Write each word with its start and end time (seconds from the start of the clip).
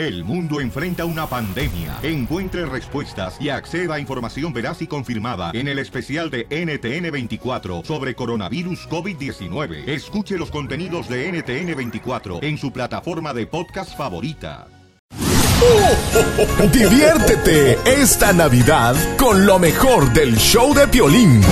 El 0.00 0.24
mundo 0.24 0.62
enfrenta 0.62 1.04
una 1.04 1.26
pandemia. 1.26 1.98
Encuentre 2.02 2.64
respuestas 2.64 3.36
y 3.38 3.50
acceda 3.50 3.96
a 3.96 4.00
información 4.00 4.50
veraz 4.50 4.80
y 4.80 4.86
confirmada 4.86 5.50
en 5.52 5.68
el 5.68 5.78
especial 5.78 6.30
de 6.30 6.48
NTN24 6.48 7.84
sobre 7.84 8.14
coronavirus 8.14 8.88
COVID-19. 8.88 9.86
Escuche 9.86 10.38
los 10.38 10.50
contenidos 10.50 11.06
de 11.06 11.30
NTN24 11.30 12.42
en 12.42 12.56
su 12.56 12.72
plataforma 12.72 13.34
de 13.34 13.46
podcast 13.46 13.94
favorita. 13.94 14.68
Diviértete 16.72 17.78
esta 17.84 18.32
Navidad 18.32 18.96
con 19.18 19.44
lo 19.44 19.58
mejor 19.58 20.10
del 20.14 20.34
show 20.38 20.72
de 20.72 20.88
Piolín. 20.88 21.42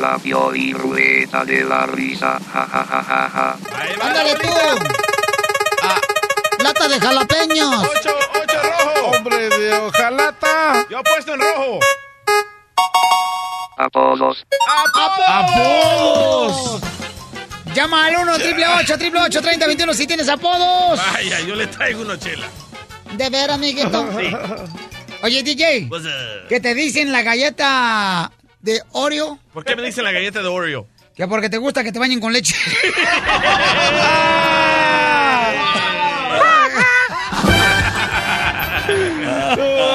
La 0.00 0.18
Pioli 0.18 0.72
Rueda 0.72 1.44
de 1.44 1.62
la 1.66 1.84
Risa. 1.84 2.40
Ja, 2.50 2.66
ja, 2.66 2.82
ja, 2.82 3.02
ja, 3.02 3.28
ja. 3.28 3.56
¡Ándale 4.00 4.36
tú! 4.36 5.01
¡Lata 6.62 6.88
de 6.88 7.00
jalapeños! 7.00 7.74
¡Ocho, 7.78 8.14
ocho 8.34 8.62
rojo! 8.62 9.10
¡Hombre 9.16 9.48
de 9.48 9.72
hojalata! 9.74 10.86
Yo 10.88 10.98
apuesto 10.98 11.34
en 11.34 11.40
rojo. 11.40 11.80
Apodos. 13.76 14.46
¡Apodos! 15.26 16.80
Llama 17.74 18.06
al 18.06 18.16
1 18.16 18.38
triple 18.38 18.66
8 18.66 18.98
triple 18.98 19.20
8 19.22 19.42
30 19.42 19.66
21 19.66 19.94
si 19.94 20.06
tienes 20.06 20.28
apodos. 20.28 21.00
Vaya, 21.12 21.40
yo 21.40 21.54
le 21.56 21.66
traigo 21.66 22.02
una 22.02 22.18
chela. 22.18 22.46
De 23.16 23.28
veras, 23.30 23.56
amiguito. 23.56 24.06
Sí. 24.18 24.32
Oye, 25.24 25.40
DJ, 25.44 25.86
What's 25.88 26.04
up? 26.04 26.48
¿qué 26.48 26.58
te 26.58 26.74
dicen 26.74 27.12
la 27.12 27.22
galleta 27.22 28.32
de 28.60 28.82
Oreo? 28.90 29.38
¿Por 29.52 29.64
qué 29.64 29.76
me 29.76 29.82
dicen 29.82 30.02
la 30.02 30.10
galleta 30.10 30.42
de 30.42 30.48
Oreo? 30.48 30.88
Que 31.14 31.28
porque 31.28 31.48
te 31.48 31.58
gusta 31.58 31.84
que 31.84 31.92
te 31.92 32.00
bañen 32.00 32.18
con 32.20 32.32
leche. 32.32 32.56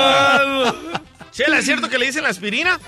Chela, 1.32 1.60
¿es 1.60 1.66
cierto 1.66 1.90
que 1.90 1.98
le 1.98 2.06
dicen 2.08 2.24
la 2.24 2.30
aspirina? 2.30 2.80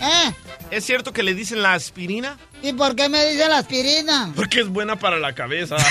¿Eh? 0.00 0.32
¿Es 0.70 0.84
cierto 0.84 1.12
que 1.12 1.22
le 1.22 1.34
dicen 1.34 1.62
la 1.62 1.74
aspirina? 1.74 2.36
¿Y 2.62 2.72
por 2.72 2.94
qué 2.94 3.08
me 3.08 3.24
dice 3.26 3.48
la 3.48 3.58
aspirina? 3.58 4.32
Porque 4.34 4.60
es 4.60 4.68
buena 4.68 4.96
para 4.96 5.18
la 5.18 5.34
cabeza. 5.34 5.76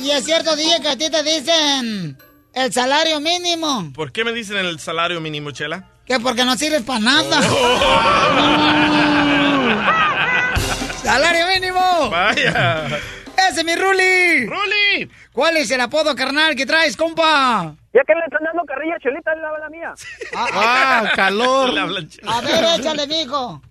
Y 0.00 0.10
es 0.10 0.24
cierto, 0.24 0.56
DJ, 0.56 0.80
que 0.80 0.88
a 0.88 0.96
ti 0.96 1.10
te 1.10 1.22
dicen 1.22 2.16
el 2.54 2.72
salario 2.72 3.20
mínimo. 3.20 3.92
¿Por 3.94 4.10
qué 4.12 4.24
me 4.24 4.32
dicen 4.32 4.56
el 4.56 4.78
salario 4.80 5.20
mínimo, 5.20 5.50
Chela? 5.50 5.90
Que 6.06 6.18
porque 6.18 6.44
no 6.44 6.56
sirves 6.56 6.82
para 6.82 7.00
nada. 7.00 7.42
¡Salario 11.02 11.46
mínimo! 11.48 12.08
Vaya. 12.10 12.86
¡Ese 13.50 13.60
es 13.60 13.64
mi 13.66 13.74
Ruli! 13.74 14.46
¡Ruli! 14.46 15.10
¿Cuál 15.32 15.56
es 15.56 15.70
el 15.70 15.80
apodo 15.80 16.14
carnal 16.14 16.54
que 16.54 16.66
traes, 16.66 16.96
compa? 16.96 17.74
Ya 17.94 18.02
que 18.06 18.14
le 18.14 18.24
están 18.24 18.44
dando 18.44 18.62
carrilla, 18.64 18.96
Chelita, 19.00 19.34
le 19.34 19.40
lava 19.42 19.58
la 19.58 19.68
mía. 19.70 19.94
¡Ah, 20.36 21.04
calor! 21.16 21.72
Le 21.72 21.80
hablan 21.80 22.08
chela. 22.08 22.32
A 22.36 22.40
ver, 22.42 22.64
échale, 22.80 23.06
mijo. 23.06 23.62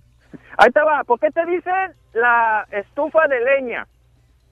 Ahí 0.58 0.72
te 0.72 0.80
va. 0.82 1.04
¿Por 1.04 1.20
qué 1.20 1.30
te 1.32 1.46
dicen 1.46 1.94
la 2.14 2.66
estufa 2.72 3.28
de 3.28 3.40
leña? 3.42 3.88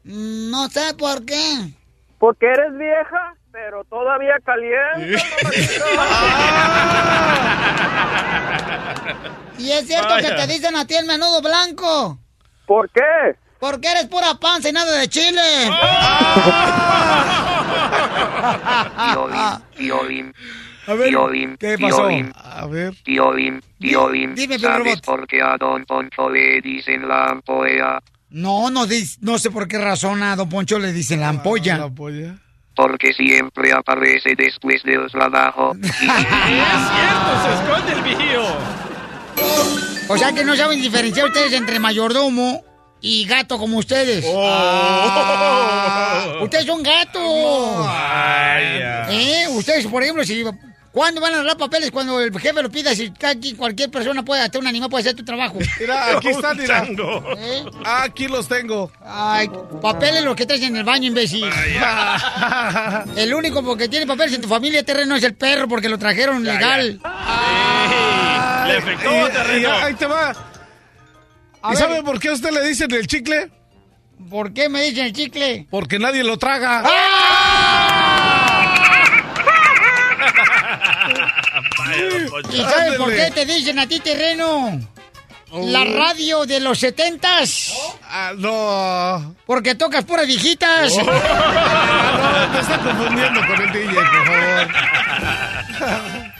Mm, 0.03 0.51
No 0.51 0.67
sé 0.69 0.93
por 0.97 1.25
qué. 1.25 1.73
Porque 2.19 2.45
eres 2.45 2.77
vieja, 2.77 3.33
pero 3.51 3.83
todavía 3.85 4.35
caliente. 4.45 5.21
Y 9.57 9.71
es 9.71 9.87
cierto 9.87 10.15
que 10.17 10.31
te 10.31 10.47
dicen 10.47 10.75
a 10.75 10.85
ti 10.85 10.95
el 10.95 11.05
menudo 11.05 11.41
blanco. 11.41 12.19
¿Por 12.65 12.89
qué? 12.89 13.01
Porque 13.65 13.87
eres 13.89 14.05
pura 14.05 14.35
panza 14.35 14.69
y 14.69 14.73
nada 14.73 14.95
de 14.99 15.07
chile. 15.07 15.41
Piolín, 19.09 19.59
Piolín, 19.75 20.33
A 20.85 20.93
ver, 20.93 21.09
Piolín, 21.09 21.57
¿qué 21.57 21.75
pasó? 21.79 22.07
A 22.35 22.67
ver. 22.67 22.93
Piolín, 23.03 23.63
Piolín. 23.79 24.35
Dime, 24.35 24.59
Pedro 24.59 24.69
¿Sabes 24.69 24.85
Robot. 24.85 25.05
por 25.05 25.27
qué 25.27 25.41
a 25.41 25.57
Don 25.57 25.83
Poncho 25.85 26.29
le 26.29 26.61
dicen 26.61 27.07
la 27.07 27.29
ampolla? 27.29 28.03
No, 28.29 28.69
no, 28.69 28.85
no 29.21 29.39
sé 29.39 29.49
por 29.49 29.67
qué 29.67 29.79
razón 29.79 30.21
a 30.21 30.35
Don 30.35 30.47
Poncho 30.47 30.77
le 30.77 30.93
dicen 30.93 31.21
la 31.21 31.29
ampolla. 31.29 31.79
La 31.79 31.89
polla. 31.89 32.35
Porque 32.75 33.13
siempre 33.13 33.73
aparece 33.73 34.35
después 34.35 34.83
del 34.83 35.09
trabajo. 35.09 35.75
Es 35.81 35.91
cierto, 35.97 37.31
se 37.41 37.53
esconde 37.55 37.93
el 37.93 38.01
vigío. 38.03 38.43
O 40.07 40.17
sea 40.19 40.33
que 40.33 40.45
no 40.45 40.55
saben 40.55 40.79
diferenciar 40.79 41.25
ustedes 41.25 41.53
entre 41.53 41.79
mayordomo 41.79 42.63
y 43.05 43.23
gato 43.25 43.59
como 43.59 43.77
ustedes. 43.77 44.25
Oh. 44.27 44.43
Ustedes 46.41 46.65
son 46.65 46.81
gatos. 46.81 47.21
¿Eh? 49.11 49.45
Ustedes, 49.51 49.85
por 49.85 50.01
ejemplo, 50.01 50.23
si... 50.23 50.43
¿Cuándo 50.91 51.21
van 51.21 51.33
a 51.33 51.35
arreglar 51.35 51.57
papeles? 51.57 51.91
Cuando 51.91 52.19
el 52.21 52.31
jefe 52.39 52.63
lo 52.63 52.71
pida, 52.71 52.95
si 52.95 53.13
aquí 53.21 53.53
cualquier 53.53 53.91
persona 53.91 54.23
puede, 54.23 54.41
hasta 54.41 54.57
un 54.57 54.65
animal 54.65 54.89
puede 54.89 55.01
hacer 55.01 55.13
tu 55.13 55.25
trabajo. 55.25 55.59
Mira, 55.79 56.15
aquí 56.15 56.29
están, 56.29 56.57
mira. 56.57 56.85
Chango. 56.85 57.21
¿Eh? 57.37 57.65
Aquí 57.83 58.29
los 58.29 58.47
tengo. 58.47 58.89
Ay, 59.05 59.51
papeles 59.81 60.23
los 60.23 60.37
que 60.37 60.45
traes 60.45 60.63
en 60.63 60.77
el 60.77 60.85
baño, 60.85 61.07
imbécil. 61.07 61.45
El 63.17 63.33
único 63.33 63.61
porque 63.61 63.89
tiene 63.89 64.07
papeles 64.07 64.35
en 64.35 64.41
tu 64.41 64.47
familia 64.47 64.83
terreno 64.83 65.17
es 65.17 65.23
el 65.23 65.35
perro 65.35 65.67
porque 65.67 65.89
lo 65.89 65.99
trajeron 65.99 66.45
legal. 66.45 67.01
Le 68.67 68.77
afectó, 68.77 69.29
terreno. 69.31 69.73
ahí 69.73 69.93
te 69.95 70.05
va. 70.05 70.54
A 71.65 71.69
¿Y 71.69 71.75
ver, 71.75 71.77
sabe 71.79 72.03
por 72.03 72.19
qué 72.19 72.29
a 72.29 72.33
usted 72.33 72.51
le 72.51 72.61
dicen 72.61 72.91
el 72.91 73.07
chicle? 73.07 73.49
¿Por 74.29 74.53
qué 74.53 74.69
me 74.69 74.83
dicen 74.83 75.05
el 75.07 75.13
chicle? 75.13 75.65
Porque 75.71 75.97
nadie 75.97 76.23
lo 76.23 76.37
traga. 76.37 76.83
Poncho. 82.29 82.51
¿Y 82.51 82.57
sabes 82.57 82.93
por 82.97 83.09
qué 83.09 83.31
te 83.33 83.45
dicen 83.45 83.79
a 83.79 83.87
ti 83.87 83.99
terreno? 83.99 84.79
La 85.53 85.85
radio 85.85 86.45
de 86.45 86.59
los 86.59 86.77
setentas. 86.77 87.73
Ah, 88.03 88.33
no. 88.37 89.35
Porque 89.47 89.73
tocas 89.73 90.03
puras 90.03 90.27
viejitas. 90.27 90.93
Ah, 90.99 92.47
no, 92.51 92.55
te 92.55 92.59
está 92.61 92.77
confundiendo 92.79 93.39
con 93.47 93.61
el 93.61 93.71
DJ, 93.71 93.93
por 93.95 94.25
favor. 94.25 94.67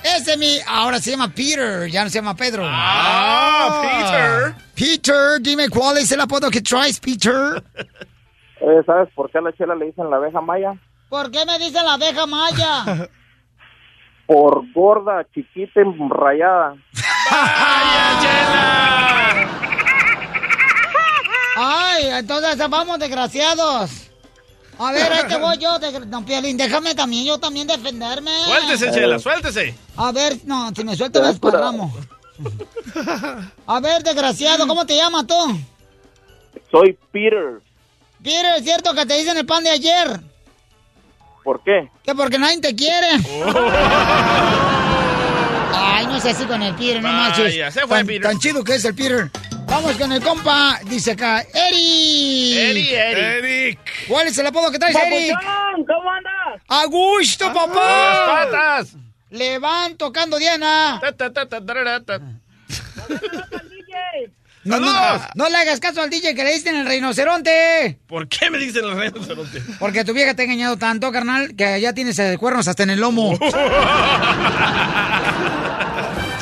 Ese 0.06 0.34
es 0.34 0.38
mi. 0.38 0.60
Ahora 0.68 1.00
se 1.00 1.10
llama 1.10 1.30
Peter, 1.30 1.90
ya 1.90 2.04
no 2.04 2.10
se 2.12 2.20
llama 2.20 2.36
Pedro. 2.36 2.64
Ah, 2.64 3.82
Peter. 3.82 4.56
Peter, 4.76 5.42
dime 5.42 5.68
cuál 5.68 5.98
es 5.98 6.12
el 6.12 6.22
apodo 6.22 6.52
que 6.52 6.62
traes, 6.62 7.00
Peter. 7.00 7.64
Eh, 8.62 8.84
¿Sabes 8.86 9.10
por 9.16 9.32
qué 9.32 9.40
a 9.40 9.42
la 9.42 9.52
chela 9.54 9.74
le 9.74 9.88
dicen 9.88 10.10
la 10.10 10.18
abeja 10.18 10.42
maya? 10.42 10.76
¿Por 11.10 11.32
qué 11.32 11.44
me 11.46 11.58
dicen 11.58 11.84
la 11.84 11.94
abeja 11.94 12.26
maya? 12.28 13.10
Por 14.28 14.64
gorda, 14.74 15.24
chiquita 15.34 15.82
y 15.82 16.10
rayada. 16.10 16.76
Ay, 21.56 22.08
entonces 22.08 22.58
vamos, 22.70 22.98
desgraciados. 22.98 24.05
A 24.80 24.92
ver, 24.92 25.12
ahí 25.14 25.28
te 25.28 25.38
voy 25.38 25.58
yo, 25.60 25.80
de... 25.80 25.92
Don 26.06 26.24
Piolín, 26.26 26.58
déjame 26.58 26.94
también, 26.96 27.26
yo 27.26 27.38
también 27.40 27.68
defenderme. 27.68 28.32
Suéltese, 28.46 28.92
Chela, 28.92 29.20
suéltese. 29.20 29.76
A 29.98 30.12
ver, 30.12 30.38
no, 30.46 30.72
si 30.76 30.84
me 30.84 30.96
suelto 30.96 31.22
me 31.22 31.28
desparramo. 31.30 31.94
A 33.68 33.80
ver, 33.80 34.04
desgraciado, 34.04 34.68
¿cómo 34.68 34.86
te 34.86 34.96
llamas 34.98 35.26
tú? 35.26 35.36
Soy 36.72 36.98
Peter. 37.12 37.62
Peter, 38.22 38.56
¿es 38.58 38.64
cierto 38.64 38.94
que 38.94 39.06
te 39.06 39.18
dicen 39.18 39.38
el 39.38 39.46
pan 39.46 39.64
de 39.64 39.70
ayer? 39.70 40.20
¿Por 41.44 41.62
qué? 41.64 41.90
Que 42.04 42.14
porque 42.16 42.38
nadie 42.40 42.60
te 42.60 42.76
quiere. 42.76 43.08
Ay, 45.74 46.08
no 46.08 46.20
sé 46.20 46.32
así 46.32 46.44
con 46.46 46.62
el 46.62 46.74
Peter, 46.76 47.02
no 47.02 47.08
Vaya, 47.10 47.20
manches. 47.38 47.74
se 47.74 47.82
fue, 47.88 47.98
tan, 47.98 48.08
Peter. 48.08 48.22
tan 48.24 48.40
chido 48.40 48.64
que 48.64 48.76
es 48.76 48.86
el 48.86 48.96
Peter. 48.96 49.30
Vamos 49.76 49.98
con 49.98 50.10
el 50.14 50.22
compa, 50.24 50.80
dice 50.86 51.12
acá, 51.12 51.42
Eri. 51.54 52.58
Eri, 52.58 52.94
Eri. 52.94 53.20
Eric. 53.22 53.80
¿Cuál 54.08 54.28
es 54.28 54.38
el 54.38 54.48
apodo 54.48 54.72
que 54.72 54.80
traes, 54.80 54.96
Eric? 54.96 55.38
¿Cómo 55.86 56.12
andas? 56.12 56.62
¡A 56.70 56.86
gusto, 56.86 57.44
Las 57.48 57.54
papá! 57.54 58.26
patas. 58.26 58.96
Le 59.32 59.60
van 59.60 59.98
tocando 59.98 60.38
Diana. 60.38 61.02
No, 64.64 64.80
no, 64.80 64.94
no 65.36 65.50
le 65.50 65.58
hagas 65.58 65.82
caso 65.82 66.02
al 66.02 66.10
DJ 66.10 66.36
que 66.36 66.46
le 66.46 66.54
dicen 66.54 66.78
el 66.78 66.88
rinoceronte. 66.88 68.00
¿Por 68.08 68.30
qué 68.30 68.50
me 68.50 68.58
dicen 68.58 68.86
el 68.86 68.98
rinoceronte? 68.98 69.62
Porque 69.78 70.06
tu 70.06 70.14
vieja 70.14 70.36
te 70.36 70.44
ha 70.44 70.46
engañado 70.46 70.78
tanto, 70.78 71.12
carnal, 71.12 71.54
que 71.54 71.82
ya 71.82 71.92
tienes 71.92 72.18
cuernos 72.40 72.70
hasta 72.70 72.84
en 72.84 72.92
el 72.92 73.02
lomo. 73.02 73.38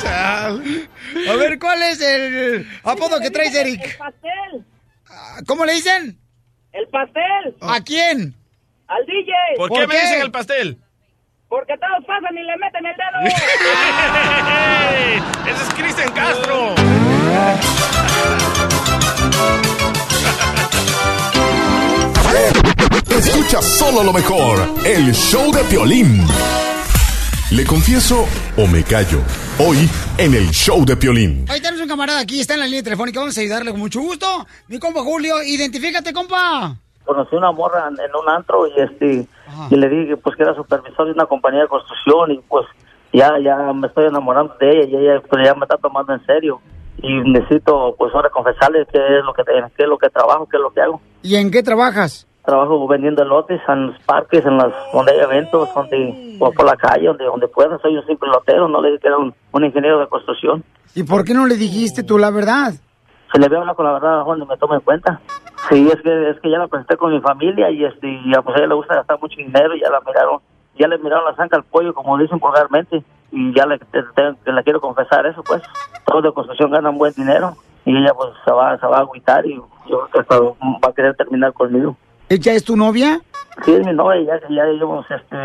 Chal. 0.00 0.88
A 1.28 1.36
ver, 1.36 1.58
¿cuál 1.58 1.82
es 1.82 2.00
el 2.00 2.66
apodo 2.82 3.20
que 3.20 3.30
traes, 3.30 3.54
El 3.54 3.66
Eric? 3.68 3.98
pastel. 3.98 4.64
¿Cómo 5.46 5.64
le 5.64 5.74
dicen? 5.74 6.18
El 6.72 6.88
pastel. 6.88 7.56
¿A 7.60 7.80
quién? 7.82 8.34
Al 8.86 9.06
DJ. 9.06 9.32
¿Por, 9.56 9.68
¿Por 9.68 9.80
qué, 9.80 9.86
me 9.86 9.94
dicen 10.00 10.20
el 10.20 10.30
pastel? 10.30 10.78
Porque 11.48 11.74
todos 11.78 12.04
pasan 12.06 12.36
y 12.36 12.42
le 12.42 12.56
meten 12.56 12.84
el 12.86 12.96
dedo. 12.96 13.20
¡Ese 15.50 15.62
es 15.62 15.74
Cristian 15.74 16.12
Castro! 16.12 16.74
Escucha 23.10 23.62
solo 23.62 24.02
lo 24.02 24.12
mejor, 24.12 24.58
el 24.84 25.14
show 25.14 25.52
de 25.52 25.62
Piolín. 25.64 26.26
Le 27.56 27.64
confieso 27.64 28.24
o 28.56 28.66
me 28.66 28.82
callo. 28.82 29.18
Hoy 29.60 29.88
en 30.18 30.34
el 30.34 30.48
show 30.50 30.84
de 30.84 30.96
Piolín. 30.96 31.44
Ahí 31.48 31.60
tenemos 31.60 31.82
un 31.82 31.88
camarada 31.88 32.18
aquí, 32.18 32.40
está 32.40 32.54
en 32.54 32.60
la 32.60 32.66
línea 32.66 32.82
telefónica, 32.82 33.20
vamos 33.20 33.38
a 33.38 33.40
ayudarle 33.42 33.70
con 33.70 33.78
mucho 33.78 34.00
gusto. 34.00 34.26
Mi 34.66 34.80
compa 34.80 35.02
Julio, 35.02 35.40
identifícate, 35.40 36.12
compa. 36.12 36.74
conocí 37.04 37.36
una 37.36 37.52
morra 37.52 37.86
en, 37.88 38.00
en 38.00 38.10
un 38.16 38.28
antro 38.28 38.66
y 38.66 38.80
este 38.80 39.28
y 39.70 39.76
le 39.76 39.88
dije 39.88 40.16
pues 40.16 40.34
que 40.36 40.42
era 40.42 40.54
supervisor 40.56 41.06
de 41.06 41.12
una 41.12 41.26
compañía 41.26 41.60
de 41.60 41.68
construcción 41.68 42.32
y 42.32 42.38
pues 42.48 42.66
ya 43.12 43.30
ya 43.38 43.72
me 43.72 43.86
estoy 43.86 44.06
enamorando 44.06 44.56
de 44.58 44.70
ella 44.70 44.86
y 44.86 44.96
ella 44.96 45.22
pues 45.28 45.46
ya 45.46 45.54
me 45.54 45.64
está 45.64 45.76
tomando 45.76 46.12
en 46.12 46.26
serio 46.26 46.60
y 47.02 47.20
necesito 47.30 47.94
pues 47.96 48.12
ahora 48.14 48.30
confesarle 48.30 48.84
qué 48.90 48.98
es 48.98 49.24
lo 49.24 49.32
que 49.32 49.44
qué 49.76 49.82
es 49.84 49.88
lo 49.88 49.98
que 49.98 50.10
trabajo 50.10 50.48
qué 50.50 50.56
es 50.56 50.62
lo 50.62 50.72
que 50.72 50.80
hago 50.80 51.00
¿Y 51.22 51.36
en 51.36 51.50
qué 51.52 51.62
trabajas? 51.62 52.26
Trabajo 52.44 52.86
vendiendo 52.86 53.22
elotes 53.22 53.60
en 53.68 53.86
los 53.88 53.98
parques 54.00 54.44
en 54.44 54.56
las 54.58 54.72
donde 54.92 55.12
hay 55.12 55.20
eventos 55.20 55.72
donde 55.74 56.36
por, 56.38 56.52
por 56.54 56.66
la 56.66 56.76
calle 56.76 57.06
donde 57.06 57.24
donde 57.24 57.48
pueda 57.48 57.78
soy 57.78 57.96
un 57.96 58.06
simple 58.06 58.28
lotero 58.28 58.68
no 58.68 58.80
le 58.82 58.88
dije 58.90 59.00
que 59.00 59.08
era 59.08 59.16
un, 59.18 59.34
un 59.52 59.64
ingeniero 59.64 59.98
de 60.00 60.06
construcción 60.08 60.62
¿Y 60.94 61.02
por 61.02 61.24
qué 61.24 61.34
no 61.34 61.46
le 61.46 61.56
dijiste 61.56 62.02
tú 62.04 62.18
la 62.18 62.30
verdad? 62.30 62.72
se 63.32 63.40
le 63.40 63.48
ve 63.48 63.56
hablar 63.56 63.74
con 63.74 63.84
la 63.86 63.92
verdad 63.94 64.24
donde 64.24 64.46
me 64.46 64.56
tome 64.58 64.76
en 64.76 64.80
cuenta. 64.82 65.20
Sí, 65.68 65.88
es 65.92 66.00
que 66.02 66.30
es 66.30 66.38
que 66.40 66.50
ya 66.50 66.58
la 66.58 66.68
presenté 66.68 66.96
con 66.96 67.10
mi 67.12 67.20
familia 67.20 67.68
y 67.68 67.84
este 67.84 68.06
y 68.06 68.32
a, 68.32 68.42
pues 68.42 68.54
a 68.54 68.58
ella 68.60 68.68
le 68.68 68.74
gusta 68.76 68.94
gastar 68.94 69.18
mucho 69.20 69.36
dinero 69.36 69.74
y 69.74 69.80
ya 69.80 69.90
la 69.90 70.00
miraron, 70.06 70.38
ya 70.78 70.86
le 70.86 70.98
miraron 70.98 71.24
la 71.24 71.34
zanja 71.34 71.56
al 71.56 71.64
pollo 71.64 71.92
como 71.94 72.16
dicen 72.18 72.38
vulgarmente 72.38 73.02
y 73.32 73.52
ya 73.56 73.66
le, 73.66 73.78
te- 73.78 74.02
te- 74.14 74.34
que 74.44 74.52
le 74.52 74.62
quiero 74.62 74.80
confesar 74.80 75.26
eso 75.26 75.42
pues. 75.42 75.62
Todos 76.06 76.22
de 76.22 76.32
construcción 76.32 76.70
ganan 76.70 76.96
buen 76.96 77.12
dinero 77.14 77.56
y 77.84 77.96
ella 77.96 78.12
pues 78.14 78.28
se 78.44 78.52
va, 78.52 78.78
se 78.78 78.86
va 78.86 78.98
a 78.98 79.00
agüitar 79.00 79.44
y 79.46 79.56
yo 79.56 79.64
creo 79.86 80.08
que 80.12 80.20
hasta 80.20 80.38
va 80.40 80.54
a 80.88 80.92
querer 80.92 81.16
terminar 81.16 81.52
conmigo. 81.54 81.96
¿Ella 82.28 82.52
es 82.52 82.64
tu 82.64 82.76
novia? 82.76 83.20
Sí, 83.64 83.72
es 83.72 83.86
mi 83.86 83.92
novia, 83.92 84.20
ya, 84.40 84.48
ya 84.48 84.64
llevamos 84.64 85.06
este, 85.10 85.36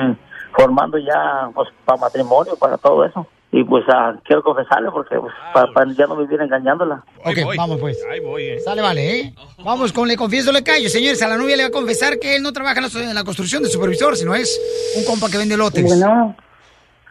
formando 0.54 0.98
ya 0.98 1.50
pues 1.54 1.70
para 1.86 2.00
matrimonio, 2.00 2.56
para 2.60 2.78
todo 2.78 3.06
eso. 3.06 3.28
Y 3.52 3.64
pues 3.64 3.84
ah, 3.90 4.16
quiero 4.26 4.44
confesarle 4.44 4.92
porque 4.92 5.16
pues, 5.20 5.34
para, 5.54 5.72
para 5.74 5.92
ya 5.94 6.06
no 6.06 6.16
vivir 6.18 6.40
engañándola. 6.40 7.04
Ok, 7.26 7.38
vamos 7.58 7.80
pues. 7.80 7.98
Ahí 8.12 8.20
voy, 8.20 8.44
eh. 8.44 8.60
Sale, 8.60 8.82
vale, 8.82 9.20
¿eh? 9.20 9.34
Vamos 9.66 9.92
con 9.92 10.08
le 10.08 10.16
confieso, 10.16 10.52
le 10.52 10.64
callo. 10.64 10.88
Señores, 10.88 11.22
a 11.24 11.28
la 11.28 11.36
novia 11.38 11.58
le 11.58 11.64
va 11.64 11.70
a 11.70 11.72
confesar 11.72 12.20
que 12.20 12.36
él 12.36 12.44
no 12.44 12.54
trabaja 12.54 12.80
en 12.80 12.84
la, 12.84 13.10
en 13.10 13.16
la 13.16 13.24
construcción 13.24 13.64
de 13.64 13.70
supervisor, 13.70 14.16
sino 14.16 14.36
es 14.36 14.60
un 14.98 15.04
compa 15.04 15.30
que 15.32 15.38
vende 15.40 15.58
lotes. 15.58 15.84
Bueno, 15.84 16.36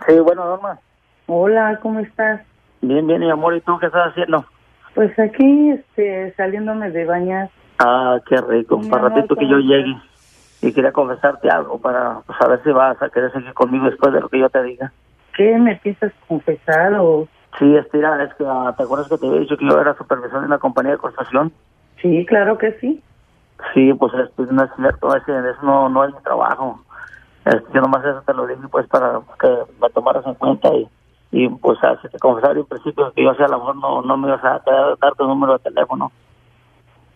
Sí, 0.06 0.14
bueno, 0.20 0.44
Norma. 0.44 0.78
hola, 1.26 1.78
¿cómo 1.82 1.98
estás? 2.00 2.40
Bien, 2.80 3.04
bien, 3.06 3.20
mi 3.20 3.30
amor, 3.30 3.56
¿y 3.56 3.60
tú 3.60 3.76
qué 3.80 3.86
estás 3.86 4.10
haciendo? 4.10 4.44
Pues 4.94 5.16
aquí, 5.18 5.70
este, 5.70 6.32
saliéndome 6.36 6.90
de 6.90 7.04
bañar. 7.04 7.50
Ah, 7.78 8.18
qué 8.26 8.40
rico, 8.40 8.88
para 8.88 9.08
ratito 9.08 9.36
que 9.36 9.46
¿cómo 9.46 9.50
yo 9.50 9.58
llegue. 9.58 9.96
Y 10.60 10.72
quería 10.72 10.92
confesarte 10.92 11.48
algo 11.48 11.78
para 11.78 12.20
pues, 12.26 12.40
a 12.40 12.48
ver 12.48 12.62
si 12.64 12.72
vas 12.72 13.00
a 13.00 13.08
querer 13.10 13.32
seguir 13.32 13.54
conmigo 13.54 13.84
después 13.86 14.12
de 14.12 14.20
lo 14.20 14.28
que 14.28 14.40
yo 14.40 14.50
te 14.50 14.62
diga. 14.64 14.92
¿Qué 15.36 15.56
me 15.56 15.76
piensas 15.76 16.12
confesar 16.26 16.94
o...? 16.98 17.28
Sí, 17.58 17.76
estira, 17.76 18.22
es 18.24 18.34
que 18.34 18.44
ah, 18.46 18.74
te 18.76 18.82
acuerdas 18.82 19.08
que 19.08 19.18
te 19.18 19.26
había 19.26 19.40
dicho 19.40 19.56
que 19.56 19.66
yo 19.66 19.80
era 19.80 19.96
supervisor 19.96 20.40
de 20.40 20.46
una 20.46 20.58
compañía 20.58 20.92
de 20.92 20.98
construcción. 20.98 21.52
Sí, 22.02 22.26
claro 22.26 22.58
que 22.58 22.72
sí. 22.80 23.02
Sí, 23.72 23.92
pues 23.94 24.12
este, 24.14 24.52
no 24.52 24.64
es 24.64 24.70
cierto, 24.76 25.14
ese, 25.16 25.32
eso 25.32 25.62
no, 25.62 25.88
no 25.88 26.04
es 26.04 26.14
mi 26.14 26.20
trabajo. 26.22 26.80
Este, 27.44 27.72
yo 27.72 27.80
nomás 27.80 28.04
eso 28.04 28.22
te 28.26 28.34
lo 28.34 28.46
dije 28.46 28.60
pues 28.70 28.86
para 28.88 29.20
que 29.40 29.48
me 29.80 29.88
tomaras 29.90 30.26
en 30.26 30.34
cuenta 30.34 30.68
y, 30.74 30.88
y 31.30 31.48
pues 31.48 31.82
así 31.82 32.08
te 32.08 32.18
confesar 32.18 32.56
en 32.56 32.66
principio 32.66 33.12
que 33.12 33.24
yo 33.24 33.34
sea 33.34 33.46
a 33.46 33.50
lo 33.50 33.58
mejor 33.58 33.76
no, 33.76 34.02
no 34.02 34.16
me 34.16 34.28
ibas 34.28 34.44
a 34.44 34.60
dar, 34.66 34.98
dar 35.00 35.14
tu 35.14 35.26
número 35.26 35.54
de 35.54 35.70
teléfono. 35.70 36.10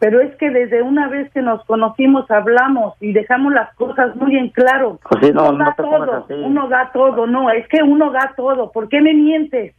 Pero 0.03 0.21
es 0.21 0.35
que 0.35 0.51
desde 0.51 0.83
una 0.83 1.07
vez 1.07 1.31
que 1.31 1.43
nos 1.43 1.65
conocimos 1.65 2.29
hablamos 2.29 3.01
y 3.01 3.13
dejamos 3.13 3.53
las 3.53 3.73
cosas 3.77 4.17
muy 4.17 4.37
en 4.37 4.49
claro. 4.49 4.99
Pues 5.09 5.25
sí, 5.25 5.33
no, 5.33 5.51
uno 5.51 5.59
no 5.59 5.65
da 5.65 5.75
todo, 5.77 6.13
así. 6.25 6.35
uno 6.35 6.69
da 6.69 6.91
todo, 6.93 7.27
no, 7.29 7.49
es 7.53 7.69
que 7.69 7.85
uno 7.85 8.11
da 8.11 8.33
todo. 8.37 8.73
¿Por 8.73 8.89
qué 8.89 9.01
me 9.01 9.15
mientes? 9.15 9.77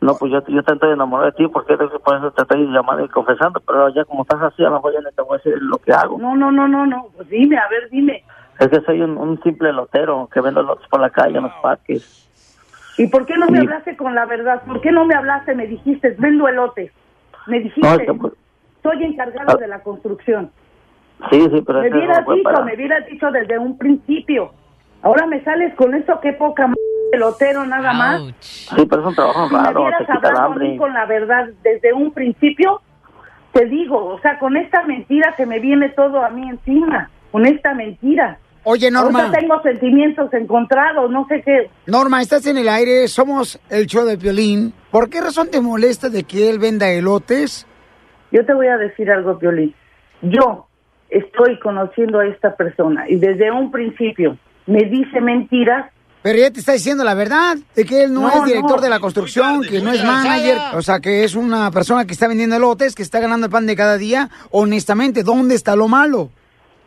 No, 0.00 0.14
pues 0.16 0.32
yo, 0.32 0.42
yo 0.48 0.62
te 0.62 0.72
estoy 0.72 0.94
enamorado 0.94 1.30
de 1.30 1.36
ti 1.36 1.46
porque 1.48 1.76
por 1.76 2.16
eso 2.16 2.30
te 2.30 2.40
estoy 2.40 2.66
llamando 2.72 3.04
y 3.04 3.08
confesando, 3.08 3.60
pero 3.60 3.90
ya 3.90 4.06
como 4.06 4.22
estás 4.22 4.40
así, 4.40 4.64
a 4.64 4.70
lo 4.70 4.76
mejor 4.76 4.94
ya 4.94 5.00
no 5.02 5.10
te 5.10 5.20
voy 5.20 5.34
a 5.34 5.36
decir 5.36 5.60
lo 5.60 5.76
que 5.76 5.92
hago. 5.92 6.16
No, 6.16 6.34
no, 6.34 6.50
no, 6.50 6.66
no, 6.66 6.86
no. 6.86 7.08
Pues 7.14 7.28
dime, 7.28 7.58
a 7.58 7.68
ver, 7.68 7.90
dime. 7.90 8.24
Es 8.58 8.68
que 8.68 8.80
soy 8.86 9.02
un, 9.02 9.18
un 9.18 9.38
simple 9.42 9.70
lotero 9.70 10.30
que 10.32 10.40
vendo 10.40 10.62
lotes 10.62 10.88
por 10.88 11.00
la 11.00 11.10
calle 11.10 11.36
en 11.36 11.42
los 11.42 11.52
parques. 11.60 12.26
¿Y 12.96 13.06
por 13.08 13.26
qué 13.26 13.36
no 13.36 13.48
me 13.48 13.58
hablaste 13.58 13.98
con 13.98 14.14
la 14.14 14.24
verdad? 14.24 14.62
¿Por 14.66 14.80
qué 14.80 14.92
no 14.92 15.04
me 15.04 15.14
hablaste? 15.14 15.54
Me 15.54 15.66
dijiste, 15.66 16.16
vendo 16.18 16.48
elotes. 16.48 16.90
Me 17.46 17.60
dijiste, 17.60 17.86
No, 17.86 17.96
es 17.96 18.06
que, 18.06 18.14
pues, 18.14 18.32
soy 18.86 19.04
encargado 19.04 19.56
de 19.58 19.68
la 19.68 19.82
construcción. 19.82 20.50
sí, 21.30 21.40
sí, 21.52 21.62
pero 21.66 21.80
Me 21.82 21.90
no 21.90 21.96
hubieras 21.96 22.26
dicho, 22.26 22.42
para... 22.42 22.64
me 22.64 22.74
hubieras 22.74 23.06
dicho 23.06 23.30
desde 23.30 23.58
un 23.58 23.76
principio. 23.78 24.52
Ahora 25.02 25.26
me 25.26 25.42
sales 25.44 25.74
con 25.74 25.94
esto, 25.94 26.18
qué 26.20 26.32
poca 26.32 26.64
m 26.64 26.74
pelotero 27.12 27.64
nada 27.64 27.92
más. 27.92 28.22
Sí, 28.40 28.84
pero 28.88 29.02
es 29.02 29.08
un 29.08 29.14
trabajo 29.14 29.48
Si 29.48 29.54
me 29.54 29.60
raro, 29.62 29.72
te 29.72 29.80
hubieras 29.80 30.10
hablado 30.10 30.52
a 30.52 30.56
mí 30.56 30.76
con 30.76 30.92
la 30.92 31.06
verdad 31.06 31.46
desde 31.62 31.92
un 31.92 32.12
principio, 32.12 32.80
te 33.52 33.66
digo, 33.66 34.04
o 34.14 34.20
sea, 34.20 34.38
con 34.38 34.56
esta 34.56 34.82
mentira 34.84 35.34
se 35.36 35.46
me 35.46 35.60
viene 35.60 35.88
todo 35.90 36.24
a 36.24 36.30
mí 36.30 36.48
encima, 36.48 37.10
con 37.30 37.46
esta 37.46 37.74
mentira. 37.74 38.38
Oye, 38.64 38.90
Norma. 38.90 39.20
Ahorita 39.20 39.38
tengo 39.38 39.62
sentimientos 39.62 40.32
encontrados, 40.34 41.08
no 41.10 41.24
sé 41.28 41.40
qué. 41.42 41.70
Norma, 41.86 42.20
estás 42.20 42.44
en 42.46 42.58
el 42.58 42.68
aire, 42.68 43.06
somos 43.06 43.60
el 43.70 43.86
show 43.86 44.04
de 44.04 44.18
Piolín. 44.18 44.72
¿Por 44.90 45.08
qué 45.08 45.20
razón 45.20 45.48
te 45.52 45.60
molesta 45.60 46.08
de 46.08 46.24
que 46.24 46.50
él 46.50 46.58
venda 46.58 46.90
elotes? 46.90 47.64
Yo 48.30 48.44
te 48.44 48.54
voy 48.54 48.66
a 48.68 48.76
decir 48.76 49.10
algo, 49.10 49.38
Piolín. 49.38 49.74
Yo 50.22 50.66
estoy 51.08 51.58
conociendo 51.60 52.20
a 52.20 52.26
esta 52.26 52.56
persona 52.56 53.08
y 53.08 53.16
desde 53.16 53.50
un 53.50 53.70
principio 53.70 54.36
me 54.66 54.80
dice 54.84 55.20
mentiras. 55.20 55.90
Pero 56.22 56.38
ya 56.38 56.50
te 56.50 56.58
está 56.58 56.72
diciendo 56.72 57.04
la 57.04 57.14
verdad, 57.14 57.56
de 57.76 57.84
que 57.84 58.02
él 58.02 58.12
no, 58.12 58.22
No, 58.22 58.28
es 58.30 58.44
director 58.44 58.76
no. 58.76 58.82
de 58.82 58.90
la 58.90 58.98
construcción, 58.98 59.62
que 59.62 59.80
no 59.80 59.92
es 59.92 60.02
manager, 60.02 60.58
o 60.74 60.82
sea, 60.82 60.98
que 60.98 61.22
es 61.22 61.36
una 61.36 61.70
persona 61.70 62.04
que 62.04 62.12
está 62.14 62.26
vendiendo 62.26 62.56
elotes, 62.56 62.96
que 62.96 63.02
está 63.02 63.20
ganando 63.20 63.46
el 63.46 63.52
pan 63.52 63.66
de 63.66 63.76
cada 63.76 63.96
día. 63.96 64.28
Honestamente, 64.50 65.22
¿dónde 65.22 65.54
está 65.54 65.76
lo 65.76 65.86
malo? 65.86 66.30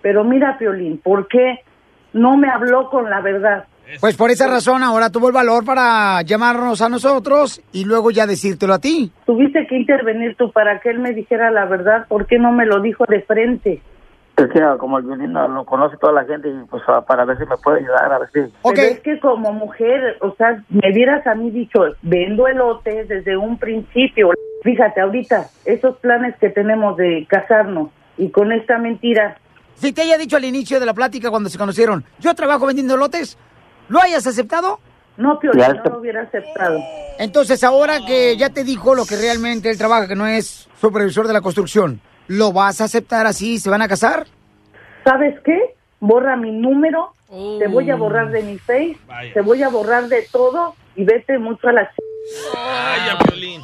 Pero 0.01 0.25
mira, 0.25 0.57
Piolín, 0.57 0.97
¿por 0.97 1.30
qué 1.30 1.59
no 2.12 2.35
me 2.35 2.50
habló 2.50 2.89
con 2.89 3.09
la 3.09 3.21
verdad? 3.21 3.65
Pues 4.00 4.15
por 4.15 4.30
esa 4.30 4.47
razón 4.47 4.83
ahora 4.83 5.09
tuvo 5.09 5.27
el 5.27 5.33
valor 5.33 5.65
para 5.65 6.21
llamarnos 6.21 6.81
a 6.81 6.89
nosotros 6.89 7.62
y 7.71 7.86
luego 7.86 8.12
ya 8.12 8.25
decírtelo 8.27 8.74
a 8.74 8.80
ti. 8.80 9.12
Tuviste 9.25 9.65
que 9.68 9.77
intervenir 9.77 10.36
tú 10.36 10.51
para 10.51 10.80
que 10.80 10.89
él 10.89 11.00
me 11.00 11.12
dijera 11.13 11.50
la 11.51 11.65
verdad. 11.65 12.06
¿Por 12.07 12.27
qué 12.27 12.38
no 12.38 12.51
me 12.51 12.65
lo 12.65 12.81
dijo 12.81 13.06
de 13.07 13.21
frente? 13.21 13.81
Es 14.38 14.47
que 14.53 14.62
como 14.77 14.97
el 15.00 15.06
violín 15.06 15.33
no 15.33 15.47
lo 15.50 15.65
conoce 15.65 15.97
toda 15.97 16.13
la 16.13 16.23
gente 16.25 16.47
y 16.49 16.66
pues 16.69 16.81
a- 16.87 17.02
para 17.02 17.25
ver 17.25 17.37
si 17.40 17.45
me 17.45 17.57
puede 17.57 17.80
ayudar, 17.80 18.14
a 18.14 18.19
ver 18.19 18.30
si... 18.31 18.40
Pero 18.64 18.81
es 18.81 18.99
que 19.02 19.19
como 19.19 19.52
mujer, 19.52 20.18
o 20.21 20.33
sea, 20.35 20.64
me 20.69 20.92
hubieras 20.94 21.28
a 21.28 21.35
mí 21.35 21.52
dicho, 21.52 21.80
vendo 22.02 22.47
elotes 22.47 23.07
desde 23.09 23.35
un 23.35 23.57
principio. 23.57 24.30
Fíjate, 24.64 25.02
ahorita, 25.02 25.47
esos 25.66 25.97
planes 25.97 26.35
que 26.40 26.49
tenemos 26.49 26.95
de 26.95 27.25
casarnos 27.30 27.90
y 28.18 28.30
con 28.30 28.52
esta 28.54 28.78
mentira, 28.78 29.37
Si 29.75 29.92
te 29.94 30.02
haya 30.04 30.18
dicho 30.18 30.35
al 30.37 30.44
inicio 30.45 30.80
de 30.80 30.85
la 30.85 30.94
plática 30.94 31.30
cuando 31.30 31.49
se 31.49 31.57
conocieron, 31.57 32.04
yo 32.19 32.33
trabajo 32.33 32.66
vendiendo 32.66 32.95
elotes, 32.95 33.37
¿lo 33.90 34.02
hayas 34.02 34.26
aceptado? 34.28 34.80
no, 35.18 35.38
Piolín, 35.38 35.60
Ya 35.60 35.74
no 35.74 35.84
lo 35.84 36.00
hubiera 36.00 36.22
aceptado. 36.22 36.80
Entonces, 37.18 37.62
ahora 37.66 38.00
que 38.08 38.38
ya 38.38 38.50
te 38.50 38.64
dijo 38.64 38.96
lo 38.96 39.06
que 39.06 39.18
realmente 39.18 39.69
él 39.69 39.78
trabaja, 39.78 40.08
que 40.08 40.16
no 40.16 40.26
es 40.26 40.69
supervisor 40.80 41.28
de 41.28 41.34
la 41.34 41.42
construcción, 41.42 42.00
¿lo 42.28 42.54
vas 42.54 42.80
a 42.80 42.86
aceptar 42.86 43.28
así? 43.28 43.60
¿Se 43.60 43.69
van 43.69 43.81
a 43.81 43.90
casar? 43.90 44.28
¿Sabes 45.04 45.36
qué? 45.44 45.76
Borra 46.00 46.38
mi 46.38 46.52
número, 46.52 47.12
te 47.60 47.68
voy 47.68 47.90
a 47.90 47.98
borrar 47.98 48.31
de 48.31 48.44
mi 48.44 48.58
face, 48.60 48.98
te 49.34 49.42
voy 49.42 49.62
a 49.64 49.68
borrar 49.68 50.08
de 50.08 50.26
todo 50.31 50.76
y 50.96 51.04
vete 51.04 51.38
mucho 51.38 51.68
a 51.68 51.74
la... 51.74 51.81
ch- 51.81 52.56
Vaya, 52.56 53.18
Piolín. 53.19 53.62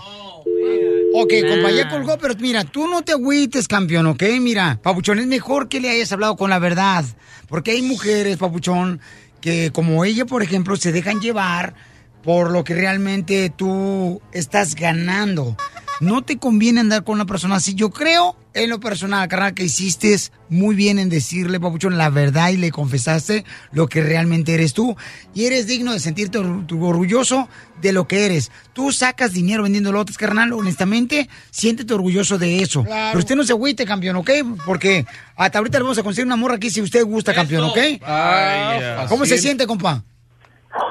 Ok, 1.14 1.32
compa, 1.48 1.72
ya 1.72 1.88
colgó, 1.90 2.18
pero 2.18 2.34
mira, 2.40 2.64
tú 2.66 2.88
no 2.88 3.02
te 3.02 3.14
agüites, 3.14 3.68
campeón, 3.68 4.08
¿ok? 4.08 4.24
Mira, 4.42 4.80
Papuchón, 4.84 5.20
es 5.20 5.28
mejor 5.28 5.70
que 5.70 5.80
le 5.80 5.90
hayas 5.90 6.12
hablado 6.12 6.36
con 6.36 6.50
la 6.50 6.60
verdad. 6.60 7.06
Porque 7.48 7.72
hay 7.72 7.82
mujeres, 7.82 8.38
Papuchón, 8.38 9.00
que 9.46 9.72
como 9.72 10.06
ella, 10.06 10.26
por 10.26 10.42
ejemplo, 10.42 10.76
se 10.76 10.92
dejan 10.92 11.20
llevar 11.20 11.76
por 12.24 12.50
lo 12.50 12.64
que 12.64 12.74
realmente 12.74 13.52
tú 13.56 14.20
estás 14.32 14.74
ganando. 14.74 15.56
No 16.02 16.22
te 16.24 16.38
conviene 16.38 16.82
andar 16.82 17.04
con 17.04 17.16
una 17.16 17.26
persona 17.26 17.56
así. 17.56 17.74
Yo 17.76 17.90
creo, 17.90 18.36
en 18.54 18.70
lo 18.70 18.80
personal, 18.80 19.28
carnal, 19.30 19.54
que 19.54 19.64
hiciste 19.64 20.16
muy 20.50 20.76
bien 20.76 21.00
en 21.00 21.10
decirle, 21.10 21.60
Papuchón, 21.60 21.98
la 21.98 22.10
verdad 22.10 22.50
y 22.50 22.58
le 22.58 22.72
confesaste 22.72 23.46
lo 23.72 23.88
que 23.88 24.02
realmente 24.02 24.54
eres 24.54 24.74
tú. 24.74 24.96
Y 25.34 25.46
eres 25.46 25.68
digno 25.68 25.94
de 25.94 26.00
sentirte 26.00 26.38
or- 26.38 26.68
tu- 26.68 26.86
orgulloso 26.86 27.48
de 27.82 27.94
lo 27.94 28.08
que 28.08 28.26
eres. 28.26 28.52
Tú 28.74 28.92
sacas 28.92 29.32
dinero 29.34 29.64
vendiendo 29.64 29.92
lotes, 29.92 30.18
carnal, 30.18 30.52
honestamente, 30.54 31.30
siéntete 31.52 31.94
orgulloso 31.94 32.38
de 32.38 32.60
eso. 32.62 32.84
Pero 32.84 33.20
usted 33.20 33.36
no 33.36 33.44
se 33.44 33.54
agüite, 33.54 33.86
campeón, 33.86 34.18
¿ok? 34.18 34.30
Porque 34.66 35.06
hasta 35.36 35.60
ahorita 35.60 35.78
le 35.80 35.84
vamos 35.84 35.98
a 35.98 36.04
conseguir 36.04 36.26
una 36.28 36.36
morra 36.36 36.56
aquí 36.56 36.70
si 36.70 36.82
usted 36.82 37.04
gusta, 37.06 37.34
campeón, 37.34 37.64
¿ok? 37.66 37.78
Vaya. 38.02 39.06
¿Cómo 39.08 39.26
se 39.26 39.38
siente, 39.38 39.66
compa? 39.66 40.04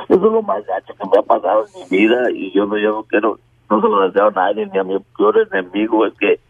Eso 0.09 0.15
es 0.17 0.21
lo 0.33 0.43
más 0.43 0.63
gacho 0.67 0.95
que 0.99 1.09
me 1.09 1.19
ha 1.19 1.23
pasado 1.23 1.67
en 1.75 1.83
mi 1.91 1.99
vida 2.07 2.31
y 2.35 2.53
yo 2.55 2.65
no, 2.67 2.79
yo 2.79 2.91
no 2.91 3.03
quiero, 3.05 3.39
no 3.71 3.81
se 3.81 3.89
lo 3.89 4.01
deseo 4.07 4.29
a 4.29 4.31
nadie 4.31 4.67
ni 4.73 4.79
a 4.79 4.85
mi 4.85 4.99
peor 5.17 5.49
enemigo, 5.51 6.07
es 6.07 6.15
que 6.19 6.41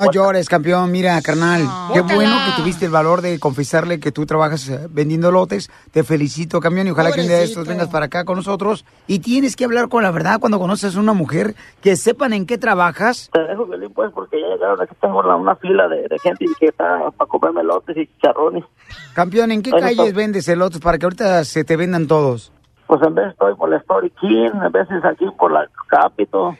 No 0.00 0.10
llores, 0.10 0.48
campeón. 0.48 0.90
Mira, 0.90 1.20
carnal, 1.22 1.62
qué 1.92 2.00
Bótala. 2.00 2.14
bueno 2.16 2.36
que 2.46 2.60
tuviste 2.62 2.84
el 2.86 2.90
valor 2.90 3.22
de 3.22 3.38
confesarle 3.38 4.00
que 4.00 4.10
tú 4.10 4.26
trabajas 4.26 4.68
eh, 4.68 4.88
vendiendo 4.90 5.30
lotes. 5.30 5.70
Te 5.92 6.02
felicito, 6.02 6.58
campeón, 6.60 6.88
y 6.88 6.90
ojalá 6.90 7.12
que 7.12 7.20
un 7.20 7.28
día 7.28 7.36
de 7.36 7.44
estos 7.44 7.66
vengas 7.68 7.88
para 7.88 8.06
acá 8.06 8.24
con 8.24 8.36
nosotros. 8.36 8.84
Y 9.06 9.20
tienes 9.20 9.54
que 9.54 9.64
hablar 9.64 9.88
con 9.88 10.02
la 10.02 10.10
verdad 10.10 10.40
cuando 10.40 10.58
conoces 10.58 10.96
a 10.96 11.00
una 11.00 11.12
mujer, 11.12 11.54
que 11.80 11.94
sepan 11.94 12.32
en 12.32 12.44
qué 12.44 12.58
trabajas. 12.58 13.30
Te 13.32 13.40
dejo, 13.44 13.66
Violín, 13.66 13.92
pues, 13.94 14.10
porque 14.12 14.40
ya 14.40 14.48
llegaron. 14.48 14.80
Aquí 14.82 14.94
tengo 15.00 15.20
una, 15.20 15.36
una 15.36 15.54
fila 15.56 15.86
de, 15.86 16.08
de 16.08 16.18
gente 16.18 16.44
que 16.58 16.66
está 16.66 17.10
para 17.16 17.28
comerme 17.28 17.62
lotes 17.62 17.96
y 17.96 18.06
chicharrones. 18.08 18.64
Campeón, 19.14 19.52
¿en 19.52 19.62
qué 19.62 19.70
calles 19.70 20.12
vendes 20.12 20.48
elotes 20.48 20.80
para 20.80 20.98
que 20.98 21.06
ahorita 21.06 21.44
se 21.44 21.62
te 21.62 21.76
vendan 21.76 22.08
todos? 22.08 22.50
Pues 22.86 23.02
en 23.02 23.14
vez 23.14 23.30
estoy 23.30 23.54
por 23.54 23.70
la 23.70 23.78
Story 23.78 24.10
King, 24.20 24.50
en 24.62 24.72
veces 24.72 25.04
aquí 25.04 25.26
por 25.38 25.52
la 25.52 25.68
Capito. 25.88 26.56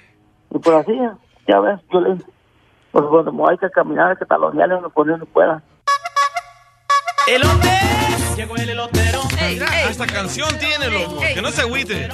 Y 0.50 0.58
por 0.58 0.74
así, 0.74 0.98
ya 1.46 1.60
ves, 1.60 1.80
Violín. 1.90 2.24
Pues 2.92 3.04
cuando 3.06 3.48
hay 3.48 3.58
que 3.58 3.70
caminar, 3.70 4.10
hay 4.10 4.16
que 4.16 4.24
talonearle 4.24 4.76
uno 4.76 4.88
por 4.88 5.06
donde 5.06 5.26
pueda. 5.26 5.62
¡Elote! 7.26 7.70
Llegó 8.36 8.56
el 8.56 8.70
elotero. 8.70 9.20
Mira, 9.48 9.66
hasta 9.88 10.06
canción 10.06 10.48
tiene, 10.58 10.90
loco. 10.90 11.20
Que 11.20 11.42
no 11.42 11.50
se 11.50 11.62
agüite. 11.62 12.08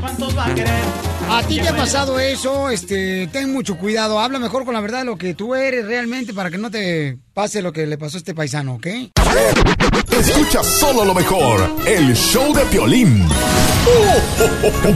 ¿Cuántos 0.00 0.36
va 0.36 0.46
a 0.46 0.54
querer? 0.54 0.82
¿A 1.28 1.42
ti 1.42 1.60
te 1.60 1.68
ha 1.68 1.76
pasado 1.76 2.18
eso? 2.18 2.70
Este, 2.70 3.28
ten 3.28 3.52
mucho 3.52 3.76
cuidado. 3.76 4.20
Habla 4.20 4.38
mejor 4.38 4.64
con 4.64 4.74
la 4.74 4.80
verdad 4.80 5.00
de 5.00 5.04
lo 5.04 5.16
que 5.16 5.34
tú 5.34 5.54
eres 5.54 5.84
realmente 5.86 6.32
para 6.32 6.50
que 6.50 6.58
no 6.58 6.70
te 6.70 7.18
pase 7.34 7.62
lo 7.62 7.72
que 7.72 7.86
le 7.86 7.98
pasó 7.98 8.16
a 8.16 8.18
este 8.18 8.34
paisano, 8.34 8.74
¿ok? 8.74 8.86
Escucha 10.10 10.62
solo 10.62 11.04
lo 11.04 11.14
mejor, 11.14 11.70
el 11.86 12.14
show 12.14 12.54
de 12.54 12.64
Piolín. 12.66 13.28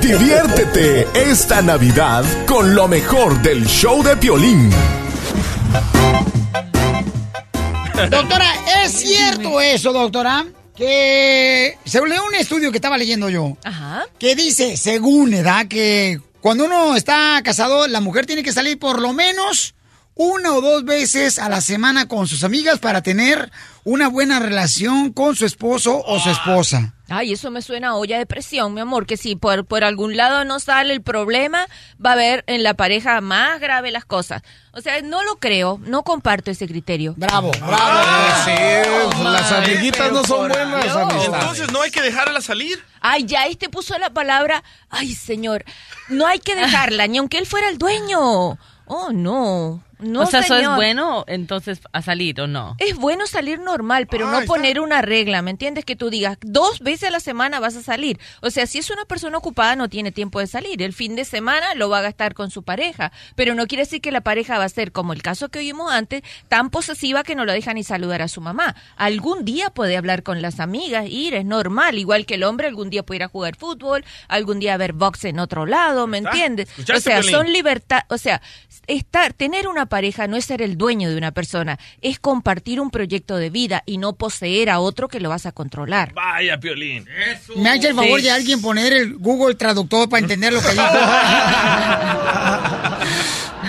Diviértete 0.01 1.07
esta 1.15 1.63
Navidad 1.63 2.25
con 2.47 2.75
lo 2.75 2.89
mejor 2.89 3.41
del 3.43 3.67
show 3.67 4.03
de 4.03 4.17
Piolín. 4.17 4.71
Doctora, 8.11 8.55
¿es 8.83 8.93
cierto 8.93 9.61
eso, 9.61 9.93
doctora? 9.93 10.47
Que 10.81 11.77
se 11.85 12.01
leo 12.07 12.25
un 12.25 12.35
estudio 12.37 12.71
que 12.71 12.79
estaba 12.79 12.97
leyendo 12.97 13.29
yo. 13.29 13.55
Que 14.19 14.35
dice, 14.35 14.79
según 14.79 15.35
edad, 15.35 15.69
que 15.69 16.19
cuando 16.41 16.65
uno 16.65 16.97
está 16.97 17.39
casado, 17.45 17.87
la 17.87 18.01
mujer 18.01 18.25
tiene 18.25 18.43
que 18.43 18.51
salir 18.51 18.79
por 18.79 18.99
lo 18.99 19.13
menos 19.13 19.75
una 20.23 20.53
o 20.53 20.61
dos 20.61 20.85
veces 20.85 21.39
a 21.39 21.49
la 21.49 21.63
semana 21.63 22.07
con 22.07 22.29
sus 22.29 22.45
amigas 22.45 22.79
para 22.79 23.01
tener 23.03 23.51
una 23.85 24.09
buena 24.09 24.39
relación 24.39 25.15
con 25.15 25.35
su 25.35 25.47
esposo 25.47 26.03
o 26.05 26.21
su 26.21 26.29
esposa. 26.29 26.93
Ay, 27.09 27.33
eso 27.33 27.51
me 27.51 27.63
suena 27.63 27.89
a 27.89 27.95
olla 27.95 28.19
de 28.19 28.27
presión, 28.27 28.75
mi 28.75 28.83
amor, 28.83 29.07
que 29.07 29.17
si 29.17 29.35
por, 29.35 29.65
por 29.65 29.83
algún 29.83 30.19
lado 30.19 30.45
no 30.45 30.61
sale 30.61 30.93
el 30.93 31.01
problema, 31.01 31.67
va 32.05 32.11
a 32.11 32.13
haber 32.13 32.45
en 32.49 32.63
la 32.63 32.75
pareja 32.75 33.23
más 33.23 33.61
grave 33.61 33.91
las 33.91 34.05
cosas. 34.05 34.43
O 34.73 34.83
sea, 34.83 35.01
no 35.01 35.25
lo 35.25 35.37
creo, 35.37 35.81
no 35.87 36.03
comparto 36.03 36.51
ese 36.51 36.69
criterio. 36.69 37.15
Bravo, 37.17 37.51
Ah, 37.63 38.43
sí, 38.45 39.25
las 39.25 39.51
amiguitas 39.53 40.13
no 40.13 40.23
son 40.23 40.49
buenas. 40.51 40.85
Entonces, 41.25 41.73
¿no 41.73 41.81
hay 41.81 41.91
que 41.91 42.03
dejarla 42.03 42.43
salir? 42.43 42.79
Ay, 43.01 43.25
ya 43.25 43.47
este 43.47 43.71
puso 43.71 43.99
la 43.99 44.11
palabra. 44.11 44.63
Ay, 44.91 45.15
señor, 45.15 45.65
no 46.11 46.27
hay 46.27 46.41
que 46.41 46.55
dejarla, 46.55 47.07
ni 47.07 47.17
aunque 47.17 47.39
él 47.39 47.47
fuera 47.47 47.71
el 47.71 47.79
dueño. 47.79 48.59
Oh, 48.85 49.13
no. 49.15 49.83
No, 50.03 50.23
o 50.23 50.27
sea, 50.27 50.41
¿eso 50.41 50.57
es 50.57 50.69
bueno 50.77 51.25
entonces 51.27 51.81
a 51.93 52.03
salir 52.03 52.41
o 52.41 52.47
no? 52.47 52.77
Es 52.79 52.97
bueno 52.97 53.27
salir 53.27 53.59
normal, 53.61 54.07
pero 54.07 54.27
Ah, 54.29 54.31
no 54.33 54.39
está. 54.41 54.47
poner 54.53 54.81
una 54.81 55.03
regla, 55.03 55.43
¿me 55.43 55.51
entiendes? 55.51 55.85
Que 55.85 55.97
tú 55.97 56.11
digas, 56.11 56.39
dos 56.43 56.81
veces 56.81 57.09
a 57.09 57.11
la 57.11 57.21
semana 57.21 57.61
vas 57.61 57.77
a 57.77 57.83
salir. 57.83 58.19
O 58.43 58.51
sea, 58.51 58.67
si 58.67 58.79
es 58.79 58.91
una 58.91 59.05
persona 59.05 59.39
ocupada, 59.39 59.77
no 59.77 59.89
tiene 59.89 60.13
tiempo 60.13 60.41
de 60.41 60.47
salir. 60.47 60.83
El 60.83 60.93
fin 60.93 61.17
de 61.17 61.25
semana 61.25 61.75
lo 61.75 61.89
va 61.89 61.99
a 61.99 62.03
gastar 62.03 62.35
con 62.35 62.51
su 62.51 62.63
pareja, 62.63 63.13
pero 63.35 63.55
no 63.55 63.67
quiere 63.67 63.85
decir 63.85 64.01
que 64.01 64.11
la 64.13 64.21
pareja 64.23 64.59
va 64.59 64.65
a 64.65 64.69
ser, 64.69 64.93
como 64.93 65.13
el 65.13 65.23
caso 65.23 65.49
que 65.49 65.59
oímos 65.61 65.91
antes, 65.93 66.23
tan 66.49 66.71
posesiva 66.71 67.23
que 67.23 67.35
no 67.35 67.45
lo 67.45 67.53
deja 67.53 67.75
ni 67.75 67.85
saludar 67.85 68.23
a 68.23 68.29
su 68.29 68.41
mamá. 68.41 68.75
Algún 68.97 69.45
día 69.45 69.71
puede 69.71 69.97
hablar 69.97 70.23
con 70.23 70.43
las 70.43 70.61
amigas, 70.61 71.07
ir, 71.09 71.35
es 71.35 71.45
normal. 71.45 71.99
Igual 71.99 72.27
que 72.27 72.35
el 72.35 72.45
hombre, 72.45 72.67
algún 72.69 72.91
día 72.91 73.03
puede 73.03 73.17
ir 73.17 73.23
a 73.25 73.29
jugar 73.29 73.57
fútbol, 73.57 74.05
algún 74.29 74.61
día 74.61 74.77
ver 74.77 74.93
box 74.93 75.25
en 75.25 75.39
otro 75.39 75.67
lado, 75.67 76.07
¿me 76.07 76.19
entiendes? 76.19 76.69
O 76.69 76.71
¿Escuchaste, 76.83 77.01
sea, 77.03 77.23
son 77.23 77.53
libertad, 77.53 78.03
o 78.09 78.19
sea, 78.19 78.41
estar, 78.87 79.33
tener 79.33 79.69
una 79.69 79.87
pareja 79.91 80.27
no 80.27 80.39
es 80.39 80.47
ser 80.47 80.63
el 80.63 80.79
dueño 80.79 81.11
de 81.11 81.19
una 81.19 81.33
persona, 81.33 81.79
es 82.01 82.19
compartir 82.19 82.81
un 82.81 82.91
proyecto 82.91 83.37
de 83.37 83.51
vida 83.51 83.83
y 83.85 83.99
no 83.99 84.15
poseer 84.15 84.71
a 84.71 84.81
otro 84.81 85.09
que 85.09 85.21
lo 85.21 85.29
vas 85.29 85.45
a 85.45 85.53
controlar. 85.53 86.15
Vaya, 86.15 86.59
Piolín. 86.59 87.05
¿Me 87.57 87.69
hace 87.69 87.89
el 87.89 87.95
favor 87.95 88.21
Sí. 88.21 88.25
de 88.25 88.31
alguien 88.31 88.63
poner 88.63 88.95
el 88.95 89.19
Google 89.19 89.57
Traductor 89.57 90.09
para 90.09 90.23
entender 90.23 90.55
lo 90.55 90.63
que 90.63 90.71
dijo? 90.71 90.85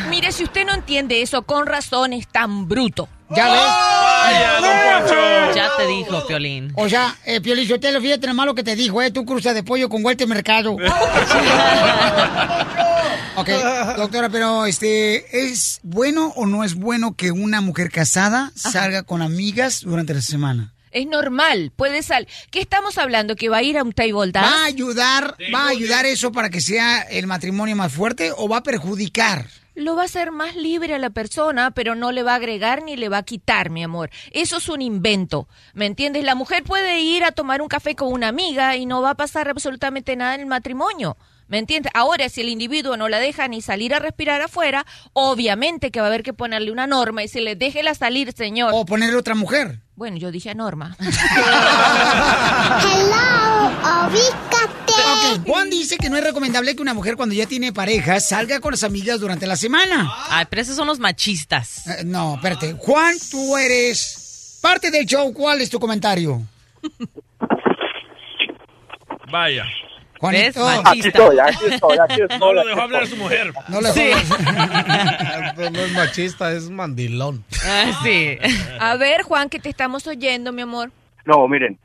Mire, 0.09 0.31
si 0.31 0.43
usted 0.43 0.65
no 0.65 0.73
entiende 0.73 1.21
eso, 1.21 1.41
con 1.43 1.65
razón 1.65 2.13
es 2.13 2.27
tan 2.27 2.67
bruto. 2.67 3.07
¿Ya 3.33 3.49
ves? 3.49 3.61
Vaya, 3.61 4.51
don 4.59 5.03
Poncho. 5.05 5.55
Ya 5.55 5.69
te 5.77 5.87
dijo, 5.87 6.27
Piolín. 6.27 6.73
O 6.75 6.89
sea, 6.89 7.15
eh, 7.25 7.39
Piolín 7.39 7.65
Sotelo, 7.67 8.01
fíjate 8.01 8.27
lo 8.27 8.33
malo 8.33 8.53
que 8.53 8.63
te 8.63 8.75
dijo, 8.75 9.01
¿eh? 9.01 9.09
Tú 9.11 9.25
cruza 9.25 9.53
de 9.53 9.63
pollo 9.63 9.87
con 9.87 10.03
Walter 10.03 10.27
Mercado. 10.27 10.75
ok, 13.35 13.49
doctora, 13.97 14.29
pero 14.29 14.65
este, 14.65 15.45
¿es 15.47 15.79
bueno 15.83 16.33
o 16.35 16.45
no 16.45 16.63
es 16.63 16.75
bueno 16.75 17.15
que 17.15 17.31
una 17.31 17.61
mujer 17.61 17.91
casada 17.91 18.51
salga 18.55 19.03
con 19.03 19.21
amigas 19.21 19.81
durante 19.81 20.13
la 20.13 20.21
semana? 20.21 20.73
Es 20.91 21.07
normal, 21.07 21.71
puede 21.75 22.03
salir. 22.03 22.27
¿Qué 22.49 22.59
estamos 22.59 22.97
hablando? 22.97 23.35
¿Que 23.35 23.47
va 23.47 23.57
a 23.57 23.63
ir 23.63 23.77
a 23.77 23.83
un 23.83 23.93
table 23.93 24.31
dance? 24.31 24.49
¿Va 24.49 24.63
a 24.63 24.65
ayudar, 24.65 25.37
va 25.53 25.65
a 25.65 25.69
ayudar 25.69 26.05
eso 26.05 26.31
para 26.33 26.49
que 26.49 26.59
sea 26.59 27.01
el 27.01 27.27
matrimonio 27.27 27.75
más 27.75 27.93
fuerte 27.93 28.31
o 28.35 28.49
va 28.49 28.57
a 28.57 28.63
perjudicar? 28.63 29.47
Lo 29.73 29.95
va 29.95 30.01
a 30.01 30.05
hacer 30.05 30.31
más 30.31 30.57
libre 30.57 30.93
a 30.93 30.99
la 30.99 31.11
persona, 31.11 31.71
pero 31.71 31.95
no 31.95 32.11
le 32.11 32.23
va 32.23 32.33
a 32.33 32.35
agregar 32.35 32.83
ni 32.83 32.97
le 32.97 33.07
va 33.07 33.19
a 33.19 33.23
quitar, 33.23 33.69
mi 33.69 33.83
amor. 33.83 34.09
Eso 34.31 34.57
es 34.57 34.67
un 34.67 34.81
invento. 34.81 35.47
¿Me 35.73 35.85
entiendes? 35.85 36.25
La 36.25 36.35
mujer 36.35 36.63
puede 36.63 36.99
ir 36.99 37.23
a 37.23 37.31
tomar 37.31 37.61
un 37.61 37.69
café 37.69 37.95
con 37.95 38.11
una 38.11 38.27
amiga 38.27 38.75
y 38.75 38.85
no 38.85 39.01
va 39.01 39.11
a 39.11 39.15
pasar 39.15 39.47
absolutamente 39.47 40.17
nada 40.17 40.35
en 40.35 40.41
el 40.41 40.47
matrimonio. 40.47 41.15
¿Me 41.51 41.57
entiendes? 41.57 41.91
Ahora, 41.93 42.29
si 42.29 42.39
el 42.39 42.47
individuo 42.47 42.95
no 42.95 43.09
la 43.09 43.19
deja 43.19 43.49
ni 43.49 43.61
salir 43.61 43.93
a 43.93 43.99
respirar 43.99 44.41
afuera, 44.41 44.85
obviamente 45.11 45.91
que 45.91 45.99
va 45.99 46.05
a 46.05 46.07
haber 46.07 46.23
que 46.23 46.31
ponerle 46.31 46.71
una 46.71 46.87
norma 46.87 47.25
y 47.25 47.27
se 47.27 47.41
le 47.41 47.57
déjela 47.57 47.93
salir, 47.93 48.31
señor. 48.31 48.71
O 48.73 48.85
ponerle 48.85 49.17
otra 49.17 49.35
mujer. 49.35 49.79
Bueno, 49.95 50.15
yo 50.15 50.31
dije 50.31 50.55
norma. 50.55 50.95
Ok, 55.01 55.47
Juan 55.47 55.69
dice 55.69 55.97
que 55.97 56.09
no 56.09 56.17
es 56.17 56.23
recomendable 56.23 56.75
que 56.75 56.81
una 56.81 56.93
mujer 56.93 57.15
cuando 57.15 57.33
ya 57.33 57.45
tiene 57.45 57.71
pareja 57.71 58.19
salga 58.19 58.59
con 58.59 58.71
las 58.71 58.83
amigas 58.83 59.19
durante 59.19 59.47
la 59.47 59.55
semana. 59.55 60.11
Ay, 60.29 60.45
pero 60.49 60.61
esos 60.61 60.75
son 60.75 60.87
los 60.87 60.99
machistas. 60.99 61.87
Eh, 61.87 62.03
no, 62.05 62.35
espérate. 62.35 62.73
Juan, 62.77 63.15
tú 63.29 63.57
eres 63.57 64.59
parte 64.61 64.91
del 64.91 65.05
show. 65.05 65.31
¿Cuál 65.33 65.61
es 65.61 65.69
tu 65.69 65.79
comentario? 65.79 66.41
Vaya. 69.31 69.65
Juanito. 70.21 70.67
Aquí 70.85 70.99
estoy, 71.07 71.39
aquí 71.39 71.65
estoy, 71.67 71.97
aquí 71.97 72.21
estoy. 72.21 72.37
No 72.39 72.53
lo 72.53 72.63
dejó 72.63 72.81
hablar 72.81 73.03
a 73.03 73.05
su 73.07 73.15
mujer. 73.17 73.51
No 73.67 73.81
le 73.81 73.89
Sí. 73.91 74.11
Pero 75.55 75.69
no 75.71 75.79
es 75.79 75.91
machista, 75.93 76.51
es 76.51 76.69
mandilón. 76.69 77.43
Ah, 77.65 77.91
sí. 78.03 78.37
A 78.79 78.95
ver, 78.97 79.23
Juan, 79.23 79.49
que 79.49 79.59
te 79.59 79.69
estamos 79.69 80.05
oyendo, 80.07 80.51
mi 80.51 80.61
amor. 80.61 80.91
No, 81.25 81.47
miren, 81.47 81.77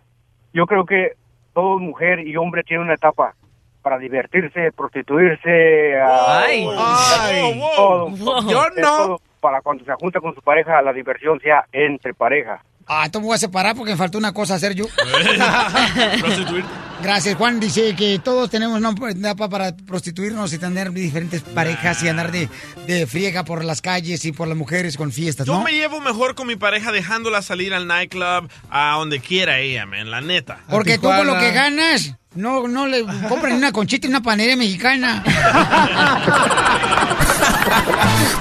yo 0.52 0.66
creo 0.66 0.84
que 0.84 1.12
todo 1.54 1.78
mujer 1.78 2.20
y 2.20 2.36
hombre 2.36 2.62
tiene 2.62 2.82
una 2.82 2.94
etapa 2.94 3.34
para 3.82 3.98
divertirse, 3.98 4.70
prostituirse, 4.76 5.96
a- 5.98 6.40
Ay. 6.42 6.66
Ay. 6.76 7.60
todo. 7.76 8.10
Yo 8.50 8.66
Es 8.66 8.72
no. 8.76 8.96
todo 8.98 9.20
para 9.40 9.60
cuando 9.62 9.84
se 9.84 9.92
junta 9.94 10.20
con 10.20 10.34
su 10.34 10.42
pareja, 10.42 10.82
la 10.82 10.92
diversión 10.92 11.40
sea 11.40 11.64
entre 11.72 12.12
pareja. 12.14 12.62
Ah, 12.88 13.08
me 13.12 13.20
voy 13.20 13.34
a 13.34 13.38
separar 13.38 13.74
porque 13.74 13.92
me 13.92 13.96
faltó 13.96 14.18
una 14.18 14.32
cosa 14.32 14.54
hacer 14.54 14.74
yo. 14.74 14.86
Prostituirte. 16.20 16.68
Gracias, 17.02 17.34
Juan. 17.34 17.60
Dice 17.60 17.94
que 17.94 18.18
todos 18.18 18.48
tenemos 18.48 18.78
una 18.78 19.10
etapa 19.10 19.48
para 19.48 19.76
prostituirnos 19.76 20.52
y 20.52 20.58
tener 20.58 20.92
diferentes 20.92 21.42
parejas 21.42 22.02
y 22.02 22.08
andar 22.08 22.32
de, 22.32 22.48
de 22.86 23.06
friega 23.06 23.44
por 23.44 23.64
las 23.64 23.82
calles 23.82 24.24
y 24.24 24.32
por 24.32 24.48
las 24.48 24.56
mujeres 24.56 24.96
con 24.96 25.12
fiestas, 25.12 25.46
Yo 25.46 25.54
¿no? 25.54 25.64
me 25.64 25.72
llevo 25.72 26.00
mejor 26.00 26.34
con 26.34 26.46
mi 26.46 26.56
pareja 26.56 26.92
dejándola 26.92 27.42
salir 27.42 27.74
al 27.74 27.86
nightclub, 27.86 28.48
a 28.70 28.96
donde 28.98 29.20
quiera 29.20 29.58
ella, 29.58 29.84
man, 29.84 30.10
la 30.10 30.20
neta. 30.20 30.60
Porque 30.70 30.96
tú 30.96 31.08
con 31.08 31.26
lo 31.26 31.38
que 31.38 31.50
ganas, 31.52 32.14
no, 32.36 32.68
no 32.68 32.86
le 32.86 33.02
compran 33.28 33.52
ni 33.52 33.58
una 33.58 33.72
conchita 33.72 34.06
y 34.06 34.10
una 34.10 34.22
panera 34.22 34.56
mexicana. 34.56 35.22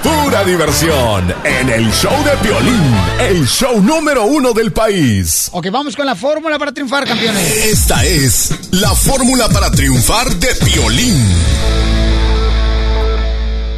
Pura 0.02 0.44
diversión 0.44 1.34
en 1.44 1.68
el 1.70 1.90
show 1.92 2.12
de 2.24 2.30
Piolín, 2.46 2.94
el 3.20 3.46
show 3.46 3.80
número 3.82 4.24
uno 4.24 4.52
del 4.52 4.72
país. 4.72 5.48
ok, 5.52 5.68
vamos 5.70 5.96
con 5.96 6.06
la 6.06 6.14
fórmula 6.14 6.58
para 6.58 6.72
triunfar, 6.72 7.06
campeones. 7.06 7.66
Esta 7.66 8.04
es 8.04 8.50
la 8.72 8.94
fórmula 8.94 9.48
para 9.48 9.70
triunfar 9.70 10.28
de 10.36 10.48
Piolín. 10.64 11.26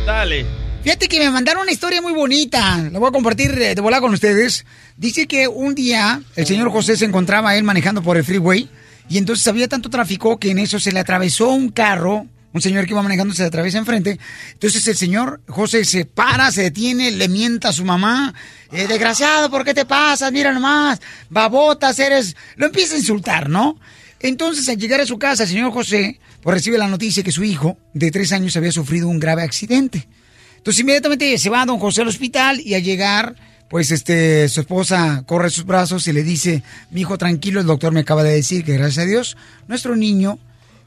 Dale. 0.04 0.46
Fíjate 0.82 1.08
que 1.08 1.18
me 1.18 1.30
mandaron 1.30 1.62
una 1.62 1.72
historia 1.72 2.00
muy 2.00 2.12
bonita. 2.12 2.78
La 2.90 2.98
voy 2.98 3.08
a 3.08 3.12
compartir 3.12 3.54
de, 3.54 3.74
de 3.74 3.80
volada 3.80 4.00
con 4.00 4.12
ustedes. 4.12 4.64
Dice 4.96 5.26
que 5.26 5.48
un 5.48 5.74
día 5.74 6.22
el 6.36 6.46
señor 6.46 6.70
José 6.70 6.96
se 6.96 7.04
encontraba 7.04 7.56
él 7.56 7.64
manejando 7.64 8.02
por 8.02 8.16
el 8.16 8.24
freeway 8.24 8.68
y 9.08 9.18
entonces 9.18 9.46
había 9.48 9.68
tanto 9.68 9.90
tráfico 9.90 10.38
que 10.38 10.50
en 10.50 10.58
eso 10.58 10.78
se 10.78 10.92
le 10.92 11.00
atravesó 11.00 11.48
un 11.48 11.70
carro, 11.70 12.26
un 12.52 12.60
señor 12.60 12.84
que 12.84 12.92
iba 12.92 13.02
manejando 13.02 13.34
se 13.34 13.44
atraviesa 13.44 13.78
enfrente. 13.78 14.18
Entonces 14.52 14.86
el 14.86 14.96
señor 14.96 15.40
José 15.48 15.84
se 15.84 16.04
para, 16.04 16.50
se 16.50 16.62
detiene, 16.62 17.10
le 17.10 17.28
mienta 17.28 17.68
a 17.68 17.72
su 17.72 17.84
mamá. 17.84 18.34
Eh, 18.72 18.86
desgraciado, 18.86 19.50
¿por 19.50 19.64
qué 19.64 19.74
te 19.74 19.84
pasas? 19.84 20.32
Mira 20.32 20.52
nomás, 20.52 21.00
babotas 21.30 21.98
eres. 21.98 22.36
Lo 22.56 22.66
empieza 22.66 22.94
a 22.94 22.98
insultar, 22.98 23.48
¿no? 23.48 23.78
Entonces, 24.20 24.68
al 24.68 24.76
llegar 24.78 25.00
a 25.00 25.06
su 25.06 25.18
casa, 25.18 25.44
el 25.44 25.48
señor 25.48 25.72
José 25.72 26.18
pues, 26.42 26.54
recibe 26.54 26.78
la 26.78 26.88
noticia 26.88 27.22
que 27.22 27.32
su 27.32 27.44
hijo 27.44 27.78
de 27.94 28.10
tres 28.10 28.32
años 28.32 28.56
había 28.56 28.72
sufrido 28.72 29.08
un 29.08 29.20
grave 29.20 29.42
accidente. 29.42 30.08
Entonces, 30.56 30.80
inmediatamente 30.80 31.38
se 31.38 31.50
va 31.50 31.62
a 31.62 31.66
don 31.66 31.78
José 31.78 32.02
al 32.02 32.08
hospital 32.08 32.60
y 32.60 32.74
al 32.74 32.82
llegar, 32.82 33.36
pues 33.68 33.90
este, 33.90 34.48
su 34.48 34.60
esposa 34.60 35.22
corre 35.26 35.50
sus 35.50 35.64
brazos 35.64 36.08
y 36.08 36.12
le 36.12 36.22
dice, 36.22 36.62
mi 36.90 37.02
hijo, 37.02 37.18
tranquilo, 37.18 37.60
el 37.60 37.66
doctor 37.66 37.92
me 37.92 38.00
acaba 38.00 38.22
de 38.22 38.34
decir 38.34 38.64
que 38.64 38.74
gracias 38.74 39.04
a 39.04 39.08
Dios, 39.08 39.36
nuestro 39.66 39.96
niño 39.96 40.38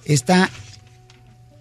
está 0.06 0.50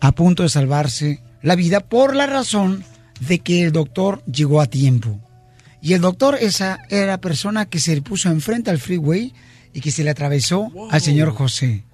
a 0.00 0.12
punto 0.12 0.42
de 0.42 0.48
salvarse 0.48 1.20
la 1.42 1.56
vida 1.56 1.80
por 1.80 2.16
la 2.16 2.26
razón 2.26 2.84
de 3.20 3.40
que 3.40 3.62
el 3.62 3.72
doctor 3.72 4.22
llegó 4.24 4.60
a 4.60 4.66
tiempo. 4.66 5.20
Y 5.82 5.94
el 5.94 6.00
doctor 6.00 6.36
esa 6.40 6.78
era 6.88 7.06
la 7.06 7.20
persona 7.20 7.66
que 7.66 7.80
se 7.80 7.94
le 7.94 8.02
puso 8.02 8.30
enfrente 8.30 8.70
al 8.70 8.78
freeway 8.78 9.32
y 9.72 9.80
que 9.80 9.90
se 9.90 10.04
le 10.04 10.10
atravesó 10.10 10.70
al 10.90 11.00
señor 11.00 11.32
José. 11.32 11.84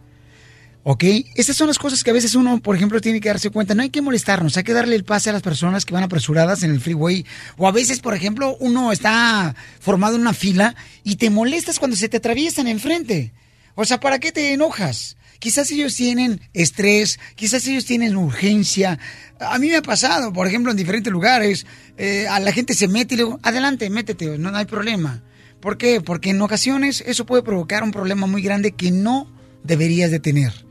¿Ok? 0.89 1.03
Estas 1.35 1.57
son 1.57 1.67
las 1.67 1.81
cosas 1.81 2.05
que 2.05 2.11
a 2.11 2.13
veces 2.13 2.37
uno, 2.37 2.61
por 2.61 2.77
ejemplo, 2.77 3.01
tiene 3.01 3.21
que 3.21 3.29
darse 3.29 3.51
cuenta. 3.51 3.75
No 3.75 3.83
hay 3.83 3.91
que 3.91 4.03
molestarnos, 4.03 4.57
hay 4.57 4.63
que 4.63 4.73
darle 4.73 4.95
el 4.95 5.05
pase 5.05 5.29
a 5.29 5.33
las 5.33 5.43
personas 5.43 5.85
que 5.85 5.93
van 5.93 6.05
apresuradas 6.05 6.63
en 6.63 6.71
el 6.71 6.81
freeway. 6.81 7.27
O 7.57 7.67
a 7.67 7.73
veces, 7.73 7.99
por 7.99 8.15
ejemplo, 8.15 8.57
uno 8.61 8.93
está 8.93 9.57
formado 9.81 10.15
en 10.15 10.21
una 10.21 10.33
fila 10.33 10.77
y 11.03 11.17
te 11.17 11.29
molestas 11.29 11.81
cuando 11.81 11.97
se 11.97 12.09
te 12.09 12.19
atraviesan 12.19 12.69
enfrente. 12.69 13.33
O 13.75 13.85
sea, 13.85 13.99
¿para 13.99 14.21
qué 14.21 14.31
te 14.31 14.53
enojas? 14.53 15.17
Quizás 15.41 15.73
ellos 15.73 15.97
tienen 15.97 16.41
estrés, 16.55 17.19
quizás 17.35 17.67
ellos 17.67 17.85
tienen 17.85 18.17
urgencia. 18.17 19.01
A 19.41 19.59
mí 19.59 19.67
me 19.67 19.79
ha 19.79 19.83
pasado, 19.83 20.33
por 20.33 20.47
ejemplo, 20.47 20.71
en 20.71 20.77
diferentes 20.77 21.13
lugares, 21.13 21.67
eh, 21.99 22.29
a 22.29 22.39
la 22.39 22.53
gente 22.53 22.75
se 22.75 22.87
mete 22.87 23.15
y 23.15 23.17
le 23.17 23.25
digo, 23.25 23.41
adelante, 23.43 23.91
métete, 23.91 24.39
no, 24.39 24.53
no 24.53 24.57
hay 24.57 24.67
problema. 24.67 25.25
¿Por 25.59 25.79
qué? 25.79 26.01
Porque 26.01 26.31
en 26.31 26.41
ocasiones 26.41 27.03
eso 27.09 27.27
puede 27.27 27.43
provocar 27.43 27.83
un 27.83 27.91
problema 27.91 28.29
muy 28.29 28.41
grande 28.41 28.71
que 28.71 28.93
no 28.93 29.29
deberías 29.65 30.13
de 30.13 30.21
tener. 30.21 30.66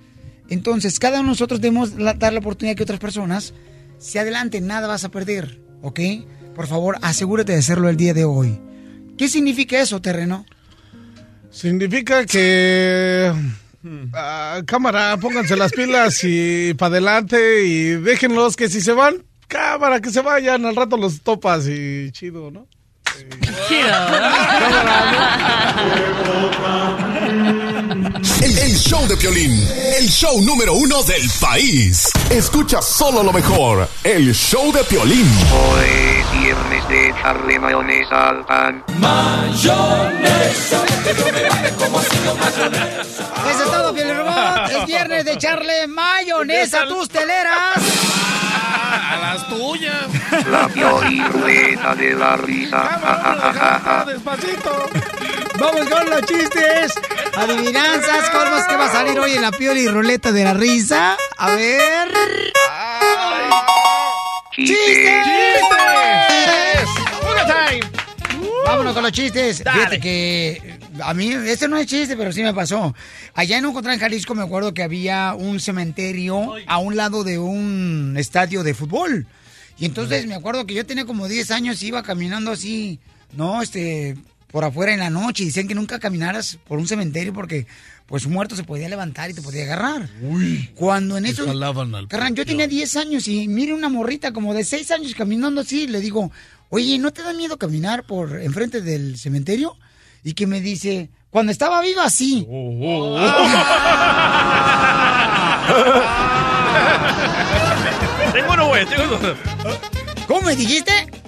Entonces, 0.49 0.99
cada 0.99 1.19
uno 1.19 1.29
de 1.29 1.33
nosotros 1.33 1.59
debemos 1.61 1.93
la- 1.95 2.13
dar 2.13 2.33
la 2.33 2.39
oportunidad 2.39 2.75
que 2.77 2.83
otras 2.83 2.99
personas 2.99 3.53
se 3.97 4.19
adelanten, 4.19 4.67
nada 4.67 4.87
vas 4.87 5.03
a 5.03 5.09
perder, 5.09 5.59
¿ok? 5.81 5.99
Por 6.55 6.67
favor, 6.67 6.97
asegúrate 7.01 7.53
de 7.53 7.59
hacerlo 7.59 7.89
el 7.89 7.97
día 7.97 8.13
de 8.13 8.25
hoy. 8.25 8.59
¿Qué 9.17 9.27
significa 9.27 9.79
eso, 9.81 10.01
terreno? 10.01 10.45
Significa 11.51 12.25
que... 12.25 13.31
ah, 14.13 14.61
cámara, 14.65 15.17
pónganse 15.17 15.55
las 15.55 15.71
pilas 15.71 16.19
y 16.23 16.73
para 16.75 16.91
adelante 16.93 17.63
y 17.65 17.83
déjenlos 17.95 18.55
que 18.55 18.69
si 18.69 18.81
se 18.81 18.91
van, 18.91 19.23
cámara, 19.47 19.99
que 20.01 20.11
se 20.11 20.21
vayan, 20.21 20.65
al 20.65 20.75
rato 20.75 20.97
los 20.97 21.21
topas 21.21 21.65
y 21.67 22.11
chido, 22.11 22.51
¿no? 22.51 22.67
El, 28.15 28.57
el 28.57 28.77
show 28.77 29.05
de 29.07 29.17
Piolín, 29.17 29.67
el 29.97 30.07
show 30.07 30.41
número 30.41 30.73
uno 30.73 31.03
del 31.03 31.29
país. 31.41 32.09
Escucha 32.29 32.81
solo 32.81 33.21
lo 33.21 33.33
mejor, 33.33 33.89
el 34.05 34.33
show 34.33 34.71
de 34.71 34.85
Piolín. 34.85 35.29
Hoy 35.51 36.21
es 36.21 36.41
viernes 36.41 36.87
de 36.87 37.09
echarle 37.09 37.59
mayonesa 37.59 38.29
al 38.29 38.45
pan. 38.45 38.83
Eso 43.49 43.63
es 43.63 43.71
todo, 43.71 43.93
Piel 43.93 44.15
Robot. 44.15 44.69
Es 44.69 44.85
viernes 44.85 45.25
de 45.25 45.33
echarle 45.33 45.87
mayonesa 45.87 46.83
a 46.83 46.87
tus 46.87 47.09
teleras. 47.09 47.75
A 48.85 49.17
las 49.17 49.49
tuyas. 49.49 50.07
La 50.49 50.67
Pioli 50.69 51.21
Rueda 51.23 51.95
de 51.95 52.13
la 52.13 52.37
risa. 52.37 54.05
Despacito. 54.07 54.89
Vamos 55.59 55.89
con 55.89 56.09
los 56.09 56.21
chistes. 56.21 56.93
Adivinanzas, 57.37 58.29
colmos 58.29 58.63
que 58.67 58.75
va 58.75 58.85
a 58.85 58.91
salir 58.91 59.19
hoy 59.19 59.33
en 59.33 59.41
la 59.41 59.51
pioli 59.51 59.87
ruleta 59.87 60.31
de 60.31 60.43
la 60.43 60.53
risa. 60.53 61.17
A 61.37 61.55
ver. 61.55 62.07
¡Chistes! 64.55 65.25
Vámonos 68.65 68.93
con 68.93 69.03
los 69.03 69.11
chistes. 69.11 69.57
Fíjate 69.57 69.99
que 69.99 70.79
a 71.03 71.13
mí, 71.13 71.31
este 71.31 71.67
no 71.67 71.77
es 71.77 71.87
chiste, 71.87 72.15
pero 72.15 72.31
sí 72.31 72.41
me 72.41 72.53
pasó. 72.53 72.95
Allá 73.33 73.57
en 73.57 73.65
Ocotlán, 73.65 73.99
Jalisco, 73.99 74.33
me 74.33 74.43
acuerdo 74.43 74.73
que 74.73 74.83
había 74.83 75.33
un 75.33 75.59
cementerio 75.59 76.53
a 76.67 76.77
un 76.77 76.95
lado 76.95 77.23
de 77.23 77.37
un 77.37 78.15
estadio 78.17 78.63
de 78.63 78.73
fútbol. 78.73 79.27
Y 79.77 79.85
entonces 79.85 80.25
me 80.25 80.35
acuerdo 80.35 80.65
que 80.65 80.73
yo 80.73 80.85
tenía 80.85 81.05
como 81.05 81.27
10 81.27 81.51
años 81.51 81.83
y 81.83 81.87
iba 81.87 82.01
caminando 82.01 82.51
así, 82.51 82.99
no, 83.33 83.61
este, 83.61 84.15
por 84.55 84.63
afuera 84.63 84.93
en 84.93 84.99
la 84.99 85.09
noche. 85.09 85.43
Y 85.43 85.47
decían 85.47 85.67
que 85.67 85.75
nunca 85.75 85.99
caminaras 85.99 86.57
por 86.65 86.79
un 86.79 86.87
cementerio 86.87 87.33
porque, 87.33 87.67
pues, 88.05 88.25
un 88.25 88.31
muerto 88.31 88.55
se 88.55 88.63
podía 88.63 88.87
levantar 88.87 89.29
y 89.29 89.33
te 89.33 89.41
podía 89.41 89.63
agarrar. 89.63 90.09
Uy. 90.21 90.71
Cuando 90.75 91.17
en 91.17 91.25
eso... 91.25 91.43
al 91.43 92.07
Carnal, 92.07 92.35
yo 92.35 92.45
tenía 92.45 92.65
10 92.65 92.95
años 92.95 93.27
y 93.27 93.49
mire 93.49 93.73
una 93.73 93.89
morrita 93.89 94.31
como 94.31 94.53
de 94.53 94.63
6 94.63 94.91
años 94.91 95.13
caminando 95.13 95.59
así. 95.59 95.87
Le 95.87 95.99
digo, 95.99 96.31
oye, 96.69 96.97
¿no 96.99 97.11
te 97.11 97.21
da 97.21 97.33
miedo 97.33 97.57
caminar 97.57 98.05
por 98.05 98.39
enfrente 98.41 98.79
del 98.79 99.17
cementerio? 99.17 99.75
Y 100.23 100.35
que 100.35 100.47
me 100.47 100.61
dice, 100.61 101.09
cuando 101.31 101.51
estaba 101.51 101.81
viva, 101.81 102.09
sí. 102.09 102.47
Tengo 108.31 108.53
uno, 108.53 108.67
güey, 108.69 108.85
tengo 108.85 109.03
uno. 109.03 109.35
¿Cómo 110.27 110.43
me 110.43 110.55
dijiste? 110.55 111.24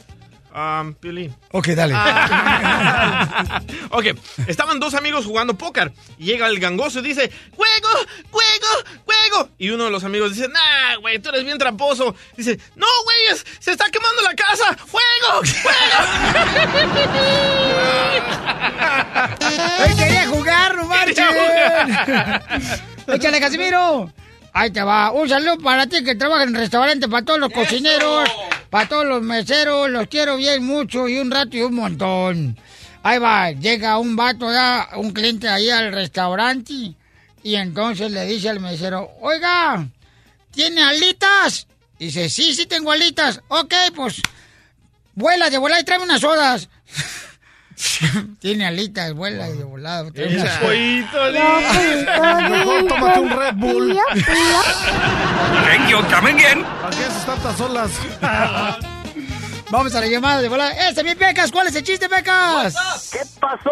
Um, 0.57 0.95
Piolín. 0.95 1.35
Ok, 1.51 1.67
dale. 1.67 1.93
Ah. 1.95 3.61
ok, 3.91 4.05
estaban 4.47 4.79
dos 4.79 4.95
amigos 4.95 5.23
jugando 5.23 5.55
póker 5.55 5.93
y 6.17 6.25
llega 6.25 6.47
el 6.47 6.59
gangoso 6.59 6.97
y 6.97 7.03
dice, 7.03 7.31
¡Juego! 7.55 7.89
¡Juego! 8.31 8.67
¡Juego! 9.05 9.49
Y 9.59 9.69
uno 9.69 9.83
de 9.83 9.91
los 9.91 10.03
amigos 10.03 10.33
dice, 10.33 10.47
¡Nah, 10.47 10.95
güey, 10.99 11.19
tú 11.19 11.29
eres 11.29 11.45
bien 11.45 11.59
tramposo! 11.59 12.15
Dice, 12.35 12.59
¡No, 12.75 12.87
güeyes! 13.03 13.45
¡Se 13.59 13.73
está 13.73 13.85
quemando 13.91 14.23
la 14.23 14.33
casa! 14.33 14.75
¡Fuego! 14.77 15.43
¡Él 19.85 19.95
quería 19.95 20.27
jugar, 20.27 20.75
no! 20.75 20.87
¡Échale, 23.13 23.39
Casimiro! 23.39 24.11
Ahí 24.53 24.71
te 24.71 24.81
va. 24.81 25.11
Un 25.11 25.29
saludo 25.29 25.59
para 25.59 25.85
ti 25.85 26.03
que 26.03 26.15
trabaja 26.15 26.41
en 26.41 26.55
restaurante, 26.55 27.07
para 27.07 27.23
todos 27.23 27.39
los 27.39 27.51
cocineros, 27.51 28.27
para 28.69 28.87
todos 28.87 29.05
los 29.05 29.21
meseros. 29.21 29.89
Los 29.89 30.07
quiero 30.07 30.37
bien 30.37 30.65
mucho 30.65 31.07
y 31.07 31.19
un 31.19 31.31
rato 31.31 31.57
y 31.57 31.61
un 31.61 31.75
montón. 31.75 32.57
Ahí 33.03 33.19
va. 33.19 33.51
Llega 33.51 33.97
un 33.97 34.15
vato, 34.15 34.51
ya, 34.51 34.89
un 34.95 35.11
cliente 35.11 35.47
ahí 35.47 35.69
al 35.69 35.91
restaurante 35.91 36.95
y 37.43 37.55
entonces 37.55 38.11
le 38.11 38.25
dice 38.25 38.49
al 38.49 38.59
mesero, 38.59 39.11
oiga, 39.21 39.87
¿tiene 40.51 40.83
alitas? 40.83 41.67
Dice, 41.97 42.29
sí, 42.29 42.53
sí 42.53 42.65
tengo 42.65 42.91
alitas. 42.91 43.41
Ok, 43.47 43.73
pues, 43.95 44.21
vuela 45.15 45.49
de 45.49 45.57
volada 45.57 45.81
y 45.81 45.85
tráeme 45.85 46.05
unas 46.05 46.21
sodas. 46.21 46.69
Tiene 48.39 48.65
alitas, 48.65 49.13
vuela 49.13 49.47
de 49.47 49.63
volada. 49.63 50.09
tráeme 50.11 50.41
unas 50.41 50.53
sodas. 50.55 52.49
Mejor 52.49 52.85
tómate 52.87 53.19
un 53.19 53.29
Red 53.29 53.53
Bull. 53.55 53.97
Thank 55.65 55.89
you, 55.89 55.97
come 56.13 56.31
again. 56.31 56.63
¿Para 56.81 56.89
qué 56.95 57.03
haces 57.05 57.25
tantas 57.25 57.61
olas? 57.61 57.91
Vamos 59.69 59.93
a 59.95 59.99
la 59.99 60.07
llamada 60.07 60.41
de 60.41 60.47
volada. 60.47 60.71
¡Ese 60.89 61.03
mi 61.03 61.13
Pecas! 61.13 61.51
¿Cuál 61.51 61.67
es 61.67 61.75
el 61.75 61.83
chiste, 61.83 62.07
Pecas? 62.07 63.09
¿Qué 63.11 63.19
pasó? 63.39 63.69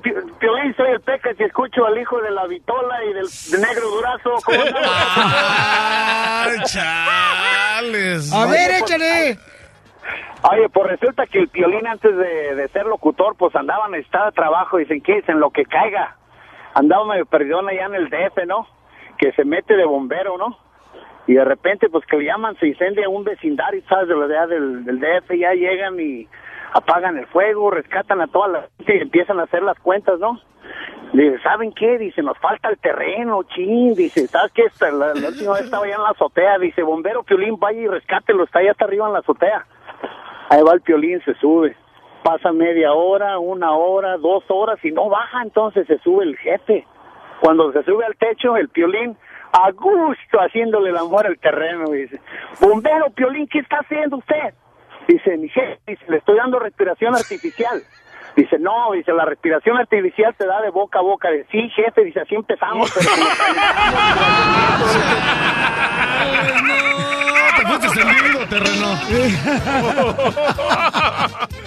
Pi- 0.00 0.12
Piolín, 0.38 0.72
soy 0.76 0.92
el 0.92 1.00
Pecas 1.00 1.34
y 1.38 1.42
escucho 1.42 1.84
al 1.84 1.98
hijo 2.00 2.20
de 2.22 2.30
la 2.30 2.46
Vitola 2.46 2.94
y 3.10 3.12
del 3.12 3.26
de 3.50 3.58
Negro 3.66 3.90
Durazo. 3.90 4.30
¿Cómo? 4.44 4.62
Ay, 4.84 6.58
chales. 6.66 8.32
A 8.32 8.46
ver, 8.46 8.70
échale. 8.82 9.38
Oye, 10.50 10.68
pues 10.68 10.90
resulta 10.90 11.26
que 11.26 11.38
el 11.38 11.48
Piolín 11.48 11.86
antes 11.86 12.16
de, 12.16 12.68
ser 12.72 12.86
locutor, 12.86 13.36
pues 13.36 13.54
andaba 13.54 13.88
necesitado 13.88 14.26
de 14.26 14.32
trabajo. 14.32 14.76
Dicen, 14.76 15.00
¿qué? 15.00 15.16
Dicen, 15.16 15.40
lo 15.40 15.50
que 15.50 15.64
caiga. 15.64 16.16
Andaba 16.74 17.04
medio 17.04 17.26
perdido 17.26 17.60
allá 17.66 17.86
en 17.86 17.94
el 17.94 18.08
DF, 18.08 18.46
¿no? 18.46 18.66
Que 19.18 19.32
se 19.32 19.44
mete 19.44 19.76
de 19.76 19.84
bombero, 19.84 20.38
¿no? 20.38 20.58
Y 21.26 21.34
de 21.34 21.44
repente, 21.44 21.88
pues 21.88 22.04
que 22.06 22.16
le 22.16 22.24
llaman, 22.24 22.56
se 22.56 22.66
incendia 22.66 23.08
un 23.08 23.24
vecindario, 23.24 23.82
¿sabes? 23.88 24.08
De 24.08 24.16
la 24.16 24.46
del, 24.46 24.84
del 24.84 24.98
DF, 24.98 25.30
ya 25.38 25.52
llegan 25.52 26.00
y 26.00 26.26
apagan 26.72 27.18
el 27.18 27.26
fuego, 27.26 27.70
rescatan 27.70 28.20
a 28.20 28.26
toda 28.26 28.48
la 28.48 28.68
gente 28.78 28.96
y 28.96 29.02
empiezan 29.02 29.38
a 29.38 29.44
hacer 29.44 29.62
las 29.62 29.78
cuentas, 29.78 30.18
¿no? 30.18 30.40
Dice, 31.12 31.38
¿saben 31.42 31.72
qué? 31.72 31.98
Dice, 31.98 32.22
nos 32.22 32.38
falta 32.38 32.70
el 32.70 32.78
terreno, 32.78 33.42
chin. 33.42 33.94
Dice, 33.94 34.26
¿sabes 34.28 34.50
qué? 34.52 34.64
La, 34.80 35.14
la 35.14 35.28
última 35.28 35.52
vez 35.52 35.64
estaba 35.64 35.84
allá 35.84 35.96
en 35.96 36.02
la 36.02 36.08
azotea. 36.10 36.58
Dice, 36.58 36.82
bombero 36.82 37.22
Piolín, 37.22 37.58
vaya 37.58 37.80
y 37.80 37.86
rescátelo, 37.86 38.44
está 38.44 38.60
allá 38.60 38.70
hasta 38.70 38.86
arriba 38.86 39.06
en 39.06 39.12
la 39.12 39.18
azotea. 39.18 39.66
Ahí 40.52 40.62
va 40.62 40.74
el 40.74 40.82
Piolín, 40.82 41.18
se 41.24 41.32
sube. 41.36 41.74
Pasa 42.22 42.52
media 42.52 42.92
hora, 42.92 43.38
una 43.38 43.72
hora, 43.72 44.18
dos 44.18 44.44
horas 44.48 44.78
y 44.84 44.90
no 44.90 45.08
baja, 45.08 45.40
entonces 45.42 45.86
se 45.86 45.96
sube 46.00 46.24
el 46.24 46.36
jefe. 46.36 46.86
Cuando 47.40 47.72
se 47.72 47.82
sube 47.84 48.04
al 48.04 48.14
techo, 48.16 48.58
el 48.58 48.68
Piolín, 48.68 49.16
a 49.50 49.70
gusto 49.70 50.38
haciéndole 50.38 50.90
el 50.90 50.98
amor 50.98 51.26
al 51.26 51.38
terreno. 51.38 51.88
Dice, 51.88 52.20
bombero 52.60 53.08
Piolín, 53.14 53.48
¿qué 53.48 53.60
está 53.60 53.78
haciendo 53.78 54.18
usted? 54.18 54.52
Dice, 55.08 55.38
mi 55.38 55.48
jefe, 55.48 55.78
dice, 55.86 56.04
le 56.06 56.18
estoy 56.18 56.36
dando 56.36 56.58
respiración 56.58 57.14
artificial. 57.14 57.80
Dice, 58.36 58.58
no, 58.58 58.92
dice, 58.92 59.12
la 59.12 59.24
respiración 59.24 59.76
artificial 59.76 60.34
te 60.36 60.46
da 60.46 60.60
de 60.62 60.70
boca 60.70 60.98
a 61.00 61.02
boca. 61.02 61.30
Dice, 61.30 61.46
sí, 61.52 61.68
jefe, 61.74 62.04
dice, 62.04 62.20
así 62.20 62.34
empezamos, 62.34 62.90
pero 62.92 63.10
como 63.10 63.26
Te 67.56 67.66
fuiste 67.66 67.86
extendido, 67.86 68.46
terreno. 68.48 68.98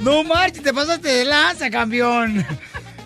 No 0.00 0.24
marches, 0.24 0.62
te 0.62 0.72
pasaste 0.72 1.08
de 1.08 1.24
lanza, 1.26 1.68
campeón. 1.70 2.44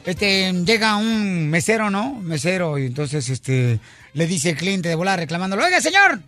Este, 0.05 0.53
llega 0.53 0.97
un 0.97 1.51
mesero, 1.51 1.91
¿no? 1.91 2.15
Mesero, 2.23 2.79
y 2.79 2.87
entonces, 2.87 3.29
este, 3.31 3.81
le 4.13 4.27
dice 4.27 4.51
el 4.51 4.57
cliente 4.57 4.89
de 4.91 4.95
volar 4.95 5.19
reclamándolo, 5.19 5.65
oiga, 5.65 5.81
señor, 5.81 6.21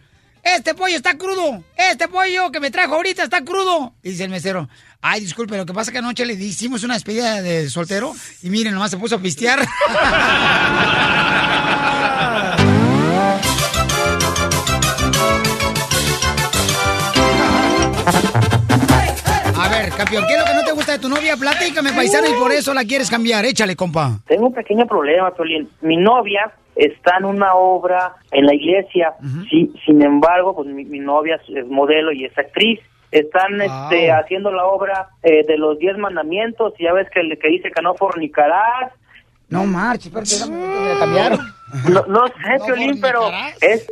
este 0.42 0.74
pollo 0.74 0.96
está 0.96 1.16
crudo, 1.16 1.62
este 1.76 2.08
pollo 2.08 2.50
que 2.50 2.58
me 2.58 2.72
trajo 2.72 2.96
ahorita 2.96 3.22
está 3.22 3.44
crudo. 3.44 3.94
Y 4.02 4.10
dice 4.10 4.24
el 4.24 4.30
mesero, 4.30 4.68
ay, 5.00 5.20
disculpe, 5.20 5.56
lo 5.56 5.66
que 5.66 5.72
pasa 5.72 5.90
es 5.90 5.92
que 5.92 5.98
anoche 5.98 6.26
le 6.26 6.34
hicimos 6.34 6.82
una 6.84 6.94
despedida 6.94 7.42
de 7.42 7.68
soltero 7.70 8.12
y 8.42 8.50
miren, 8.50 8.74
nomás 8.74 8.90
se 8.90 8.96
puso 8.96 9.16
a 9.16 9.18
pistear. 9.18 9.60
A 19.58 19.68
ver, 19.68 19.90
campeón, 19.96 20.24
¿qué 20.26 20.34
es 20.34 20.38
lo 20.38 20.44
que 20.44 20.54
no 20.54 20.64
te 20.64 20.72
gusta 20.72 20.92
de 20.92 20.98
tu 20.98 21.08
novia? 21.08 21.36
Platícame, 21.36 21.92
paisano, 21.92 22.28
y 22.28 22.34
por 22.34 22.52
eso 22.52 22.74
la 22.74 22.84
quieres 22.84 23.10
cambiar. 23.10 23.44
Échale, 23.44 23.74
compa. 23.74 24.18
Tengo 24.26 24.46
un 24.46 24.54
pequeño 24.54 24.86
problema, 24.86 25.32
Piolín. 25.34 25.68
Mi 25.80 25.96
novia 25.96 26.52
está 26.76 27.16
en 27.18 27.24
una 27.24 27.54
obra 27.54 28.14
en 28.30 28.46
la 28.46 28.54
iglesia. 28.54 29.14
Sí, 29.50 29.72
sin 29.84 30.02
embargo, 30.02 30.54
pues 30.54 30.68
mi, 30.68 30.84
mi 30.84 30.98
novia 31.00 31.40
es 31.48 31.66
modelo 31.66 32.12
y 32.12 32.24
es 32.26 32.38
actriz. 32.38 32.80
Están 33.10 33.60
este, 33.60 34.10
haciendo 34.10 34.50
la 34.50 34.66
obra 34.66 35.08
eh, 35.22 35.44
de 35.46 35.56
los 35.56 35.78
diez 35.78 35.96
mandamientos. 35.96 36.74
y 36.78 36.84
Ya 36.84 36.92
ves 36.92 37.08
que, 37.12 37.20
que 37.40 37.48
dice 37.48 37.70
que 37.74 37.82
no 37.82 37.94
fornicarás. 37.94 38.92
No 39.48 39.64
marches, 39.64 40.12
pero 40.12 40.24
te 40.24 40.98
cambiaron. 40.98 41.38
No, 41.88 42.04
no 42.06 42.26
sé, 42.26 42.64
Piolín, 42.66 43.00
pero 43.00 43.30
es 43.60 43.86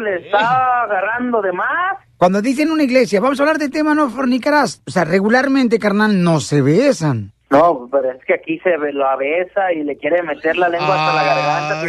le 0.00 0.16
está 0.16 0.82
agarrando 0.82 1.40
de 1.40 1.52
más. 1.52 1.98
Cuando 2.16 2.42
dicen 2.42 2.70
una 2.70 2.82
iglesia, 2.82 3.20
vamos 3.20 3.38
a 3.38 3.42
hablar 3.42 3.58
del 3.58 3.70
tema 3.70 3.94
no 3.94 4.10
fornicarás. 4.10 4.82
O 4.86 4.90
sea, 4.90 5.04
regularmente, 5.04 5.78
carnal, 5.78 6.22
no 6.22 6.40
se 6.40 6.60
besan. 6.60 7.32
No, 7.48 7.88
pero 7.92 8.10
es 8.10 8.24
que 8.24 8.34
aquí 8.34 8.58
se 8.58 8.76
ve- 8.76 8.92
la 8.92 9.14
besa 9.14 9.72
y 9.72 9.84
le 9.84 9.96
quiere 9.96 10.20
meter 10.24 10.56
la 10.56 10.68
lengua 10.68 10.94
hasta 10.96 11.14
la 11.14 11.22
garganta, 11.24 11.82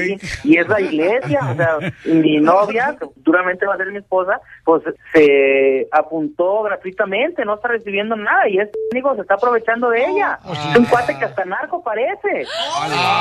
y 0.43 0.57
es 0.57 0.67
la 0.67 0.79
iglesia, 0.79 1.39
o 1.51 1.55
sea, 1.55 1.77
mi 2.05 2.37
novia, 2.37 2.95
que 2.99 3.07
futuramente 3.07 3.65
va 3.65 3.73
a 3.73 3.77
ser 3.77 3.91
mi 3.91 3.97
esposa, 3.97 4.39
pues 4.63 4.83
se 5.13 5.87
apuntó 5.91 6.61
gratuitamente, 6.61 7.43
no 7.43 7.55
está 7.55 7.69
recibiendo 7.69 8.15
nada, 8.15 8.47
y 8.47 8.59
este 8.59 8.77
amigo 8.91 9.15
se 9.15 9.21
está 9.21 9.33
aprovechando 9.33 9.89
de 9.89 10.05
ella. 10.05 10.37
Es 10.71 10.77
un 10.77 10.85
cuate 10.85 11.17
que 11.17 11.25
hasta 11.25 11.43
narco 11.45 11.81
parece. 11.83 12.45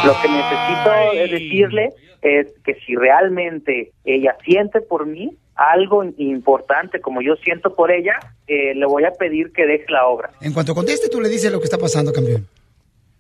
Lo 0.05 0.13
que 0.21 0.29
necesito 0.29 0.93
es 1.15 1.31
decirle 1.31 1.95
es 2.27 2.53
que 2.65 2.75
si 2.75 2.95
realmente 2.97 3.93
ella 4.05 4.37
siente 4.45 4.81
por 4.81 5.07
mí 5.07 5.37
algo 5.55 6.05
importante 6.19 7.01
como 7.01 7.23
yo 7.23 7.37
siento 7.37 7.75
por 7.75 7.91
ella, 7.91 8.15
eh, 8.47 8.75
le 8.75 8.87
voy 8.87 9.05
a 9.05 9.13
pedir 9.13 9.53
que 9.53 9.67
deje 9.67 9.87
la 9.89 10.07
obra. 10.07 10.31
En 10.41 10.53
cuanto 10.53 10.75
conteste, 10.75 11.09
tú 11.09 11.21
le 11.21 11.29
dices 11.29 11.51
lo 11.51 11.59
que 11.59 11.65
está 11.65 11.79
pasando, 11.79 12.13
campeón. 12.13 12.47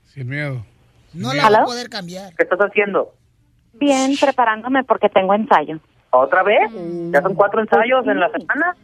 Sin 0.05 0.29
miedo. 0.29 0.64
No 1.14 1.33
la 1.33 1.49
va 1.49 1.59
a 1.62 1.64
poder 1.64 1.88
cambiar. 1.88 2.35
¿Qué 2.37 2.42
estás 2.42 2.59
haciendo? 2.59 3.14
Bien, 3.75 4.12
preparándome 4.21 4.85
porque 4.85 5.09
tengo 5.09 5.35
ensayo. 5.35 5.79
¿Otra 6.11 6.42
vez? 6.42 6.71
¿Ya 7.11 7.23
son 7.23 7.35
cuatro 7.35 7.61
ensayos 7.61 8.07
en 8.07 8.21
la 8.21 8.31
semana? 8.31 8.77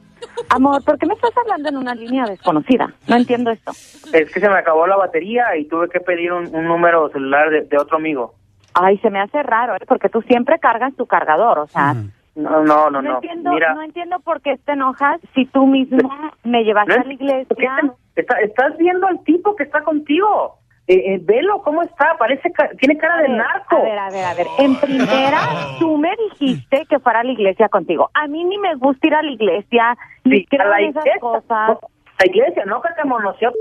Amor, 0.48 0.84
¿por 0.84 0.98
qué 0.98 1.06
me 1.06 1.14
estás 1.14 1.32
hablando 1.36 1.68
en 1.68 1.76
una 1.76 1.94
línea 1.94 2.24
desconocida? 2.24 2.94
No 3.06 3.16
entiendo 3.16 3.50
esto. 3.50 3.72
Es 4.12 4.30
que 4.30 4.40
se 4.40 4.48
me 4.48 4.56
acabó 4.58 4.86
la 4.86 4.96
batería 4.96 5.56
y 5.56 5.66
tuve 5.66 5.88
que 5.88 6.00
pedir 6.00 6.32
un, 6.32 6.54
un 6.54 6.66
número 6.66 7.08
celular 7.10 7.50
de, 7.50 7.62
de 7.62 7.78
otro 7.78 7.96
amigo. 7.96 8.34
Ay, 8.74 8.98
se 8.98 9.10
me 9.10 9.20
hace 9.20 9.42
raro, 9.42 9.74
¿eh? 9.76 9.84
porque 9.86 10.08
tú 10.08 10.22
siempre 10.22 10.58
cargas 10.58 10.94
tu 10.96 11.06
cargador, 11.06 11.58
o 11.58 11.66
sea... 11.66 11.94
No, 12.34 12.62
no, 12.64 12.88
no, 12.88 13.02
no. 13.02 13.14
entiendo, 13.16 13.50
Mira, 13.50 13.74
no 13.74 13.82
entiendo 13.82 14.18
por 14.20 14.40
qué 14.40 14.56
te 14.56 14.72
enojas 14.72 15.20
si 15.34 15.44
tú 15.44 15.66
mismo 15.66 16.10
me 16.44 16.64
llevaste 16.64 16.94
a 16.94 17.04
la 17.04 17.12
iglesia. 17.12 17.76
está- 18.16 18.40
estás 18.40 18.74
viendo 18.78 19.06
al 19.06 19.22
tipo 19.24 19.54
que 19.54 19.64
está 19.64 19.82
contigo. 19.82 20.54
Eh, 20.88 20.94
eh, 21.14 21.18
velo, 21.22 21.60
¿cómo 21.62 21.82
está? 21.82 22.16
Parece, 22.18 22.50
ca- 22.50 22.70
tiene 22.78 22.96
cara 22.96 23.16
de 23.18 23.28
ver, 23.28 23.30
narco. 23.32 23.76
A 23.76 23.82
ver, 23.82 23.98
a 23.98 24.10
ver, 24.10 24.24
a 24.24 24.34
ver. 24.34 24.46
En 24.56 24.76
primera, 24.80 25.40
tú 25.78 25.98
me 25.98 26.10
dijiste 26.30 26.86
que 26.88 26.98
fuera 27.00 27.20
a 27.20 27.24
la 27.24 27.32
iglesia 27.32 27.68
contigo. 27.68 28.10
A 28.14 28.26
mí 28.28 28.42
ni 28.44 28.56
me 28.56 28.76
gusta 28.76 29.06
ir 29.06 29.14
a 29.14 29.22
la 29.22 29.30
iglesia, 29.30 29.94
ni 30.24 30.46
creo 30.46 30.62
a 30.66 30.70
la 30.70 30.80
en 30.80 30.88
esas 30.88 31.04
iglesia. 31.04 31.20
cosas. 31.20 31.78
La 32.18 32.26
iglesia, 32.26 32.64
no 32.64 32.80
que 32.80 32.88
te 33.00 33.04
monoció 33.06 33.52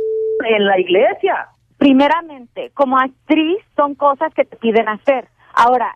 en 0.47 0.65
la 0.65 0.80
iglesia. 0.80 1.47
Primeramente, 1.81 2.69
como 2.75 2.99
actriz, 2.99 3.57
son 3.75 3.95
cosas 3.95 4.31
que 4.35 4.45
te 4.45 4.55
piden 4.55 4.87
hacer. 4.87 5.27
Ahora, 5.55 5.95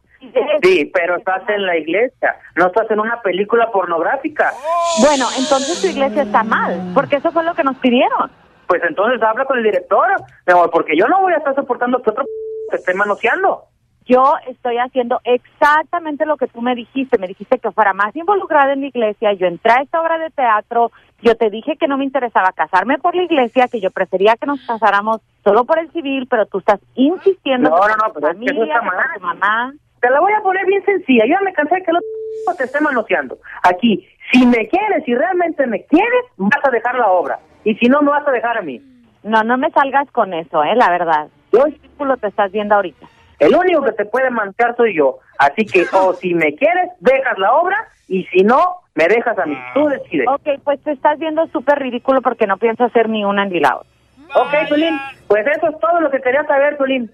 Sí, 0.63 0.89
pero 0.91 1.17
estás 1.17 1.47
en 1.47 1.63
la 1.63 1.77
iglesia, 1.77 2.37
no 2.55 2.65
estás 2.65 2.89
en 2.89 2.99
una 2.99 3.21
película 3.21 3.69
pornográfica. 3.71 4.51
Bueno, 4.99 5.27
entonces 5.37 5.79
tu 5.79 5.87
iglesia 5.87 6.23
está 6.23 6.41
mal, 6.41 6.91
porque 6.95 7.17
eso 7.17 7.31
fue 7.31 7.43
lo 7.43 7.53
que 7.53 7.63
nos 7.63 7.77
pidieron. 7.77 8.31
Pues 8.65 8.81
entonces 8.81 9.21
habla 9.21 9.45
con 9.45 9.59
el 9.59 9.63
director, 9.63 10.07
mi 10.47 10.53
amor, 10.53 10.71
porque 10.71 10.97
yo 10.97 11.07
no 11.07 11.21
voy 11.21 11.33
a 11.33 11.37
estar 11.37 11.53
soportando 11.53 12.01
que 12.01 12.09
otro 12.09 12.25
te 12.71 12.77
esté 12.77 12.95
manoseando. 12.95 13.65
Yo 14.05 14.35
estoy 14.47 14.77
haciendo 14.77 15.19
exactamente 15.23 16.25
lo 16.25 16.37
que 16.37 16.47
tú 16.47 16.61
me 16.61 16.75
dijiste. 16.75 17.17
Me 17.17 17.27
dijiste 17.27 17.57
que 17.57 17.71
fuera 17.71 17.93
más 17.93 18.15
involucrada 18.15 18.73
en 18.73 18.81
la 18.81 18.87
iglesia. 18.87 19.33
Yo 19.33 19.47
entré 19.47 19.71
a 19.71 19.81
esta 19.81 19.99
obra 19.99 20.19
de 20.19 20.29
teatro. 20.29 20.91
Yo 21.21 21.35
te 21.35 21.49
dije 21.49 21.75
que 21.77 21.87
no 21.87 21.97
me 21.97 22.03
interesaba 22.03 22.51
casarme 22.51 22.99
por 22.99 23.15
la 23.15 23.23
iglesia, 23.23 23.67
que 23.67 23.81
yo 23.81 23.89
prefería 23.89 24.35
que 24.35 24.45
nos 24.45 24.61
casáramos 24.65 25.21
solo 25.43 25.65
por 25.65 25.79
el 25.79 25.91
civil, 25.91 26.27
pero 26.29 26.45
tú 26.45 26.59
estás 26.59 26.79
insistiendo. 26.93 27.69
No, 27.69 27.77
no, 27.77 27.95
no, 27.95 28.13
pero 28.13 28.29
es 28.29 28.37
que 28.37 28.45
familia, 28.45 28.63
está 28.63 28.79
que 28.79 28.85
por 28.85 28.95
mal. 28.95 29.05
tu 29.15 29.21
mamá. 29.21 29.73
Te 30.01 30.09
la 30.11 30.19
voy 30.19 30.33
a 30.33 30.41
poner 30.41 30.65
bien 30.67 30.85
sencilla. 30.85 31.25
Yo 31.25 31.31
ya 31.31 31.41
me 31.41 31.53
cansé 31.53 31.75
de 31.75 31.83
que 31.83 31.91
el 31.91 31.97
otro 31.97 32.55
te 32.57 32.63
esté 32.65 32.81
manoseando. 32.81 33.39
Aquí, 33.63 34.07
si 34.31 34.45
me 34.45 34.67
quieres, 34.67 35.03
si 35.03 35.15
realmente 35.15 35.65
me 35.65 35.83
quieres, 35.85 36.25
vas 36.37 36.63
a 36.63 36.69
dejar 36.69 36.95
la 36.95 37.07
obra. 37.07 37.39
Y 37.63 37.73
si 37.75 37.87
no, 37.87 38.03
me 38.03 38.11
vas 38.11 38.27
a 38.27 38.31
dejar 38.31 38.59
a 38.59 38.61
mí. 38.61 38.79
No, 39.23 39.41
no 39.41 39.57
me 39.57 39.71
salgas 39.71 40.11
con 40.11 40.35
eso, 40.35 40.63
eh, 40.63 40.75
la 40.75 40.91
verdad. 40.91 41.27
¿Qué 41.51 41.63
ridículo 41.63 42.17
te 42.17 42.27
estás 42.27 42.51
viendo 42.51 42.75
ahorita? 42.75 43.07
El 43.39 43.55
único 43.55 43.83
que 43.83 43.91
te 43.93 44.05
puede 44.05 44.29
manchar 44.29 44.75
soy 44.75 44.95
yo. 44.95 45.19
Así 45.37 45.65
que, 45.65 45.85
o 45.93 46.13
si 46.13 46.33
me 46.33 46.55
quieres, 46.55 46.89
dejas 46.99 47.37
la 47.37 47.53
obra. 47.53 47.87
Y 48.07 48.23
si 48.25 48.43
no, 48.43 48.81
me 48.93 49.07
dejas 49.07 49.37
a 49.39 49.45
mí. 49.45 49.57
Tú 49.73 49.87
decides. 49.87 50.27
Ok, 50.27 50.61
pues 50.63 50.79
te 50.81 50.91
estás 50.91 51.17
viendo 51.17 51.47
súper 51.47 51.79
ridículo 51.79 52.21
porque 52.21 52.45
no 52.45 52.57
pienso 52.57 52.83
hacer 52.83 53.09
ni 53.09 53.25
una 53.25 53.45
ni 53.45 53.59
la 53.59 53.77
otra. 53.77 53.94
Ok, 54.35 54.69
Tulín. 54.69 54.99
Pues 55.27 55.45
eso 55.47 55.67
es 55.67 55.79
todo 55.79 56.01
lo 56.01 56.11
que 56.11 56.19
quería 56.19 56.43
saber, 56.45 56.77
Tulín. 56.77 57.09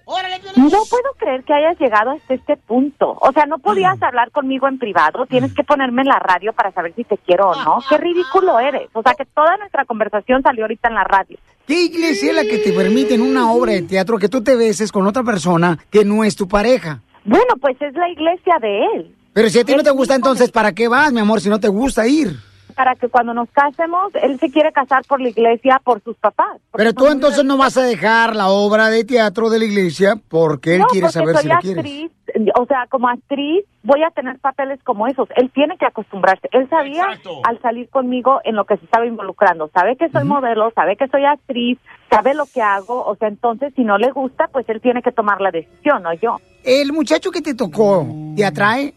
No 0.56 0.68
puedo 0.90 1.12
creer 1.18 1.44
que 1.44 1.54
hayas 1.54 1.78
llegado 1.78 2.10
hasta 2.10 2.34
este 2.34 2.56
punto. 2.56 3.16
O 3.20 3.32
sea, 3.32 3.46
no 3.46 3.58
podías 3.58 4.02
hablar 4.02 4.30
conmigo 4.32 4.68
en 4.68 4.78
privado. 4.78 5.24
Tienes 5.26 5.54
que 5.54 5.64
ponerme 5.64 6.02
en 6.02 6.08
la 6.08 6.18
radio 6.18 6.52
para 6.52 6.72
saber 6.72 6.92
si 6.94 7.04
te 7.04 7.16
quiero 7.18 7.50
o 7.50 7.64
no. 7.64 7.78
Qué 7.88 7.96
ridículo 7.96 8.58
eres. 8.58 8.88
O 8.92 9.02
sea, 9.02 9.14
que 9.14 9.24
toda 9.24 9.56
nuestra 9.56 9.84
conversación 9.84 10.42
salió 10.42 10.64
ahorita 10.64 10.88
en 10.88 10.94
la 10.94 11.04
radio. 11.04 11.38
¿Qué 11.66 11.84
iglesia 11.84 12.30
es 12.30 12.36
la 12.36 12.42
que 12.42 12.58
te 12.58 12.72
permite 12.72 13.14
en 13.14 13.22
una 13.22 13.52
obra 13.52 13.72
de 13.72 13.82
teatro 13.82 14.18
que 14.18 14.28
tú 14.28 14.42
te 14.42 14.56
beses 14.56 14.90
con 14.90 15.06
otra 15.06 15.22
persona 15.22 15.78
que 15.90 16.04
no 16.04 16.24
es 16.24 16.34
tu 16.34 16.48
pareja? 16.48 17.00
Bueno, 17.24 17.54
pues 17.60 17.80
es 17.80 17.94
la 17.94 18.08
iglesia 18.08 18.56
de 18.60 18.84
él. 18.96 19.14
Pero 19.32 19.48
si 19.48 19.60
a 19.60 19.64
ti 19.64 19.74
no 19.74 19.82
te 19.82 19.90
gusta, 19.90 20.16
entonces, 20.16 20.50
¿para 20.50 20.72
qué 20.72 20.88
vas, 20.88 21.12
mi 21.12 21.20
amor, 21.20 21.40
si 21.40 21.48
no 21.48 21.60
te 21.60 21.68
gusta 21.68 22.06
ir? 22.06 22.36
Para 22.74 22.94
que 22.94 23.08
cuando 23.08 23.34
nos 23.34 23.48
casemos, 23.50 24.12
él 24.22 24.38
se 24.38 24.50
quiere 24.50 24.72
casar 24.72 25.04
por 25.06 25.20
la 25.20 25.28
iglesia, 25.28 25.80
por 25.84 26.02
sus 26.02 26.16
papás. 26.16 26.60
Pero 26.72 26.92
tú 26.92 27.06
entonces 27.06 27.44
no 27.44 27.56
vas 27.56 27.76
a 27.76 27.82
dejar 27.82 28.34
la 28.36 28.48
obra 28.48 28.88
de 28.88 29.04
teatro 29.04 29.50
de 29.50 29.58
la 29.58 29.64
iglesia 29.64 30.16
porque 30.28 30.74
él 30.74 30.80
no, 30.80 30.86
quiere 30.86 31.06
porque 31.06 31.12
saber 31.12 31.34
soy 31.36 31.42
si 31.42 31.48
lo 31.48 31.58
quieres. 31.58 31.84
actriz, 31.84 32.10
o 32.58 32.66
sea, 32.66 32.86
como 32.88 33.08
actriz 33.08 33.64
voy 33.82 34.02
a 34.02 34.10
tener 34.10 34.38
papeles 34.38 34.80
como 34.84 35.06
esos. 35.06 35.28
Él 35.36 35.50
tiene 35.52 35.76
que 35.76 35.86
acostumbrarse. 35.86 36.48
Él 36.52 36.68
sabía 36.68 37.06
al 37.44 37.60
salir 37.60 37.88
conmigo 37.88 38.40
en 38.44 38.56
lo 38.56 38.64
que 38.64 38.76
se 38.76 38.84
estaba 38.84 39.06
involucrando. 39.06 39.70
Sabe 39.74 39.96
que 39.96 40.08
soy 40.08 40.24
modelo, 40.24 40.70
sabe 40.74 40.96
que 40.96 41.08
soy 41.08 41.24
actriz, 41.24 41.78
sabe 42.10 42.34
lo 42.34 42.46
que 42.46 42.62
hago. 42.62 43.04
O 43.04 43.16
sea, 43.16 43.28
entonces 43.28 43.72
si 43.74 43.82
no 43.82 43.98
le 43.98 44.10
gusta, 44.12 44.48
pues 44.52 44.68
él 44.68 44.80
tiene 44.80 45.02
que 45.02 45.12
tomar 45.12 45.40
la 45.40 45.50
decisión, 45.50 46.02
no 46.02 46.12
yo. 46.14 46.38
¿El 46.64 46.92
muchacho 46.92 47.30
que 47.30 47.42
te 47.42 47.54
tocó 47.54 48.06
te 48.36 48.44
atrae? 48.44 48.94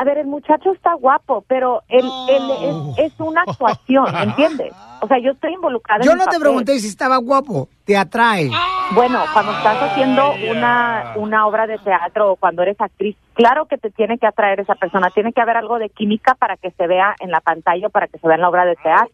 A 0.00 0.04
ver, 0.04 0.16
el 0.16 0.28
muchacho 0.28 0.72
está 0.72 0.94
guapo, 0.94 1.44
pero 1.46 1.82
él, 1.90 2.08
él 2.30 2.50
es, 2.96 3.12
es 3.12 3.20
una 3.20 3.42
actuación, 3.42 4.06
¿entiendes? 4.16 4.72
O 5.02 5.06
sea, 5.06 5.18
yo 5.18 5.32
estoy 5.32 5.52
involucrada 5.52 6.02
Yo 6.02 6.12
en 6.12 6.16
no 6.16 6.24
te 6.24 6.28
papel. 6.28 6.40
pregunté 6.40 6.78
si 6.78 6.88
estaba 6.88 7.18
guapo, 7.18 7.68
te 7.84 7.98
atrae. 7.98 8.50
Bueno, 8.92 9.22
cuando 9.34 9.52
estás 9.52 9.76
haciendo 9.82 10.32
una, 10.50 11.12
una 11.16 11.46
obra 11.46 11.66
de 11.66 11.76
teatro 11.76 12.32
o 12.32 12.36
cuando 12.36 12.62
eres 12.62 12.80
actriz, 12.80 13.14
claro 13.34 13.66
que 13.66 13.76
te 13.76 13.90
tiene 13.90 14.16
que 14.16 14.26
atraer 14.26 14.60
esa 14.60 14.74
persona. 14.74 15.10
Tiene 15.10 15.34
que 15.34 15.42
haber 15.42 15.58
algo 15.58 15.78
de 15.78 15.90
química 15.90 16.34
para 16.34 16.56
que 16.56 16.70
se 16.70 16.86
vea 16.86 17.14
en 17.20 17.30
la 17.30 17.42
pantalla 17.42 17.88
o 17.88 17.90
para 17.90 18.08
que 18.08 18.18
se 18.18 18.26
vea 18.26 18.36
en 18.36 18.40
la 18.40 18.48
obra 18.48 18.64
de 18.64 18.76
teatro. 18.76 19.12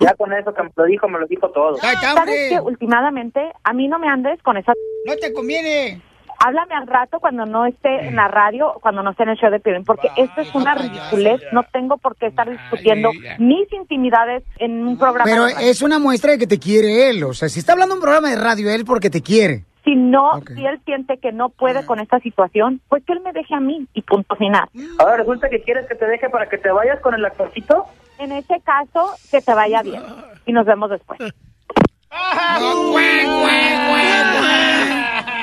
Ya 0.00 0.14
con 0.14 0.32
eso 0.32 0.54
que 0.54 0.62
me 0.62 0.70
lo 0.74 0.84
dijo, 0.84 1.06
me 1.08 1.18
lo 1.18 1.26
dijo 1.26 1.50
todo. 1.50 1.76
¿Sabes 1.76 2.48
que 2.48 2.60
Últimamente, 2.60 3.52
a 3.62 3.74
mí 3.74 3.88
no 3.88 3.98
me 3.98 4.08
andes 4.08 4.42
con 4.42 4.56
esa... 4.56 4.72
No 5.04 5.16
te 5.16 5.34
conviene. 5.34 6.00
Háblame 6.38 6.74
al 6.74 6.86
rato 6.86 7.18
cuando 7.18 7.46
no 7.46 7.66
esté 7.66 8.06
en 8.06 8.14
la 8.16 8.28
radio, 8.28 8.74
cuando 8.80 9.02
no 9.02 9.10
esté 9.10 9.24
en 9.24 9.30
el 9.30 9.36
show 9.36 9.50
de 9.50 9.58
Piolín, 9.58 9.84
porque 9.84 10.08
esto 10.16 10.40
es 10.40 10.54
una 10.54 10.74
ridiculez. 10.74 11.40
No 11.52 11.64
tengo 11.72 11.96
por 11.96 12.16
qué 12.16 12.26
estar 12.26 12.48
discutiendo 12.48 13.10
mis 13.38 13.72
intimidades 13.72 14.44
en 14.58 14.86
un 14.86 14.96
programa. 14.98 15.24
Pero 15.24 15.46
de 15.46 15.54
radio. 15.54 15.68
es 15.68 15.82
una 15.82 15.98
muestra 15.98 16.32
de 16.32 16.38
que 16.38 16.46
te 16.46 16.58
quiere 16.58 17.10
él. 17.10 17.24
O 17.24 17.34
sea, 17.34 17.48
si 17.48 17.58
está 17.58 17.72
hablando 17.72 17.96
un 17.96 18.00
programa 18.00 18.30
de 18.30 18.36
radio 18.36 18.70
él 18.70 18.84
porque 18.84 19.10
te 19.10 19.20
quiere. 19.20 19.64
Si 19.84 19.96
no, 19.96 20.40
si 20.54 20.66
él 20.66 20.80
siente 20.84 21.16
que 21.16 21.32
no 21.32 21.48
puede 21.48 21.86
con 21.86 21.98
esta 21.98 22.20
situación, 22.20 22.80
pues 22.88 23.02
que 23.04 23.14
él 23.14 23.20
me 23.20 23.32
deje 23.32 23.54
a 23.54 23.60
mí 23.60 23.88
y 23.94 24.02
punto 24.02 24.36
final. 24.36 24.68
Ahora 24.98 25.16
resulta 25.16 25.48
que 25.48 25.62
quieres 25.62 25.88
que 25.88 25.94
te 25.94 26.06
deje 26.06 26.28
para 26.28 26.48
que 26.48 26.58
te 26.58 26.70
vayas 26.70 27.00
con 27.00 27.14
el 27.14 27.24
actorcito. 27.24 27.86
En 28.18 28.32
ese 28.32 28.60
caso, 28.60 29.14
que 29.30 29.40
te 29.40 29.54
vaya 29.54 29.82
bien. 29.82 30.02
Y 30.44 30.52
nos 30.52 30.66
vemos 30.66 30.90
después. 30.90 31.18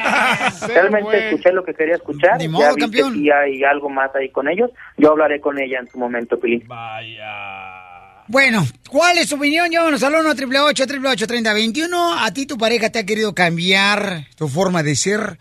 Realmente 0.67 1.29
escuché 1.29 1.51
lo 1.51 1.63
que 1.63 1.73
quería 1.73 1.95
escuchar. 1.95 2.37
Ni 2.37 2.47
modo, 2.47 2.63
ya 2.63 2.69
vi 2.69 2.75
que 2.75 2.81
campeón. 2.81 3.13
sí 3.13 3.29
hay 3.31 3.63
algo 3.63 3.89
más 3.89 4.13
ahí 4.15 4.29
con 4.29 4.47
ellos. 4.47 4.71
Yo 4.97 5.11
hablaré 5.11 5.39
con 5.39 5.59
ella 5.59 5.79
en 5.79 5.89
su 5.89 5.97
momento, 5.97 6.39
Pilín. 6.39 6.63
Bueno, 8.27 8.65
¿cuál 8.89 9.17
es 9.19 9.29
tu 9.29 9.35
opinión? 9.35 9.69
Llámanos 9.69 10.01
al 10.03 10.15
1 10.15 10.29
888 10.29 11.27
3021 11.27 12.13
A 12.19 12.31
ti 12.31 12.47
tu 12.47 12.57
pareja 12.57 12.89
te 12.89 12.99
ha 12.99 13.05
querido 13.05 13.35
cambiar 13.35 14.25
tu 14.35 14.47
forma 14.47 14.81
de 14.81 14.95
ser. 14.95 15.37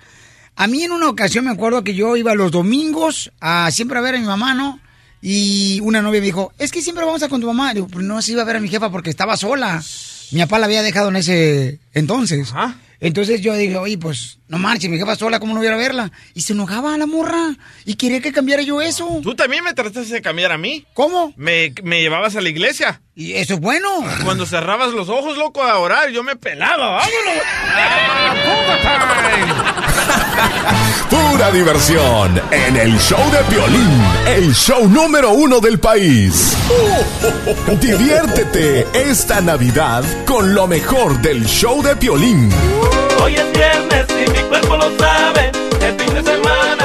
A 0.57 0.67
mí 0.67 0.85
en 0.85 0.93
una 0.93 1.09
ocasión 1.09 1.47
me 1.47 1.51
acuerdo 1.51 1.83
que 1.83 1.95
yo 1.95 2.17
iba 2.17 2.35
los 2.35 2.53
domingos 2.53 3.33
a 3.41 3.71
siempre 3.71 3.99
a 3.99 4.03
ver 4.03 4.17
a 4.17 4.19
mi 4.19 4.27
mamá, 4.27 4.55
¿no? 4.55 4.81
Y 5.21 5.81
una 5.83 6.03
novia 6.03 6.21
me 6.21 6.27
dijo, 6.27 6.53
es 6.59 6.71
que 6.71 6.83
siempre 6.83 7.05
vamos 7.05 7.23
a 7.23 7.31
con 7.31 7.41
tu 7.41 7.47
mamá. 7.47 7.73
Digo, 7.73 7.89
pues 7.89 8.05
no 8.05 8.21
se 8.21 8.33
iba 8.33 8.43
a 8.43 8.45
ver 8.45 8.57
a 8.57 8.61
mi 8.61 8.69
jefa 8.69 8.91
porque 8.91 9.09
estaba 9.09 9.39
sola. 9.39 9.81
Mi 10.35 10.41
papá 10.41 10.59
la 10.59 10.67
había 10.67 10.83
dejado 10.83 11.11
en 11.11 11.17
ese 11.17 11.79
entonces. 11.93 12.53
Entonces 12.99 13.41
yo 13.41 13.55
dije, 13.55 13.77
oye, 13.77 13.97
pues 13.99 14.39
no 14.49 14.59
marches, 14.59 14.91
mi 14.91 14.99
jefa 14.99 15.15
sola, 15.15 15.39
¿cómo 15.39 15.55
no 15.55 15.61
voy 15.61 15.69
a 15.69 15.75
a 15.75 15.77
verla? 15.77 16.11
Y 16.35 16.41
se 16.41 16.55
enojaba 16.55 16.99
la 16.99 17.07
morra 17.07 17.55
y 17.85 17.95
quería 17.95 18.21
que 18.21 18.33
cambiara 18.33 18.61
yo 18.63 18.83
eso. 18.83 19.21
Tú 19.23 19.37
también 19.37 19.63
me 19.63 19.75
trataste 19.75 20.13
de 20.13 20.23
cambiar 20.23 20.51
a 20.51 20.59
mí. 20.59 20.85
¿Cómo? 20.93 21.33
Me, 21.37 21.73
me 21.85 22.01
llevabas 22.01 22.35
a 22.35 22.41
la 22.41 22.49
iglesia. 22.49 23.01
Y 23.15 23.35
eso 23.35 23.55
es 23.55 23.61
bueno. 23.61 23.89
Cuando 24.25 24.45
cerrabas 24.45 24.93
los 24.93 25.09
ojos, 25.09 25.39
loco, 25.39 25.63
a 25.63 25.79
orar, 25.79 26.11
yo 26.11 26.25
me 26.25 26.35
pelaba. 26.35 26.99
¡Vámonos! 26.99 27.35
Pura 31.11 31.51
diversión 31.51 32.41
en 32.51 32.77
el 32.77 32.99
show 32.99 33.21
de 33.31 33.39
Piolín, 33.55 34.03
el 34.27 34.55
show 34.55 34.89
número 34.89 35.33
uno 35.33 35.61
del 35.61 35.79
país. 35.79 36.57
Diviértete 37.81 38.87
esta 38.95 39.41
Navidad 39.41 40.05
con 40.27 40.55
lo 40.55 40.67
mejor 40.67 41.21
del 41.21 41.45
show 41.47 41.83
de 41.83 41.97
Piolín. 41.97 42.51
Hoy 43.23 43.35
es 43.35 43.53
viernes 43.53 44.07
y 44.11 44.31
mi 44.31 44.39
cuerpo 44.49 44.77
lo 44.77 44.99
sabe. 44.99 45.53
El 45.81 46.01
fin 46.01 46.15
de 46.15 46.23
semana 46.23 46.84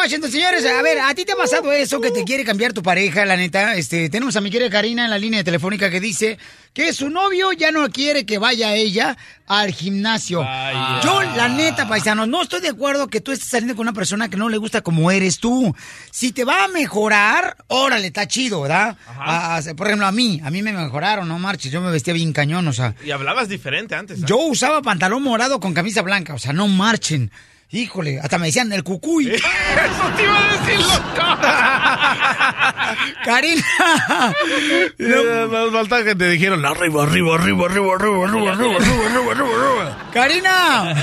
Washington, 0.00 0.30
señores. 0.32 0.64
A 0.64 0.80
ver, 0.82 0.98
¿a 0.98 1.14
ti 1.14 1.24
te 1.26 1.32
ha 1.32 1.36
pasado 1.36 1.70
eso 1.72 2.00
que 2.00 2.10
te 2.10 2.24
quiere 2.24 2.42
cambiar 2.44 2.72
tu 2.72 2.82
pareja, 2.82 3.24
la 3.26 3.36
neta? 3.36 3.74
Este, 3.74 4.08
tenemos 4.08 4.34
a 4.34 4.40
mi 4.40 4.50
querida 4.50 4.70
Karina 4.70 5.04
en 5.04 5.10
la 5.10 5.18
línea 5.18 5.44
telefónica 5.44 5.90
que 5.90 6.00
dice 6.00 6.38
que 6.72 6.92
su 6.94 7.10
novio 7.10 7.52
ya 7.52 7.70
no 7.70 7.86
quiere 7.90 8.24
que 8.24 8.38
vaya 8.38 8.74
ella 8.74 9.18
al 9.46 9.72
gimnasio. 9.72 10.40
Yo, 11.04 11.22
la 11.36 11.48
neta, 11.48 11.86
paisanos, 11.86 12.28
no 12.28 12.42
estoy 12.42 12.60
de 12.62 12.68
acuerdo 12.70 13.08
que 13.08 13.20
tú 13.20 13.30
estés 13.32 13.50
saliendo 13.50 13.76
con 13.76 13.82
una 13.84 13.92
persona 13.92 14.30
que 14.30 14.36
no 14.38 14.48
le 14.48 14.56
gusta 14.56 14.80
como 14.80 15.10
eres 15.10 15.38
tú. 15.38 15.74
Si 16.10 16.32
te 16.32 16.44
va 16.44 16.64
a 16.64 16.68
mejorar, 16.68 17.56
órale, 17.66 18.06
está 18.06 18.26
chido, 18.26 18.62
¿verdad? 18.62 18.96
A- 19.06 19.56
a- 19.58 19.74
por 19.74 19.86
ejemplo, 19.88 20.06
a 20.06 20.12
mí, 20.12 20.40
a 20.42 20.50
mí 20.50 20.62
me 20.62 20.72
mejoraron, 20.72 21.28
no 21.28 21.38
marches, 21.38 21.70
yo 21.70 21.80
me 21.82 21.90
vestía 21.90 22.14
bien 22.14 22.32
cañón, 22.32 22.66
o 22.68 22.72
sea. 22.72 22.94
Y 23.04 23.10
hablabas 23.10 23.48
diferente 23.50 23.94
antes. 23.94 24.20
¿eh? 24.20 24.24
Yo 24.26 24.38
usaba 24.38 24.80
pantalón 24.80 25.22
morado 25.22 25.60
con 25.60 25.74
camisa 25.74 26.00
blanca, 26.02 26.32
o 26.34 26.38
sea, 26.38 26.52
no 26.54 26.68
marchen. 26.68 27.30
Híjole, 27.72 28.18
hasta 28.18 28.36
me 28.38 28.46
decían 28.46 28.72
el 28.72 28.82
cucuy. 28.82 29.28
Eso 29.28 29.44
te 30.16 30.24
iba 30.24 30.36
a 30.36 30.52
decir, 30.52 30.80
Karina. 33.24 33.62
Ya, 34.98 35.46
Más 35.46 35.70
falta 35.70 36.02
que 36.02 36.16
te 36.16 36.30
dijeron 36.30 36.64
arriba, 36.66 37.04
arriba, 37.04 37.36
arriba, 37.36 37.66
arriba, 37.66 37.94
arriba, 37.94 38.24
arriba, 38.24 38.24
arriba, 38.24 38.50
arriba, 38.52 38.76
arriba, 38.76 39.32
arriba, 39.32 39.54
arriba. 39.54 40.10
Karina. 40.12 40.94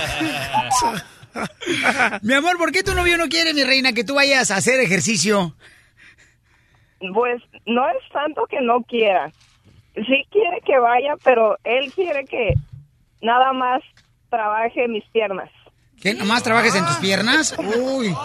mi 2.21 2.34
amor, 2.34 2.58
¿por 2.58 2.73
qué 2.73 2.84
tu 2.84 2.93
novio 2.93 3.17
no 3.17 3.30
quiere, 3.30 3.53
mi 3.53 3.63
reina, 3.63 3.93
que 3.93 4.03
tú 4.03 4.15
vayas 4.15 4.51
a 4.51 4.58
hacer 4.58 4.82
ejercicio? 4.82 5.56
Pues 7.13 7.41
no 7.65 7.88
es 7.89 7.97
tanto 8.12 8.45
que 8.47 8.60
no 8.60 8.82
quiera. 8.82 9.32
Sí 9.95 10.25
quiere 10.32 10.60
que 10.65 10.77
vaya, 10.80 11.13
pero 11.23 11.58
él 11.63 11.93
quiere 11.93 12.25
que 12.25 12.53
nada 13.21 13.53
más 13.53 13.82
trabaje 14.30 14.89
mis 14.89 15.06
piernas. 15.12 15.49
¿Qué? 16.01 16.13
¿Nomás 16.13 16.43
trabajes 16.43 16.75
en 16.75 16.86
tus 16.86 16.97
piernas? 16.97 17.55
Uy, 17.57 18.15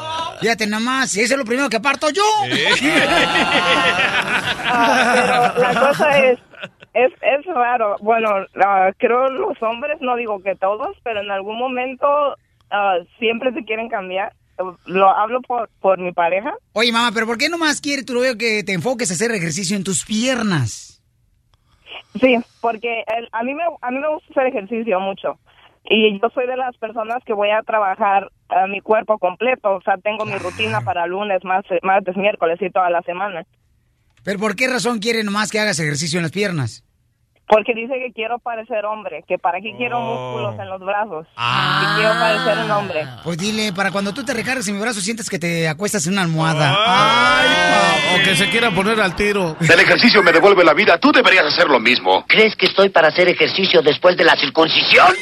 fíjate 0.40 0.66
nomás, 0.66 1.16
eso 1.16 1.34
es 1.34 1.38
lo 1.38 1.44
primero 1.44 1.68
que 1.70 1.80
parto 1.80 2.08
yo. 2.10 2.22
Ah, 4.74 5.52
pero 5.54 5.60
la 5.74 5.80
cosa 5.88 6.18
es, 6.18 6.38
es, 6.94 7.12
es 7.20 7.46
raro. 7.46 7.96
Bueno, 8.00 8.28
ah, 8.64 8.90
creo 8.96 9.28
los 9.28 9.60
hombres, 9.62 9.98
no 10.00 10.16
digo 10.16 10.42
que 10.42 10.54
todos, 10.54 10.96
pero 11.02 11.20
en 11.20 11.30
algún 11.30 11.58
momento 11.58 12.06
ah, 12.70 12.94
siempre 13.18 13.52
se 13.52 13.64
quieren 13.64 13.88
cambiar. 13.88 14.32
Lo 14.86 15.10
hablo 15.10 15.40
por, 15.42 15.68
por 15.80 15.98
mi 15.98 16.12
pareja. 16.12 16.54
Oye, 16.72 16.92
mamá, 16.92 17.10
pero 17.12 17.26
¿por 17.26 17.36
qué 17.38 17.48
nomás 17.48 17.80
quiere 17.80 18.02
tu 18.04 18.14
novio 18.14 18.38
que 18.38 18.62
te 18.62 18.72
enfoques 18.72 19.10
a 19.10 19.14
hacer 19.14 19.32
ejercicio 19.32 19.76
en 19.76 19.84
tus 19.84 20.04
piernas? 20.04 21.02
Sí, 22.20 22.38
porque 22.60 23.02
el- 23.18 23.28
a 23.32 23.42
mí 23.42 23.54
me 23.54 23.64
a 23.80 23.90
mí 23.90 23.98
me 23.98 24.08
gusta 24.08 24.28
hacer 24.30 24.46
ejercicio 24.46 25.00
mucho 25.00 25.38
y 25.84 26.20
yo 26.20 26.28
soy 26.34 26.46
de 26.46 26.56
las 26.56 26.76
personas 26.76 27.22
que 27.24 27.32
voy 27.32 27.50
a 27.50 27.62
trabajar 27.62 28.30
a 28.48 28.66
mi 28.66 28.80
cuerpo 28.80 29.18
completo, 29.18 29.76
o 29.76 29.82
sea, 29.82 29.96
tengo 29.98 30.24
mi 30.24 30.36
rutina 30.36 30.80
para 30.82 31.06
lunes, 31.06 31.42
martes, 31.44 31.80
martes, 31.82 32.16
miércoles 32.16 32.58
y 32.60 32.70
toda 32.70 32.90
la 32.90 33.02
semana. 33.02 33.44
¿Pero 34.24 34.38
por 34.38 34.54
qué 34.54 34.68
razón 34.68 35.00
quiere 35.00 35.24
nomás 35.24 35.50
que 35.50 35.58
hagas 35.58 35.80
ejercicio 35.80 36.18
en 36.18 36.22
las 36.22 36.32
piernas? 36.32 36.84
Porque 37.48 37.74
dice 37.74 37.94
que 37.94 38.12
quiero 38.14 38.38
parecer 38.38 38.84
hombre, 38.86 39.24
que 39.28 39.36
para 39.36 39.60
qué 39.60 39.74
quiero 39.76 40.00
músculos 40.00 40.58
en 40.58 40.68
los 40.70 40.80
brazos, 40.80 41.26
que 41.26 41.86
quiero 41.96 42.14
parecer 42.14 42.64
un 42.64 42.70
hombre. 42.70 43.06
Pues 43.24 43.36
dile, 43.36 43.72
para 43.72 43.90
cuando 43.90 44.14
tú 44.14 44.24
te 44.24 44.32
recargues 44.32 44.66
en 44.68 44.76
mi 44.76 44.80
brazo 44.80 45.00
sientes 45.00 45.28
que 45.28 45.38
te 45.38 45.68
acuestas 45.68 46.06
en 46.06 46.14
una 46.14 46.22
almohada. 46.22 46.78
O 48.14 48.24
que 48.24 48.36
se 48.36 48.48
quiera 48.48 48.70
poner 48.70 49.00
al 49.00 49.14
tiro. 49.16 49.56
El 49.60 49.80
ejercicio 49.80 50.22
me 50.22 50.32
devuelve 50.32 50.64
la 50.64 50.72
vida. 50.72 50.98
Tú 50.98 51.12
deberías 51.12 51.44
hacer 51.44 51.68
lo 51.68 51.78
mismo. 51.78 52.24
¿Crees 52.26 52.54
que 52.56 52.66
estoy 52.66 52.88
para 52.88 53.08
hacer 53.08 53.28
ejercicio 53.28 53.82
después 53.82 54.16
de 54.16 54.24
la 54.24 54.36
circuncisión? 54.36 55.14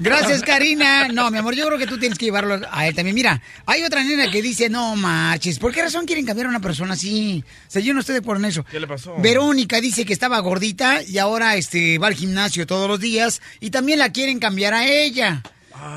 Gracias, 0.00 0.42
Karina. 0.42 1.08
No, 1.08 1.30
mi 1.30 1.38
amor, 1.38 1.54
yo 1.54 1.66
creo 1.66 1.78
que 1.78 1.86
tú 1.86 1.98
tienes 1.98 2.18
que 2.18 2.24
llevarlo 2.26 2.58
a 2.70 2.86
él 2.86 2.94
también. 2.94 3.14
Mira, 3.14 3.40
hay 3.66 3.84
otra 3.84 4.02
nena 4.02 4.30
que 4.30 4.42
dice, 4.42 4.68
no 4.68 4.96
marches, 4.96 5.58
¿por 5.58 5.72
qué 5.72 5.82
razón 5.82 6.06
quieren 6.06 6.26
cambiar 6.26 6.46
a 6.46 6.50
una 6.50 6.60
persona 6.60 6.94
así? 6.94 7.44
O 7.46 7.70
sea, 7.70 7.82
yo 7.82 7.94
no 7.94 8.00
estoy 8.00 8.14
de 8.14 8.20
acuerdo 8.20 8.42
en 8.42 8.50
eso. 8.50 8.64
¿Qué 8.64 8.80
le 8.80 8.86
pasó? 8.86 9.14
Verónica 9.18 9.80
dice 9.80 10.04
que 10.08 10.14
estaba 10.14 10.38
gordita 10.40 11.02
y 11.02 11.18
ahora 11.18 11.56
este, 11.56 11.98
va 11.98 12.06
al 12.06 12.14
gimnasio 12.14 12.66
todos 12.66 12.88
los 12.88 12.98
días 12.98 13.42
y 13.60 13.68
también 13.68 13.98
la 13.98 14.10
quieren 14.10 14.38
cambiar 14.38 14.72
a 14.72 14.86
ella. 14.86 15.42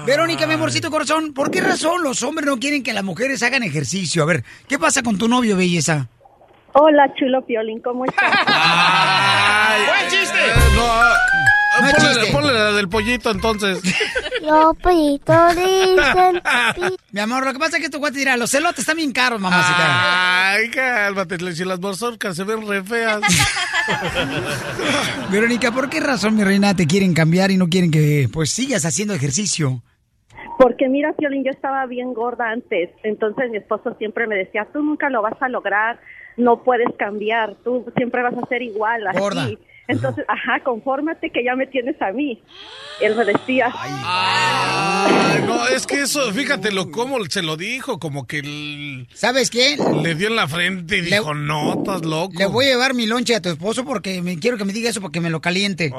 Verónica, 0.05 0.45
mi 0.45 0.55
amorcito 0.55 0.91
corazón, 0.91 1.33
¿por 1.33 1.49
qué 1.49 1.61
razón 1.61 2.03
los 2.03 2.21
hombres 2.21 2.45
no 2.45 2.59
quieren 2.59 2.83
que 2.83 2.91
las 2.91 3.05
mujeres 3.05 3.41
hagan 3.41 3.63
ejercicio? 3.63 4.21
A 4.21 4.25
ver, 4.25 4.43
¿qué 4.67 4.77
pasa 4.77 5.01
con 5.01 5.17
tu 5.17 5.29
novio, 5.29 5.55
belleza? 5.55 6.09
Hola, 6.73 7.13
chulo 7.15 7.45
Piolín, 7.45 7.81
¿cómo 7.81 8.05
estás? 8.05 8.31
¡Buen 9.87 10.09
chiste! 10.09 10.37
No, 10.75 11.81
No 11.81 11.87
es 11.87 11.93
ponle, 11.95 12.13
chiste. 12.15 12.31
ponle 12.33 12.53
la 12.53 12.71
del 12.71 12.89
pollito 12.89 13.31
entonces. 13.31 13.81
Los 14.41 14.75
pollitos 14.77 15.55
dicen... 15.55 16.41
Mi 17.11 17.19
amor, 17.19 17.45
lo 17.45 17.53
que 17.53 17.59
pasa 17.59 17.77
es 17.77 17.83
que 17.83 17.89
tu 17.89 17.99
cuate 17.99 18.17
dirá, 18.17 18.35
los 18.37 18.49
celotes 18.49 18.79
están 18.79 18.97
bien 18.97 19.11
caros, 19.11 19.39
mamacita. 19.39 20.53
Ay, 20.53 20.69
cálmate, 20.71 21.37
si 21.53 21.63
las 21.63 21.79
mazorcas 21.79 22.35
se 22.35 22.43
ven 22.43 22.67
re 22.67 22.83
feas. 22.83 23.21
Verónica, 25.31 25.71
¿por 25.71 25.89
qué 25.91 25.99
razón, 25.99 26.35
mi 26.35 26.43
reina, 26.43 26.75
te 26.75 26.87
quieren 26.87 27.13
cambiar 27.13 27.51
y 27.51 27.57
no 27.57 27.67
quieren 27.67 27.91
que 27.91 28.27
pues 28.33 28.49
sigas 28.49 28.83
haciendo 28.85 29.13
ejercicio? 29.13 29.83
Porque 30.57 30.89
mira, 30.89 31.13
Piolín, 31.13 31.43
yo 31.43 31.51
estaba 31.51 31.85
bien 31.85 32.13
gorda 32.15 32.49
antes, 32.49 32.89
entonces 33.03 33.51
mi 33.51 33.57
esposo 33.57 33.93
siempre 33.99 34.25
me 34.27 34.35
decía, 34.35 34.67
tú 34.73 34.81
nunca 34.81 35.09
lo 35.09 35.21
vas 35.21 35.39
a 35.39 35.49
lograr, 35.49 35.99
no 36.37 36.63
puedes 36.63 36.89
cambiar, 36.97 37.55
tú 37.63 37.85
siempre 37.95 38.21
vas 38.21 38.37
a 38.37 38.47
ser 38.47 38.61
igual, 38.61 39.07
así. 39.07 39.57
Entonces, 39.91 40.25
ajá, 40.27 40.59
confórmate 40.63 41.29
que 41.29 41.43
ya 41.43 41.55
me 41.55 41.67
tienes 41.67 42.01
a 42.01 42.11
mí. 42.11 42.41
Él 43.01 43.15
me 43.15 43.25
decía. 43.25 43.71
Ay, 43.73 45.43
no, 45.45 45.67
es 45.67 45.85
que 45.87 46.01
eso, 46.01 46.31
fíjate 46.31 46.71
lo 46.71 46.91
cómo 46.91 47.17
se 47.25 47.41
lo 47.41 47.57
dijo, 47.57 47.99
como 47.99 48.25
que 48.27 48.39
el- 48.39 49.07
¿Sabes 49.13 49.49
qué? 49.49 49.75
le 50.03 50.15
dio 50.15 50.27
en 50.27 50.35
la 50.35 50.47
frente 50.47 50.97
y 50.97 51.01
dijo, 51.01 51.33
no, 51.33 51.73
estás 51.79 52.05
loco. 52.05 52.33
Le 52.37 52.45
voy 52.45 52.65
a 52.65 52.69
llevar 52.69 52.93
mi 52.93 53.05
lonche 53.07 53.35
a 53.35 53.41
tu 53.41 53.49
esposo 53.49 53.83
porque 53.85 54.21
me 54.21 54.37
quiero 54.39 54.57
que 54.57 54.65
me 54.65 54.73
diga 54.73 54.89
eso 54.89 55.01
porque 55.01 55.19
me 55.21 55.29
lo 55.29 55.41
caliente. 55.41 55.91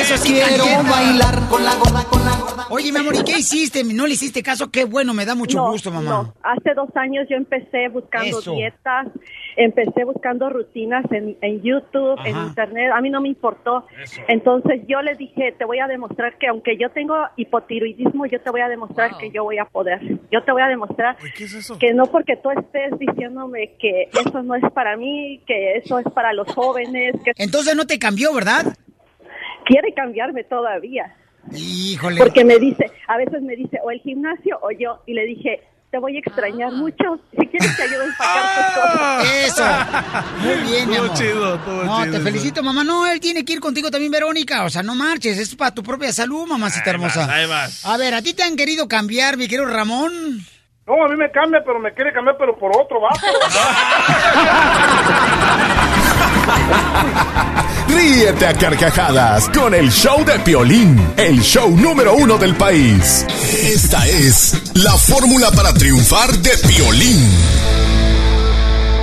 Eso 0.00 0.16
sí, 0.16 0.32
Quiero 0.34 0.64
bailar 0.90 1.38
con 1.48 1.64
la 1.64 1.74
gorda, 1.76 2.04
con 2.04 2.24
la 2.24 2.36
gorda. 2.36 2.66
Oye, 2.70 2.90
mi 2.90 2.98
amor, 2.98 3.14
¿y 3.14 3.22
qué 3.24 3.38
hiciste? 3.38 3.84
¿No 3.84 4.06
le 4.06 4.14
hiciste 4.14 4.42
caso? 4.42 4.70
Qué 4.70 4.84
bueno, 4.84 5.14
me 5.14 5.24
da 5.24 5.34
mucho 5.34 5.58
No, 5.58 5.70
gusto, 5.70 5.90
mamá. 5.90 6.10
no. 6.10 6.34
Hace 6.42 6.74
dos 6.74 6.88
años 6.96 7.26
yo 7.30 7.36
empecé 7.36 7.88
buscando 7.88 8.38
Eso. 8.40 8.54
dietas 8.54 9.06
empecé 9.56 10.04
buscando 10.04 10.48
rutinas 10.50 11.04
en, 11.10 11.36
en 11.40 11.62
YouTube, 11.62 12.18
en. 12.24 12.36
Internet, 12.52 12.90
a 12.94 13.00
mí 13.00 13.08
no 13.10 13.20
me 13.20 13.28
importó. 13.28 13.86
Entonces 14.28 14.82
yo 14.86 15.00
le 15.00 15.14
dije, 15.14 15.54
te 15.56 15.64
voy 15.64 15.78
a 15.78 15.86
demostrar 15.86 16.36
que 16.38 16.48
aunque 16.48 16.76
yo 16.76 16.90
tengo 16.90 17.14
hipotiroidismo, 17.36 18.26
yo 18.26 18.40
te 18.40 18.50
voy 18.50 18.60
a 18.60 18.68
demostrar 18.68 19.16
que 19.18 19.30
yo 19.30 19.44
voy 19.44 19.58
a 19.58 19.64
poder. 19.64 20.00
Yo 20.30 20.42
te 20.42 20.52
voy 20.52 20.62
a 20.62 20.68
demostrar 20.68 21.16
que 21.78 21.94
no 21.94 22.06
porque 22.06 22.36
tú 22.36 22.50
estés 22.50 22.98
diciéndome 22.98 23.74
que 23.78 24.08
eso 24.12 24.42
no 24.42 24.54
es 24.54 24.64
para 24.72 24.96
mí, 24.96 25.40
que 25.46 25.76
eso 25.76 25.98
es 25.98 26.06
para 26.12 26.32
los 26.32 26.48
jóvenes, 26.52 27.14
que 27.24 27.32
Entonces 27.36 27.76
no 27.76 27.86
te 27.86 27.98
cambió, 27.98 28.34
¿verdad? 28.34 28.74
quiere 29.64 29.92
cambiarme 29.94 30.44
todavía. 30.44 31.14
Híjole. 31.52 32.18
Porque 32.18 32.44
me 32.44 32.58
dice, 32.58 32.90
a 33.08 33.16
veces 33.16 33.42
me 33.42 33.56
dice, 33.56 33.78
o 33.82 33.90
el 33.90 34.00
gimnasio 34.00 34.58
o 34.62 34.70
yo, 34.70 35.02
y 35.06 35.14
le 35.14 35.24
dije, 35.24 35.62
te 35.92 35.98
voy 35.98 36.16
a 36.16 36.20
extrañar 36.20 36.72
mucho, 36.72 37.20
si 37.38 37.46
quieres 37.48 37.76
te 37.76 37.82
ayudo 37.82 38.00
a 38.00 38.04
empacar 38.06 38.42
tus 38.54 38.64
cosas. 38.82 39.26
Eso. 39.44 39.64
Muy 40.42 40.54
bien, 40.70 40.88
mi 40.88 40.96
amor. 40.96 41.12
chido, 41.12 41.54
estuvo 41.56 41.82
no, 41.84 41.98
chido 41.98 42.10
te 42.12 42.16
eso. 42.16 42.24
felicito, 42.24 42.62
mamá. 42.62 42.82
No, 42.82 43.06
él 43.06 43.20
tiene 43.20 43.44
que 43.44 43.52
ir 43.52 43.60
contigo 43.60 43.90
también, 43.90 44.10
Verónica. 44.10 44.64
O 44.64 44.70
sea, 44.70 44.82
no 44.82 44.94
marches. 44.94 45.36
Es 45.38 45.54
para 45.54 45.74
tu 45.74 45.82
propia 45.82 46.10
salud, 46.10 46.46
mamacita 46.46 46.84
Ahí 46.86 46.90
hermosa. 46.94 47.26
vas, 47.26 47.28
ahí 47.28 47.46
vas. 47.46 47.84
A 47.84 47.98
ver, 47.98 48.14
¿a 48.14 48.22
ti 48.22 48.32
te 48.32 48.42
han 48.42 48.56
querido 48.56 48.88
cambiar, 48.88 49.36
mi 49.36 49.48
querido 49.48 49.66
Ramón? 49.66 50.10
No, 50.86 51.04
a 51.04 51.08
mí 51.08 51.16
me 51.16 51.30
cambia, 51.30 51.60
pero 51.64 51.78
me 51.78 51.92
quiere 51.92 52.10
cambiar, 52.12 52.36
pero 52.38 52.58
por 52.58 52.72
otro 52.74 52.98
vato. 53.00 53.20
Ríete 57.88 58.46
a 58.46 58.54
carcajadas 58.54 59.48
con 59.48 59.74
el 59.74 59.90
show 59.90 60.24
de 60.24 60.38
Piolín, 60.40 60.98
el 61.16 61.40
show 61.40 61.70
número 61.76 62.14
uno 62.14 62.38
del 62.38 62.54
país. 62.54 63.26
Esta 63.52 64.06
es 64.06 64.72
la 64.74 64.92
fórmula 64.92 65.50
para 65.50 65.72
triunfar 65.74 66.30
de 66.38 66.50
Piolín. 66.68 67.30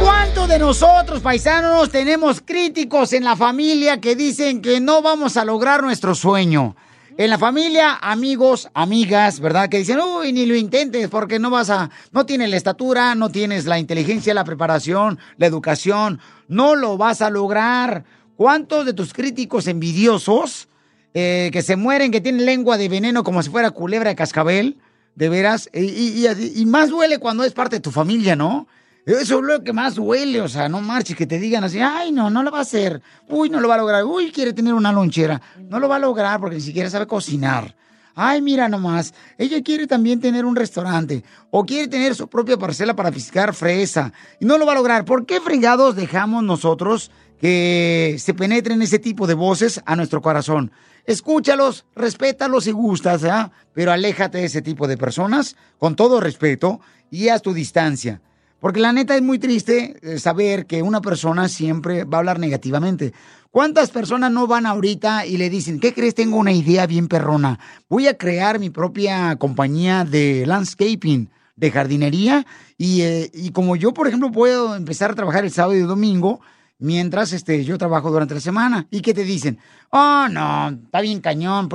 ¿Cuántos 0.02 0.48
de 0.48 0.60
nosotros, 0.60 1.22
paisanos, 1.22 1.90
tenemos 1.90 2.42
críticos 2.44 3.14
en 3.14 3.24
la 3.24 3.36
familia 3.36 4.00
que 4.00 4.16
dicen 4.16 4.62
que 4.62 4.80
no 4.80 5.02
vamos 5.02 5.38
a 5.38 5.46
lograr 5.46 5.84
nuestro 5.84 6.16
sueño? 6.16 6.76
En 7.20 7.30
la 7.30 7.38
familia, 7.38 7.96
amigos, 8.02 8.70
amigas, 8.74 9.42
¿verdad? 9.42 9.68
Que 9.68 9.80
dicen, 9.80 10.00
uy, 10.00 10.32
ni 10.32 10.46
lo 10.46 10.56
intentes 10.56 11.10
porque 11.10 11.38
no 11.38 11.50
vas 11.50 11.70
a, 11.70 11.90
no 12.14 12.26
tienes 12.26 12.50
la 12.50 12.56
estatura, 12.56 13.14
no 13.14 13.30
tienes 13.30 13.66
la 13.66 13.78
inteligencia, 13.78 14.34
la 14.34 14.46
preparación, 14.46 15.20
la 15.36 15.46
educación, 15.46 16.22
no 16.48 16.76
lo 16.76 16.96
vas 16.98 17.22
a 17.22 17.30
lograr. 17.30 18.06
¿Cuántos 18.38 18.86
de 18.86 18.94
tus 18.94 19.12
críticos 19.12 19.68
envidiosos 19.68 20.70
eh, 21.14 21.50
que 21.52 21.62
se 21.62 21.76
mueren, 21.76 22.10
que 22.10 22.22
tienen 22.22 22.46
lengua 22.46 22.78
de 22.78 22.88
veneno 22.88 23.26
como 23.26 23.44
si 23.44 23.50
fuera 23.50 23.72
culebra 23.72 24.12
de 24.12 24.16
cascabel, 24.16 24.78
de 25.16 25.28
veras? 25.28 25.70
Y, 25.74 25.82
y- 25.88 26.26
y- 26.26 26.62
y 26.62 26.66
más 26.68 26.88
duele 26.90 27.18
cuando 27.18 27.44
es 27.44 27.52
parte 27.52 27.76
de 27.76 27.82
tu 27.82 27.92
familia, 27.92 28.38
¿no? 28.38 28.66
Eso 29.06 29.40
es 29.40 29.44
lo 29.44 29.64
que 29.64 29.74
más 29.74 29.96
duele, 29.96 30.42
o 30.42 30.48
sea, 30.48 30.70
no 30.70 30.82
marches, 30.82 31.16
que 31.16 31.26
te 31.26 31.40
digan 31.40 31.64
así, 31.64 31.80
ay, 31.80 32.12
no, 32.12 32.30
no 32.30 32.44
lo 32.44 32.52
va 32.52 32.60
a 32.60 32.62
hacer, 32.62 33.02
uy, 33.28 33.50
no 33.50 33.60
lo 33.60 33.68
va 33.68 33.76
a 33.76 33.80
lograr, 33.80 34.04
uy, 34.04 34.32
quiere 34.32 34.54
tener 34.54 34.74
una 34.74 34.92
lonchera, 34.92 35.42
no 35.70 35.80
lo 35.80 35.88
va 35.90 35.96
a 35.96 36.00
lograr 36.00 36.40
porque 36.40 36.58
ni 36.58 36.62
siquiera 36.62 36.90
sabe 36.90 37.08
cocinar. 37.08 37.76
Ay, 38.22 38.42
mira 38.42 38.68
nomás, 38.68 39.14
ella 39.38 39.64
quiere 39.64 39.88
también 39.88 40.20
tener 40.20 40.44
un 40.44 40.56
restaurante 40.56 41.24
o 41.52 41.66
quiere 41.66 41.88
tener 41.88 42.14
su 42.16 42.28
propia 42.28 42.58
parcela 42.58 42.94
para 42.94 43.14
fiscar 43.14 43.54
fresa 43.54 44.12
y 44.42 44.46
no 44.46 44.58
lo 44.58 44.66
va 44.66 44.74
a 44.74 44.76
lograr. 44.76 45.06
¿Por 45.06 45.26
qué 45.26 45.40
fregados 45.40 45.96
dejamos 45.96 46.44
nosotros 46.44 47.12
que 47.40 48.18
se 48.20 48.34
penetren 48.34 48.82
ese 48.82 49.00
tipo 49.00 49.26
de 49.26 49.36
voces 49.36 49.82
a 49.86 49.96
nuestro 49.96 50.22
corazón? 50.22 50.72
Escúchalos, 51.06 51.86
respétalos 51.96 52.68
y 52.68 52.72
gustas, 52.72 53.24
¿ah? 53.24 53.52
pero 53.74 53.94
aléjate 53.94 54.40
de 54.40 54.46
ese 54.46 54.62
tipo 54.62 54.88
de 54.88 54.98
personas 54.98 55.56
con 55.78 55.96
todo 55.96 56.20
respeto 56.20 56.82
y 57.10 57.30
a 57.30 57.40
tu 57.40 57.54
distancia. 57.54 58.22
Porque 58.60 58.80
la 58.80 58.92
neta 58.92 59.16
es 59.16 59.22
muy 59.22 59.40
triste 59.40 59.98
eh, 60.02 60.20
saber 60.20 60.66
que 60.66 60.82
una 60.82 61.02
persona 61.02 61.48
siempre 61.48 62.04
va 62.04 62.18
a 62.18 62.20
hablar 62.20 62.40
negativamente. 62.40 63.14
¿Cuántas 63.52 63.90
personas 63.90 64.32
no 64.32 64.48
van 64.48 64.66
ahorita 64.66 65.26
y 65.26 65.38
le 65.38 65.50
dicen, 65.50 65.80
¿qué 65.80 65.94
crees? 65.94 66.14
Tengo 66.14 66.38
una 66.38 66.52
idea 66.52 66.86
bien 66.86 67.08
perrona. 67.08 67.60
Voy 67.90 68.08
a 68.08 68.18
crear 68.18 68.60
mi 68.60 68.70
propia 68.70 69.36
compañía 69.38 70.06
de 70.06 70.46
landscaping, 70.46 71.30
de 71.56 71.72
jardinería. 71.72 72.46
Y, 72.78 73.02
eh, 73.02 73.32
y 73.34 73.52
como 73.52 73.76
yo, 73.76 73.94
por 73.94 74.08
ejemplo, 74.08 74.32
puedo 74.32 74.76
empezar 74.76 75.12
a 75.12 75.16
trabajar 75.16 75.46
el 75.46 75.52
sábado 75.52 75.76
y 75.76 75.82
el 75.82 75.88
domingo, 75.88 76.42
mientras 76.80 77.34
este, 77.34 77.64
yo 77.64 77.78
trabajo 77.78 78.10
durante 78.10 78.34
la 78.34 78.40
semana. 78.40 78.88
¿Y 78.90 79.02
qué 79.02 79.14
te 79.14 79.24
dicen? 79.24 79.60
Oh, 79.92 80.28
no, 80.32 80.70
está 80.70 81.02
bien 81.02 81.22
cañón. 81.22 81.70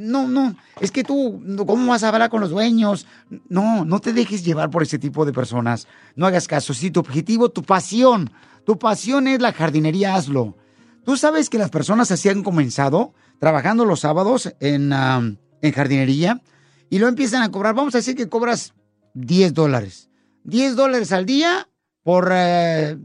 No, 0.00 0.26
no, 0.26 0.56
es 0.80 0.90
que 0.90 1.04
tú, 1.04 1.40
¿cómo 1.66 1.90
vas 1.90 2.02
a 2.02 2.08
hablar 2.08 2.30
con 2.30 2.40
los 2.40 2.50
dueños? 2.50 3.06
No, 3.48 3.84
no 3.84 4.00
te 4.00 4.12
dejes 4.12 4.44
llevar 4.44 4.70
por 4.70 4.82
ese 4.82 4.98
tipo 4.98 5.24
de 5.24 5.32
personas. 5.32 5.86
No 6.16 6.26
hagas 6.26 6.48
caso. 6.48 6.74
Si 6.74 6.90
tu 6.90 7.00
objetivo, 7.00 7.50
tu 7.50 7.62
pasión, 7.62 8.30
tu 8.64 8.78
pasión 8.78 9.28
es 9.28 9.40
la 9.40 9.52
jardinería, 9.52 10.14
hazlo. 10.14 10.56
Tú 11.04 11.16
sabes 11.16 11.48
que 11.48 11.58
las 11.58 11.70
personas 11.70 12.10
así 12.10 12.28
han 12.28 12.42
comenzado 12.42 13.14
trabajando 13.38 13.84
los 13.84 14.00
sábados 14.00 14.52
en, 14.60 14.92
en 14.92 15.72
jardinería 15.72 16.42
y 16.90 16.98
lo 16.98 17.08
empiezan 17.08 17.42
a 17.42 17.50
cobrar. 17.50 17.74
Vamos 17.74 17.94
a 17.94 17.98
decir 17.98 18.16
que 18.16 18.28
cobras 18.28 18.74
10 19.14 19.54
dólares. 19.54 20.10
10 20.44 20.76
dólares 20.76 21.12
al 21.12 21.26
día 21.26 21.68
por 22.02 22.30
eh, 22.32 22.98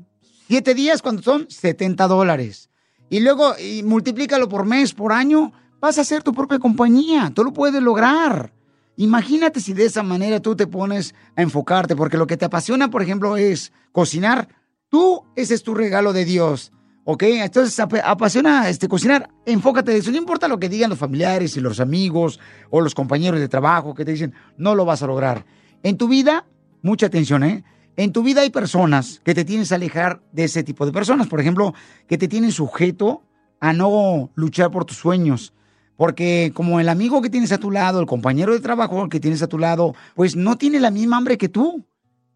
7 0.48 0.74
días 0.74 1.02
cuando 1.02 1.22
son 1.22 1.46
70 1.50 2.08
dólares. 2.08 2.70
Y 3.10 3.20
luego 3.20 3.54
y 3.60 3.84
multiplícalo 3.84 4.50
por 4.50 4.66
mes, 4.66 4.94
por 4.94 5.14
año, 5.14 5.52
vas 5.80 5.98
a 5.98 6.02
hacer 6.02 6.24
tu 6.24 6.34
propia 6.34 6.60
compañía. 6.60 7.32
Tú 7.34 7.44
lo 7.44 7.54
puedes 7.54 7.82
lograr. 7.82 8.52
Imagínate 8.96 9.60
si 9.60 9.74
de 9.74 9.86
esa 9.86 10.04
manera 10.04 10.40
tú 10.40 10.56
te 10.56 10.68
pones 10.68 11.16
a 11.36 11.42
enfocarte, 11.42 11.96
porque 11.96 12.18
lo 12.18 12.28
que 12.28 12.38
te 12.38 12.46
apasiona, 12.46 12.90
por 12.90 13.02
ejemplo, 13.02 13.38
es 13.38 13.72
cocinar. 13.92 14.48
Tú, 14.90 15.24
ese 15.36 15.56
es 15.56 15.64
tu 15.64 15.74
regalo 15.74 16.14
de 16.14 16.26
Dios. 16.26 16.72
¿Ok? 17.06 17.24
Entonces, 17.24 17.78
ap- 17.80 17.96
apasiona 18.04 18.70
este, 18.70 18.88
cocinar. 18.88 19.30
Enfócate 19.46 19.92
de 19.92 19.98
eso. 19.98 20.12
No 20.12 20.18
importa 20.18 20.48
lo 20.48 20.60
que 20.60 20.70
digan 20.70 20.90
los 20.90 21.00
familiares 21.00 21.58
y 21.58 21.60
los 21.60 21.80
amigos 21.80 22.40
o 22.70 22.80
los 22.82 22.96
compañeros 22.96 23.40
de 23.40 23.50
trabajo 23.50 23.94
que 23.94 24.06
te 24.06 24.12
dicen, 24.12 24.34
no 24.58 24.74
lo 24.76 24.86
vas 24.86 25.02
a 25.04 25.08
lograr. 25.08 25.46
En 25.82 25.98
tu 25.98 26.08
vida, 26.08 26.46
mucha 26.82 27.08
atención, 27.08 27.44
¿eh? 27.44 27.64
En 27.96 28.12
tu 28.12 28.24
vida 28.24 28.42
hay 28.42 28.50
personas 28.50 29.22
que 29.24 29.36
te 29.36 29.46
tienes 29.46 29.70
que 29.70 29.76
alejar 29.76 30.22
de 30.32 30.46
ese 30.46 30.64
tipo 30.64 30.86
de 30.86 30.92
personas. 30.92 31.28
Por 31.28 31.40
ejemplo, 31.40 31.74
que 32.08 32.18
te 32.18 32.28
tienen 32.28 32.52
sujeto 32.52 33.22
a 33.60 33.74
no 33.74 34.32
luchar 34.36 34.72
por 34.72 34.86
tus 34.86 34.98
sueños. 34.98 35.54
Porque 35.96 36.52
como 36.56 36.80
el 36.80 36.90
amigo 36.90 37.22
que 37.22 37.30
tienes 37.30 37.52
a 37.52 37.60
tu 37.60 37.70
lado, 37.70 38.00
el 38.00 38.08
compañero 38.08 38.54
de 38.54 38.60
trabajo 38.60 39.10
que 39.10 39.20
tienes 39.20 39.44
a 39.44 39.48
tu 39.48 39.60
lado, 39.60 39.94
pues 40.16 40.36
no 40.36 40.58
tiene 40.58 40.80
la 40.80 40.90
misma 40.90 41.18
hambre 41.18 41.38
que 41.38 41.50
tú 41.50 41.86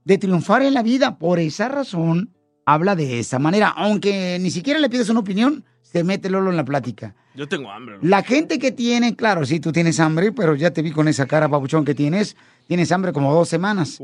de 0.05 0.17
triunfar 0.17 0.61
en 0.61 0.75
la 0.75 0.83
vida. 0.83 1.17
Por 1.17 1.39
esa 1.39 1.67
razón, 1.67 2.37
habla 2.67 2.97
de 2.97 3.19
esa 3.19 3.39
manera. 3.39 3.69
Aunque 3.69 4.38
ni 4.39 4.51
siquiera 4.51 4.80
le 4.80 4.89
pides 4.89 5.10
una 5.10 5.21
opinión, 5.21 5.63
se 5.82 6.03
mete 6.03 6.30
Lolo 6.30 6.51
en 6.51 6.58
la 6.58 6.65
plática. 6.65 7.15
Yo 7.34 7.47
tengo 7.47 7.71
hambre. 7.71 7.97
La 8.01 8.23
gente 8.23 8.60
que 8.60 8.73
tiene, 8.73 9.15
claro, 9.15 9.45
sí, 9.45 9.62
tú 9.62 9.71
tienes 9.71 10.01
hambre, 10.01 10.34
pero 10.34 10.53
ya 10.53 10.71
te 10.71 10.82
vi 10.82 10.91
con 10.91 11.08
esa 11.08 11.25
cara 11.27 11.47
papuchón 11.47 11.86
que 11.86 11.95
tienes, 11.95 12.36
tienes 12.67 12.91
hambre 12.91 13.13
como 13.13 13.34
dos 13.34 13.47
semanas. 13.47 13.99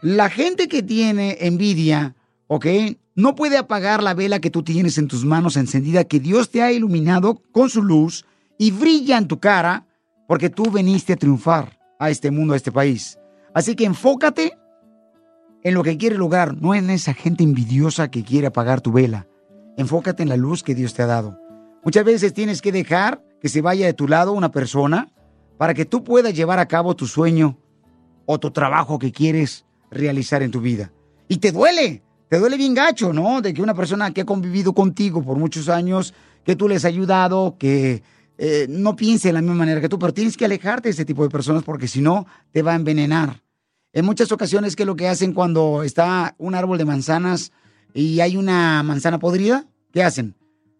La 0.00 0.30
gente 0.30 0.68
que 0.68 0.82
tiene 0.82 1.38
envidia, 1.40 2.14
¿ok? 2.46 2.66
No 3.16 3.34
puede 3.34 3.58
apagar 3.58 4.00
la 4.00 4.14
vela 4.14 4.38
que 4.38 4.50
tú 4.50 4.62
tienes 4.62 4.96
en 4.96 5.08
tus 5.08 5.24
manos 5.24 5.56
encendida, 5.56 6.04
que 6.04 6.20
Dios 6.20 6.50
te 6.50 6.62
ha 6.62 6.70
iluminado 6.70 7.42
con 7.50 7.68
su 7.68 7.82
luz 7.82 8.24
y 8.58 8.70
brilla 8.70 9.18
en 9.18 9.26
tu 9.26 9.40
cara, 9.40 9.86
porque 10.28 10.50
tú 10.50 10.70
veniste 10.70 11.14
a 11.14 11.16
triunfar 11.16 11.80
a 11.98 12.10
este 12.10 12.30
mundo, 12.30 12.54
a 12.54 12.56
este 12.56 12.70
país. 12.70 13.18
Así 13.54 13.74
que 13.74 13.84
enfócate 13.84 14.52
en 15.64 15.74
lo 15.74 15.82
que 15.82 15.96
quieres 15.96 16.18
lograr, 16.18 16.60
no 16.60 16.74
en 16.74 16.90
esa 16.90 17.14
gente 17.14 17.42
envidiosa 17.42 18.10
que 18.10 18.22
quiere 18.22 18.46
apagar 18.46 18.82
tu 18.82 18.92
vela. 18.92 19.26
Enfócate 19.78 20.22
en 20.22 20.28
la 20.28 20.36
luz 20.36 20.62
que 20.62 20.74
Dios 20.74 20.92
te 20.92 21.02
ha 21.02 21.06
dado. 21.06 21.38
Muchas 21.82 22.04
veces 22.04 22.34
tienes 22.34 22.60
que 22.60 22.70
dejar 22.70 23.24
que 23.40 23.48
se 23.48 23.62
vaya 23.62 23.86
de 23.86 23.94
tu 23.94 24.06
lado 24.06 24.32
una 24.32 24.50
persona 24.50 25.10
para 25.56 25.72
que 25.72 25.86
tú 25.86 26.04
puedas 26.04 26.34
llevar 26.34 26.58
a 26.58 26.68
cabo 26.68 26.94
tu 26.94 27.06
sueño 27.06 27.58
o 28.26 28.38
tu 28.38 28.50
trabajo 28.50 28.98
que 28.98 29.10
quieres 29.10 29.64
realizar 29.90 30.42
en 30.42 30.50
tu 30.50 30.60
vida. 30.60 30.92
Y 31.28 31.38
te 31.38 31.50
duele, 31.50 32.02
te 32.28 32.38
duele 32.38 32.58
bien 32.58 32.74
gacho, 32.74 33.14
¿no? 33.14 33.40
De 33.40 33.54
que 33.54 33.62
una 33.62 33.74
persona 33.74 34.12
que 34.12 34.20
ha 34.20 34.26
convivido 34.26 34.74
contigo 34.74 35.22
por 35.22 35.38
muchos 35.38 35.70
años, 35.70 36.12
que 36.44 36.56
tú 36.56 36.68
les 36.68 36.84
has 36.84 36.90
ayudado, 36.90 37.56
que 37.58 38.02
eh, 38.36 38.66
no 38.68 38.96
piense 38.96 39.28
de 39.28 39.32
la 39.32 39.40
misma 39.40 39.56
manera 39.56 39.80
que 39.80 39.88
tú, 39.88 39.98
pero 39.98 40.12
tienes 40.12 40.36
que 40.36 40.44
alejarte 40.44 40.88
de 40.88 40.92
ese 40.92 41.06
tipo 41.06 41.22
de 41.22 41.30
personas 41.30 41.62
porque 41.62 41.88
si 41.88 42.02
no, 42.02 42.26
te 42.52 42.62
va 42.62 42.72
a 42.72 42.76
envenenar. 42.76 43.43
En 43.94 44.04
muchas 44.04 44.32
ocasiones, 44.32 44.74
¿qué 44.74 44.82
es 44.82 44.88
lo 44.88 44.96
que 44.96 45.06
hacen 45.06 45.32
cuando 45.32 45.84
está 45.84 46.34
un 46.38 46.56
árbol 46.56 46.78
de 46.78 46.84
manzanas 46.84 47.52
y 47.94 48.18
hay 48.18 48.36
una 48.36 48.82
manzana 48.82 49.20
podrida? 49.20 49.66
¿Qué 49.92 50.02
hacen? 50.02 50.34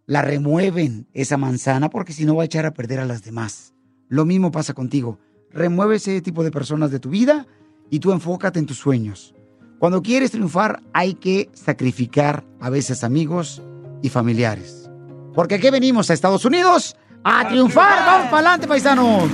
La 0.05 0.21
remueven 0.21 1.07
esa 1.15 1.37
manzana 1.37 1.91
porque 1.91 2.12
si 2.12 2.25
no 2.25 2.35
va 2.35 2.43
a 2.43 2.47
echar 2.47 2.67
a 2.67 2.75
perder 2.75 2.99
a 2.99 3.05
las 3.05 3.23
demás. 3.23 3.73
Lo 4.09 4.25
mismo 4.25 4.51
pasa 4.51 4.75
contigo. 4.75 5.21
Remueve 5.53 5.97
ese 5.97 6.21
tipo 6.23 6.43
de 6.43 6.51
personas 6.51 6.91
de 6.91 6.99
tu 6.99 7.11
vida 7.11 7.47
y 7.89 8.01
tú 8.01 8.11
enfócate 8.11 8.59
en 8.59 8.67
tus 8.67 8.79
sueños. 8.79 9.33
Cuando 9.79 10.03
quieres 10.03 10.33
triunfar 10.33 10.83
hay 10.93 11.15
que 11.15 11.51
sacrificar 11.53 12.45
a 12.61 12.69
veces 12.69 13.05
amigos 13.05 13.62
y 14.03 14.09
familiares. 14.09 14.91
Porque 15.35 15.55
aquí 15.55 15.71
venimos 15.71 16.11
a 16.11 16.15
Estados 16.15 16.45
Unidos 16.45 16.97
a 17.23 17.47
triunfar. 17.47 18.05
Vamos 18.05 18.25
para 18.25 18.39
adelante, 18.39 18.67
paisanos. 18.67 19.31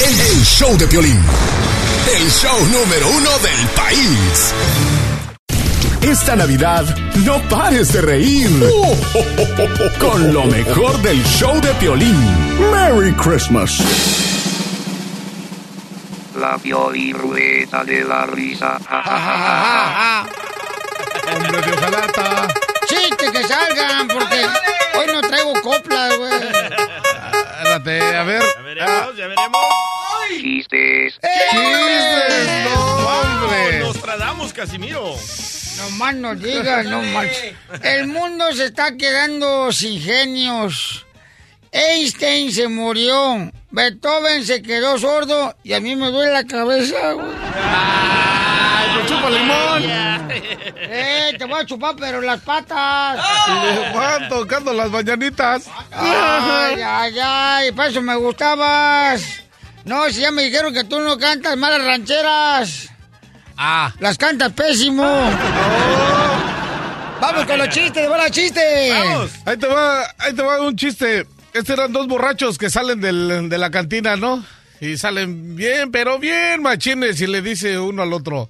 El, 0.00 0.38
el 0.38 0.44
show 0.44 0.76
de 0.78 0.86
violín. 0.86 1.18
El 2.06 2.30
show 2.30 2.66
número 2.66 3.08
uno 3.08 3.30
del 3.38 3.68
país. 3.74 4.54
Esta 6.02 6.36
Navidad 6.36 6.84
no 7.24 7.40
pares 7.48 7.92
de 7.94 8.02
reír 8.02 8.50
con 9.98 10.32
lo 10.34 10.44
mejor 10.44 11.00
del 11.00 11.24
show 11.24 11.58
de 11.62 11.72
Piolín. 11.74 12.70
Merry 12.70 13.12
Christmas. 13.14 13.78
La 16.38 16.58
Piolirueta 16.58 17.84
de 17.84 18.04
la 18.04 18.26
risa. 18.26 18.78
Ja, 18.86 19.02
ja, 19.02 19.18
ja, 19.18 19.38
ja, 19.38 19.94
ja. 19.96 21.34
Hombre 21.34 21.62
de 21.62 21.72
ojalata. 21.72 22.48
Chiste 22.86 23.32
que 23.32 23.42
salgan, 23.48 24.08
porque 24.08 24.46
hoy 24.98 25.06
no 25.06 25.22
traigo 25.22 25.54
coplas, 25.62 26.16
güey. 26.18 26.32
Espérate, 26.34 28.16
a 28.16 28.22
ver. 28.24 28.42
Ya 28.42 28.62
veremos, 28.62 29.16
ya 29.16 29.26
veremos. 29.26 29.60
Chistes. 30.28 31.14
¡Chistes! 31.14 32.64
¡No, 32.64 32.96
hombre! 33.06 33.78
Nos 33.80 34.00
tradamos, 34.00 34.52
Casimiro. 34.52 35.14
No 35.76 35.90
más 35.96 36.14
no 36.14 36.34
digas, 36.34 36.86
no 36.86 37.02
más. 37.02 37.26
El 37.82 38.06
mundo 38.06 38.52
se 38.52 38.66
está 38.66 38.96
quedando 38.96 39.72
sin 39.72 40.00
genios. 40.00 41.04
Einstein 41.72 42.52
se 42.52 42.68
murió. 42.68 43.50
Beethoven 43.70 44.44
se 44.44 44.62
quedó 44.62 44.96
sordo 44.98 45.56
y 45.64 45.72
a 45.72 45.80
mí 45.80 45.96
me 45.96 46.10
duele 46.10 46.32
la 46.32 46.44
cabeza, 46.44 47.12
güey. 47.12 47.26
¡Ay, 47.56 48.96
me 48.96 49.08
chupa 49.08 49.30
limón! 49.30 50.14
Eh, 50.96 51.34
te 51.38 51.44
voy 51.44 51.60
a 51.60 51.66
chupar, 51.66 51.96
pero 51.98 52.20
las 52.20 52.40
patas. 52.42 53.18
Van 53.94 54.28
tocando 54.28 54.72
las 54.72 54.90
mañanitas. 54.90 55.66
Ay, 55.90 56.80
ay, 56.80 57.14
ay, 57.20 57.72
para 57.72 57.88
eso 57.88 58.00
me 58.02 58.14
gustabas. 58.14 59.42
No, 59.84 60.08
si 60.10 60.20
ya 60.20 60.30
me 60.30 60.42
dijeron 60.44 60.72
que 60.72 60.84
tú 60.84 61.00
no 61.00 61.18
cantas 61.18 61.56
malas 61.56 61.84
rancheras. 61.84 62.88
Ah. 63.56 63.92
Las 64.00 64.16
cantas 64.18 64.52
pésimo. 64.52 65.02
Vamos 67.20 67.44
con 67.46 67.58
los 67.58 67.68
chistes, 67.68 68.02
de 68.02 68.08
buena 68.08 68.30
chiste. 68.30 68.90
Vamos. 68.92 69.30
Ahí 69.44 69.56
te 69.56 69.66
va, 69.66 70.02
ahí 70.18 70.32
te 70.34 70.42
va 70.42 70.60
un 70.62 70.76
chiste. 70.76 71.26
Estos 71.52 71.78
eran 71.78 71.92
dos 71.92 72.06
borrachos 72.08 72.58
que 72.58 72.68
salen 72.70 73.00
del- 73.00 73.48
de 73.48 73.58
la 73.58 73.70
cantina, 73.70 74.16
¿no? 74.16 74.44
Y 74.80 74.96
salen 74.98 75.54
bien, 75.54 75.92
pero 75.92 76.18
bien 76.18 76.62
machines 76.62 77.20
y 77.20 77.26
le 77.26 77.40
dice 77.42 77.78
uno 77.78 78.02
al 78.02 78.12
otro. 78.12 78.48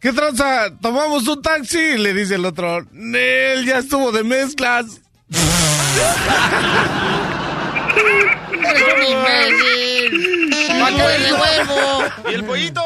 ¿Qué 0.00 0.12
tranza? 0.12 0.70
¿Tomamos 0.82 1.26
un 1.28 1.40
taxi? 1.40 1.78
Y 1.78 1.98
le 1.98 2.12
dice 2.12 2.34
el 2.34 2.44
otro. 2.44 2.84
Nel, 2.90 3.64
ya 3.64 3.78
estuvo 3.78 4.10
de 4.12 4.24
mezclas. 4.24 4.86
Eres 8.68 8.82
un 8.96 9.02
imbécil. 9.04 10.80
¿Para 10.80 10.96
qué 10.96 11.18
le 11.18 11.24
devuelvo? 11.24 12.04
¿Y 12.30 12.34
el 12.34 12.44
pollito? 12.44 12.82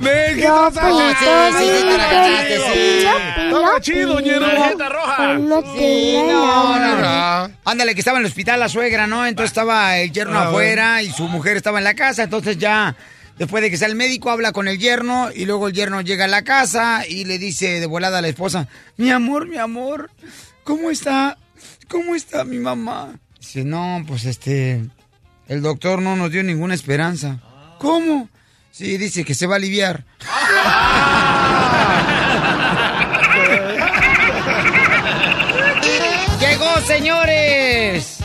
Nel, 0.00 0.36
¿qué 0.36 0.48
No, 0.48 0.70
sí, 0.70 0.78
sí, 1.18 1.26
sí, 1.58 1.84
te 1.84 1.96
la 1.98 2.08
cachaste, 2.08 2.58
sí. 2.72 3.06
Estaba 3.46 3.80
chido, 3.80 4.20
ñero. 4.20 4.46
Tarjeta 4.46 4.88
roja. 4.88 5.36
Sí, 5.76 6.16
no, 6.26 6.78
no, 6.78 6.96
no. 6.96 7.54
Ándale, 7.64 7.94
que 7.94 8.00
estaba 8.00 8.16
en 8.18 8.24
el 8.24 8.30
hospital 8.30 8.60
la 8.60 8.68
suegra, 8.70 9.06
¿no? 9.06 9.26
Entonces 9.26 9.50
estaba 9.50 9.98
el 9.98 10.10
yerno 10.10 10.38
Ah, 10.38 10.48
afuera 10.48 11.02
y 11.02 11.10
su 11.10 11.24
mujer 11.28 11.56
estaba 11.58 11.78
en 11.78 11.84
la 11.84 11.92
casa. 11.94 12.22
Entonces 12.22 12.56
ya, 12.56 12.96
después 13.36 13.62
de 13.62 13.70
que 13.70 13.76
sale 13.76 13.90
el 13.92 13.98
médico, 13.98 14.30
habla 14.30 14.52
con 14.52 14.68
el 14.68 14.78
yerno 14.78 15.28
y 15.34 15.44
luego 15.44 15.68
el 15.68 15.74
yerno 15.74 16.00
llega 16.00 16.24
a 16.24 16.28
la 16.28 16.42
casa 16.44 17.02
y 17.06 17.26
le 17.26 17.38
dice 17.38 17.78
de 17.80 17.86
volada 17.86 18.18
a 18.18 18.22
la 18.22 18.28
esposa, 18.28 18.68
mi 18.96 19.10
amor, 19.10 19.48
mi 19.48 19.58
amor, 19.58 20.10
¿cómo 20.64 20.90
está? 20.90 21.36
¿Cómo 21.88 22.14
está 22.14 22.44
mi 22.44 22.56
mamá? 22.58 23.18
Dice, 23.40 23.64
no, 23.64 24.04
pues 24.06 24.26
este, 24.26 24.84
el 25.48 25.62
doctor 25.62 26.02
no 26.02 26.14
nos 26.14 26.30
dio 26.30 26.42
ninguna 26.42 26.74
esperanza. 26.74 27.40
¿Cómo? 27.78 28.28
Sí, 28.70 28.98
dice 28.98 29.24
que 29.24 29.34
se 29.34 29.46
va 29.46 29.54
a 29.54 29.56
aliviar. 29.56 30.04
Llegó, 36.40 36.80
señores. 36.86 38.18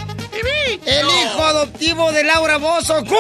El 0.85 1.07
hijo 1.07 1.43
adoptivo 1.43 2.11
de 2.11 2.23
Laura 2.25 2.57
Bozo, 2.57 3.01
Cuco. 3.05 3.15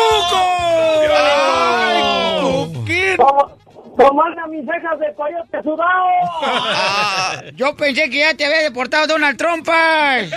¿Cómo, 3.17 3.17
cómo 3.17 3.64
andan 3.97 4.49
mis 4.51 4.65
cejas 4.65 4.99
de 4.99 5.13
coyote 5.15 5.63
sudado? 5.63 6.09
Yo 7.55 7.75
pensé 7.75 8.09
que 8.09 8.19
ya 8.19 8.33
te 8.35 8.45
había 8.45 8.61
deportado 8.61 9.07
Donald 9.07 9.37
Trump. 9.37 9.65
pues. 9.65 10.31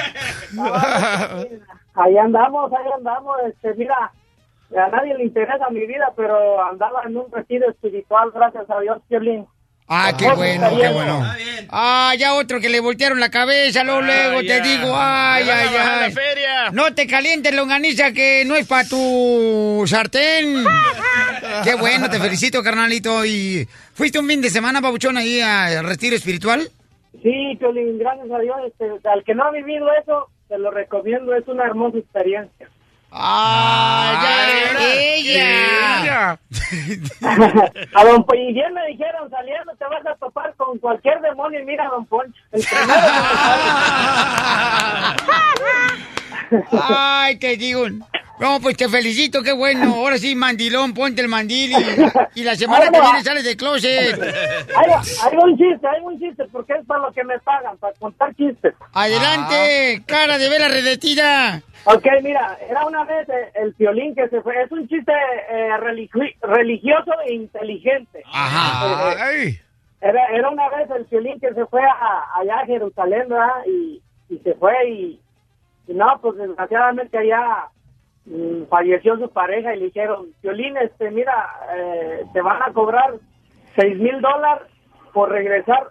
Ahí 1.95 2.17
andamos, 2.17 2.73
ahí 2.73 2.93
andamos. 2.97 3.37
Este, 3.49 3.75
mira, 3.75 4.13
a 4.77 4.89
nadie 4.89 5.15
le 5.15 5.25
interesa 5.25 5.69
mi 5.71 5.87
vida, 5.87 6.13
pero 6.17 6.63
andaba 6.65 7.03
en 7.07 7.17
un 7.17 7.31
retiro 7.33 7.69
espiritual, 7.71 8.31
gracias 8.33 8.69
a 8.71 8.81
Dios, 8.81 8.99
Piolín. 9.09 9.47
Ah, 9.91 10.13
qué 10.17 10.31
bueno, 10.31 10.69
qué 10.79 10.89
bueno. 10.91 11.25
Ah, 11.71 12.13
ya 12.19 12.35
otro 12.35 12.61
que 12.61 12.69
le 12.69 12.81
voltearon 12.81 13.21
la 13.21 13.31
cabeza, 13.31 13.85
luego, 13.85 14.03
luego 14.03 14.41
te 14.41 14.61
digo, 14.61 14.93
ay, 14.95 15.49
ay, 15.49 15.69
ay. 15.75 16.13
feria. 16.13 16.71
No 16.73 16.95
te 16.95 17.07
calientes, 17.07 17.55
longaniza, 17.55 18.13
que 18.13 18.45
no 18.47 18.55
es 18.55 18.67
para 18.67 18.87
tu 18.87 19.83
sartén. 19.87 20.63
Qué 21.65 21.75
bueno, 21.75 22.11
te 22.11 22.19
felicito, 22.19 22.63
carnalito. 22.63 23.25
¿Y 23.25 23.67
fuiste 23.95 24.19
un 24.19 24.27
fin 24.27 24.41
de 24.41 24.51
semana, 24.51 24.81
babuchón, 24.81 25.17
ahí 25.17 25.41
al 25.41 25.85
retiro 25.85 26.17
espiritual? 26.17 26.69
Sí, 27.23 27.57
Piolín, 27.59 27.99
gracias 27.99 28.31
a 28.31 28.39
Dios. 28.39 28.57
Este, 28.67 29.09
al 29.09 29.25
que 29.25 29.35
no 29.35 29.45
ha 29.45 29.51
vivido 29.51 29.87
eso, 30.01 30.29
te 30.49 30.59
lo 30.59 30.71
recomiendo, 30.71 31.35
es 31.35 31.47
una 31.49 31.65
hermosa 31.65 31.99
experiencia. 31.99 32.69
¡Ay, 33.11 34.17
ya, 35.25 35.45
ella! 36.05 36.39
a 37.95 38.05
don 38.05 38.23
Poncho, 38.25 38.61
me 38.75 38.87
dijeron, 38.89 39.31
saliendo 39.31 39.75
te 39.77 39.85
vas 39.87 40.05
a 40.07 40.15
topar 40.17 40.55
con 40.57 40.79
cualquier 40.79 41.19
demonio 41.23 41.61
y 41.61 41.65
mira 41.65 41.87
a 41.87 41.91
don 41.91 42.05
Poncho. 42.05 42.39
El 42.53 42.63
Ay, 46.81 47.37
te 47.37 47.57
digo. 47.57 47.87
No, 48.41 48.61
pues 48.61 48.77
te 48.77 48.89
felicito, 48.89 49.43
qué 49.43 49.53
bueno. 49.53 49.95
Ahora 49.97 50.17
sí, 50.19 50.35
mandilón, 50.35 50.95
ponte 50.95 51.21
el 51.23 51.29
mandil 51.29 51.73
y, 51.73 52.41
y 52.41 52.45
la 52.45 52.55
semana 52.57 52.91
que 52.91 53.01
viene 53.01 53.23
sales 53.23 53.45
de 53.45 53.57
closet. 53.57 54.21
Hay, 54.77 54.91
hay 54.91 55.37
un 55.37 55.57
chiste, 55.57 55.87
hay 55.89 56.03
un 56.03 56.19
chiste, 56.21 56.45
porque 56.53 56.75
es 56.75 56.87
para 56.87 57.01
lo 57.03 57.13
que 57.13 57.25
me 57.25 57.39
pagan, 57.41 57.77
para 57.79 57.93
contar 57.95 58.35
chistes. 58.37 58.75
Adelante, 58.93 60.03
cara 60.07 60.39
de 60.39 60.49
vela 60.49 60.69
redetida. 60.69 61.63
Ok, 61.85 62.05
mira, 62.23 62.59
era 62.69 62.85
una 62.87 63.05
vez 63.05 63.29
eh, 63.29 63.51
el 63.63 63.73
violín 63.79 64.15
que 64.15 64.29
se 64.29 64.41
fue. 64.43 64.63
Es 64.63 64.71
un 64.71 64.87
chiste 64.89 65.13
eh, 65.51 65.71
religi- 65.81 66.37
religioso 66.43 67.13
e 67.27 67.35
inteligente. 67.35 68.23
Ajá. 68.33 69.33
Eh, 69.33 69.61
Era, 70.01 70.27
era 70.29 70.49
una 70.51 70.69
vez 70.69 70.89
el 70.91 71.05
violín 71.05 71.41
que 71.41 71.53
se 71.55 71.65
fue 71.67 71.81
a, 71.83 72.39
allá 72.41 72.61
a 72.61 72.67
Jerusalén, 72.67 73.29
¿verdad? 73.29 73.49
Y, 73.67 74.01
y 74.29 74.39
se 74.39 74.55
fue 74.55 74.73
y, 74.91 75.21
y 75.89 75.95
no, 75.95 76.07
pues 76.21 76.37
desgraciadamente 76.37 77.17
allá 77.19 77.69
falleció 78.69 79.17
su 79.19 79.31
pareja 79.31 79.75
y 79.75 79.79
le 79.79 79.85
dijeron, 79.87 80.29
violín, 80.43 80.77
este, 80.77 81.11
mira, 81.11 81.49
eh, 81.75 82.25
te 82.33 82.41
van 82.43 82.63
a 82.63 82.73
cobrar 82.73 83.15
seis 83.77 83.99
mil 83.99 84.21
dólares 84.21 84.69
por 85.13 85.31
regresar, 85.31 85.89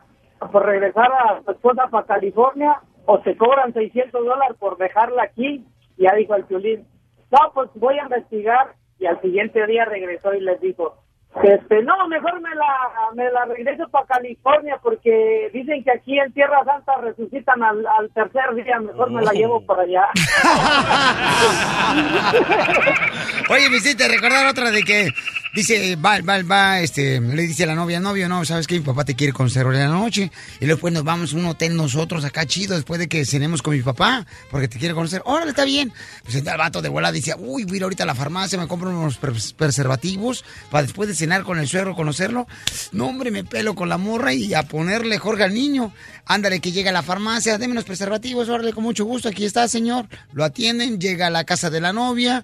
por 0.52 0.66
regresar 0.66 1.12
a 1.12 1.42
tu 1.42 1.52
esposa 1.52 1.88
para 1.90 2.06
California 2.06 2.82
o 3.06 3.20
te 3.20 3.36
cobran 3.38 3.74
600 3.74 4.24
dólares 4.24 4.58
por 4.60 4.78
dejarla 4.78 5.24
aquí. 5.24 5.66
Y 5.98 6.04
ya 6.04 6.14
dijo 6.16 6.36
el 6.36 6.44
violín, 6.44 6.86
no, 7.32 7.52
pues 7.54 7.70
voy 7.76 7.98
a 7.98 8.04
investigar. 8.04 8.76
Y 9.00 9.06
al 9.06 9.22
siguiente 9.22 9.66
día 9.66 9.86
regresó 9.86 10.34
y 10.34 10.42
les 10.42 10.60
dijo, 10.60 10.98
este, 11.44 11.84
no, 11.84 12.08
mejor 12.08 12.40
me 12.42 12.54
la, 12.56 12.90
me 13.16 13.32
la 13.32 13.46
regreso 13.46 13.88
para 13.90 14.06
California 14.06 14.80
porque 14.82 15.50
dicen 15.54 15.84
que 15.84 15.92
aquí 15.92 16.20
en 16.20 16.32
Tierra 16.34 16.64
Santa 16.66 16.98
resucitan 16.98 17.64
al, 17.64 17.86
al 17.86 18.10
tercer 18.12 18.56
día, 18.56 18.80
mejor 18.80 19.12
me 19.12 19.22
la 19.22 19.32
llevo 19.32 19.66
por 19.66 19.80
allá. 19.80 20.08
Oye, 23.50 23.70
me 23.70 23.78
hiciste 23.78 24.08
recordar 24.08 24.48
otra 24.48 24.72
de 24.72 24.84
que 24.84 25.10
dice, 25.54 25.96
va, 25.96 26.20
va, 26.22 26.42
va, 26.44 26.80
este, 26.82 27.20
le 27.20 27.44
dice 27.44 27.64
a 27.64 27.68
la 27.68 27.76
novia, 27.76 28.00
novio, 28.00 28.30
no, 28.30 28.46
sabes 28.46 28.68
que 28.68 28.76
mi 28.80 28.86
papá 28.86 29.06
te 29.06 29.16
quiere 29.16 29.34
conocer 29.34 29.66
hoy 29.66 29.78
la 29.78 29.88
noche. 29.88 30.32
Y 30.60 30.66
después 30.66 30.94
nos 30.94 31.04
vamos 31.04 31.34
a 31.34 31.38
un 31.38 31.46
hotel 31.46 31.76
nosotros 31.76 32.24
acá 32.26 32.46
chido 32.46 32.76
después 32.76 33.00
de 33.00 33.08
que 33.08 33.26
cenemos 33.26 33.62
con 33.62 33.76
mi 33.76 33.82
papá, 33.82 34.26
porque 34.52 34.68
te 34.68 34.78
quiere 34.78 34.94
conocer. 34.94 35.22
Órale, 35.26 35.52
está 35.52 35.66
bien. 35.66 35.90
Pues 36.24 36.36
entonces 36.36 36.54
el 36.54 36.58
vato 36.58 36.82
de 36.82 36.90
volada 36.90 37.12
dice, 37.12 37.34
uy, 37.38 37.64
voy 37.64 37.74
a 37.74 37.78
ir 37.78 37.84
ahorita 37.84 38.04
a 38.04 38.08
la 38.08 38.16
farmacia, 38.16 38.58
me 38.60 38.68
compro 38.68 38.90
unos 38.90 39.20
pres- 39.20 39.54
preservativos 39.54 40.44
para 40.70 40.84
después 40.84 41.10
de 41.10 41.16
cenar 41.16 41.44
con 41.44 41.60
el 41.60 41.68
suegro, 41.68 41.96
conocerlo. 41.96 42.48
No, 42.92 43.08
hombre, 43.08 43.32
me 43.32 43.44
pelo 43.44 43.76
con 43.76 43.90
la 43.90 43.98
morra 43.98 44.34
y 44.34 44.54
a 44.54 44.64
ponerle 44.64 45.18
Jorge 45.18 45.44
al 45.44 45.54
niño. 45.54 45.94
Ándale, 46.26 46.60
que 46.60 46.72
llega 46.72 46.90
a 46.90 46.94
la 46.94 47.04
farmacia, 47.04 47.58
deme 47.58 47.72
unos 47.72 47.86
preservativos, 47.86 48.50
órale, 48.50 48.74
con 48.74 48.84
mucho 48.84 49.06
gusto, 49.06 49.30
aquí 49.30 49.46
está, 49.46 49.68
señor. 49.68 50.08
Lo 50.34 50.44
atienden, 50.44 51.00
llega 51.00 51.28
a 51.28 51.30
la 51.30 51.44
casa 51.46 51.70
de 51.70 51.80
la 51.82 51.94
novia. 51.94 52.44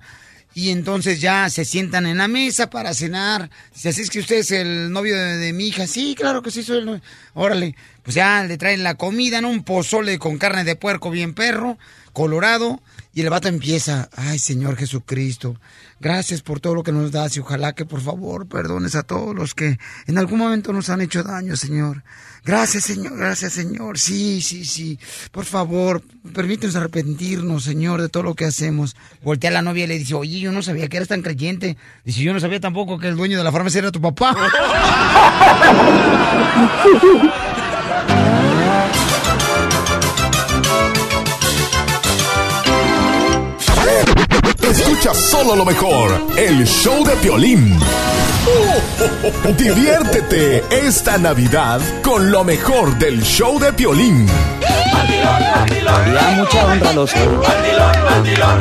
Y 0.56 0.70
entonces 0.70 1.20
ya 1.20 1.50
se 1.50 1.66
sientan 1.66 2.06
en 2.06 2.18
la 2.20 2.28
mesa 2.28 2.70
para 2.70 2.94
cenar. 2.94 3.50
Dice, 3.74 3.90
así 3.90 4.02
es 4.02 4.10
que 4.10 4.20
usted 4.20 4.38
es 4.38 4.52
el 4.52 4.92
novio 4.92 5.18
de, 5.18 5.38
de 5.38 5.54
mi 5.54 5.68
hija. 5.68 5.88
Sí, 5.88 6.16
claro 6.16 6.42
que 6.44 6.52
sí, 6.52 6.64
soy 6.64 6.78
el 6.80 6.86
novio. 6.86 7.02
Órale. 7.34 7.76
pues 8.04 8.16
ya 8.16 8.44
le 8.44 8.58
traen 8.58 8.84
la 8.84 8.96
comida, 8.96 9.42
¿no? 9.42 9.50
Un 9.50 9.64
pozole 9.64 10.20
con 10.20 10.38
carne 10.38 10.64
de 10.64 10.76
puerco 10.76 11.10
bien 11.10 11.34
perro, 11.34 11.78
colorado, 12.14 12.82
y 13.14 13.22
el 13.22 13.30
vato 13.30 13.48
empieza, 13.48 14.10
ay 14.16 14.40
Señor 14.40 14.76
Jesucristo, 14.76 15.56
gracias 16.00 16.42
por 16.42 16.60
todo 16.60 16.74
lo 16.74 16.84
que 16.84 16.92
nos 16.92 17.12
das 17.12 17.38
y 17.38 17.40
ojalá 17.40 17.74
que 17.74 17.86
por 17.86 18.02
favor 18.02 18.48
perdones 18.48 18.96
a 18.96 19.04
todos 19.04 19.36
los 19.36 19.54
que 19.54 19.78
en 20.08 20.18
algún 20.18 20.40
momento 20.40 20.74
nos 20.74 20.90
han 20.90 21.02
hecho 21.02 21.24
daño, 21.24 21.56
Señor. 21.56 22.04
Gracias, 22.46 22.84
Señor, 22.84 23.16
gracias, 23.16 23.54
Señor. 23.54 23.98
Sí, 23.98 24.42
sí, 24.42 24.66
sí. 24.66 25.00
Por 25.32 25.46
favor, 25.46 26.04
permítenos 26.34 26.76
arrepentirnos, 26.76 27.64
Señor, 27.64 28.02
de 28.02 28.10
todo 28.10 28.24
lo 28.24 28.36
que 28.36 28.44
hacemos. 28.44 28.98
Voltea 29.24 29.50
a 29.50 29.54
la 29.54 29.62
novia 29.62 29.86
y 29.86 29.88
le 29.88 29.98
dice, 29.98 30.16
oye, 30.16 30.42
yo 30.42 30.52
no 30.52 30.62
sabía 30.62 30.90
que 30.90 30.98
eras 30.98 31.08
tan 31.08 31.22
creyente. 31.22 31.78
Dice, 32.04 32.22
yo 32.22 32.34
no 32.34 32.42
sabía 32.42 32.60
tampoco 32.60 33.00
que 33.00 33.08
el 33.08 33.16
dueño 33.16 33.38
de 33.38 33.46
la 33.46 33.52
farmacia 33.54 33.80
era 33.80 33.92
tu 33.92 34.02
papá. 34.02 34.36
Escucha 44.74 45.14
solo 45.14 45.56
lo 45.56 45.66
mejor, 45.66 46.20
el 46.36 46.66
show 46.66 47.06
de 47.06 47.16
Piolín. 47.18 47.80
Diviértete 49.56 50.64
esta 50.72 51.20
Navidad 51.20 51.80
con 52.02 52.32
lo 52.32 52.44
mejor 52.44 52.98
del 52.98 53.22
show 53.22 53.60
de 53.60 53.72
Piolín. 53.72 54.26
Ya 56.14 56.30
mucha 56.38 56.66
honra 56.66 56.94
los 56.94 57.12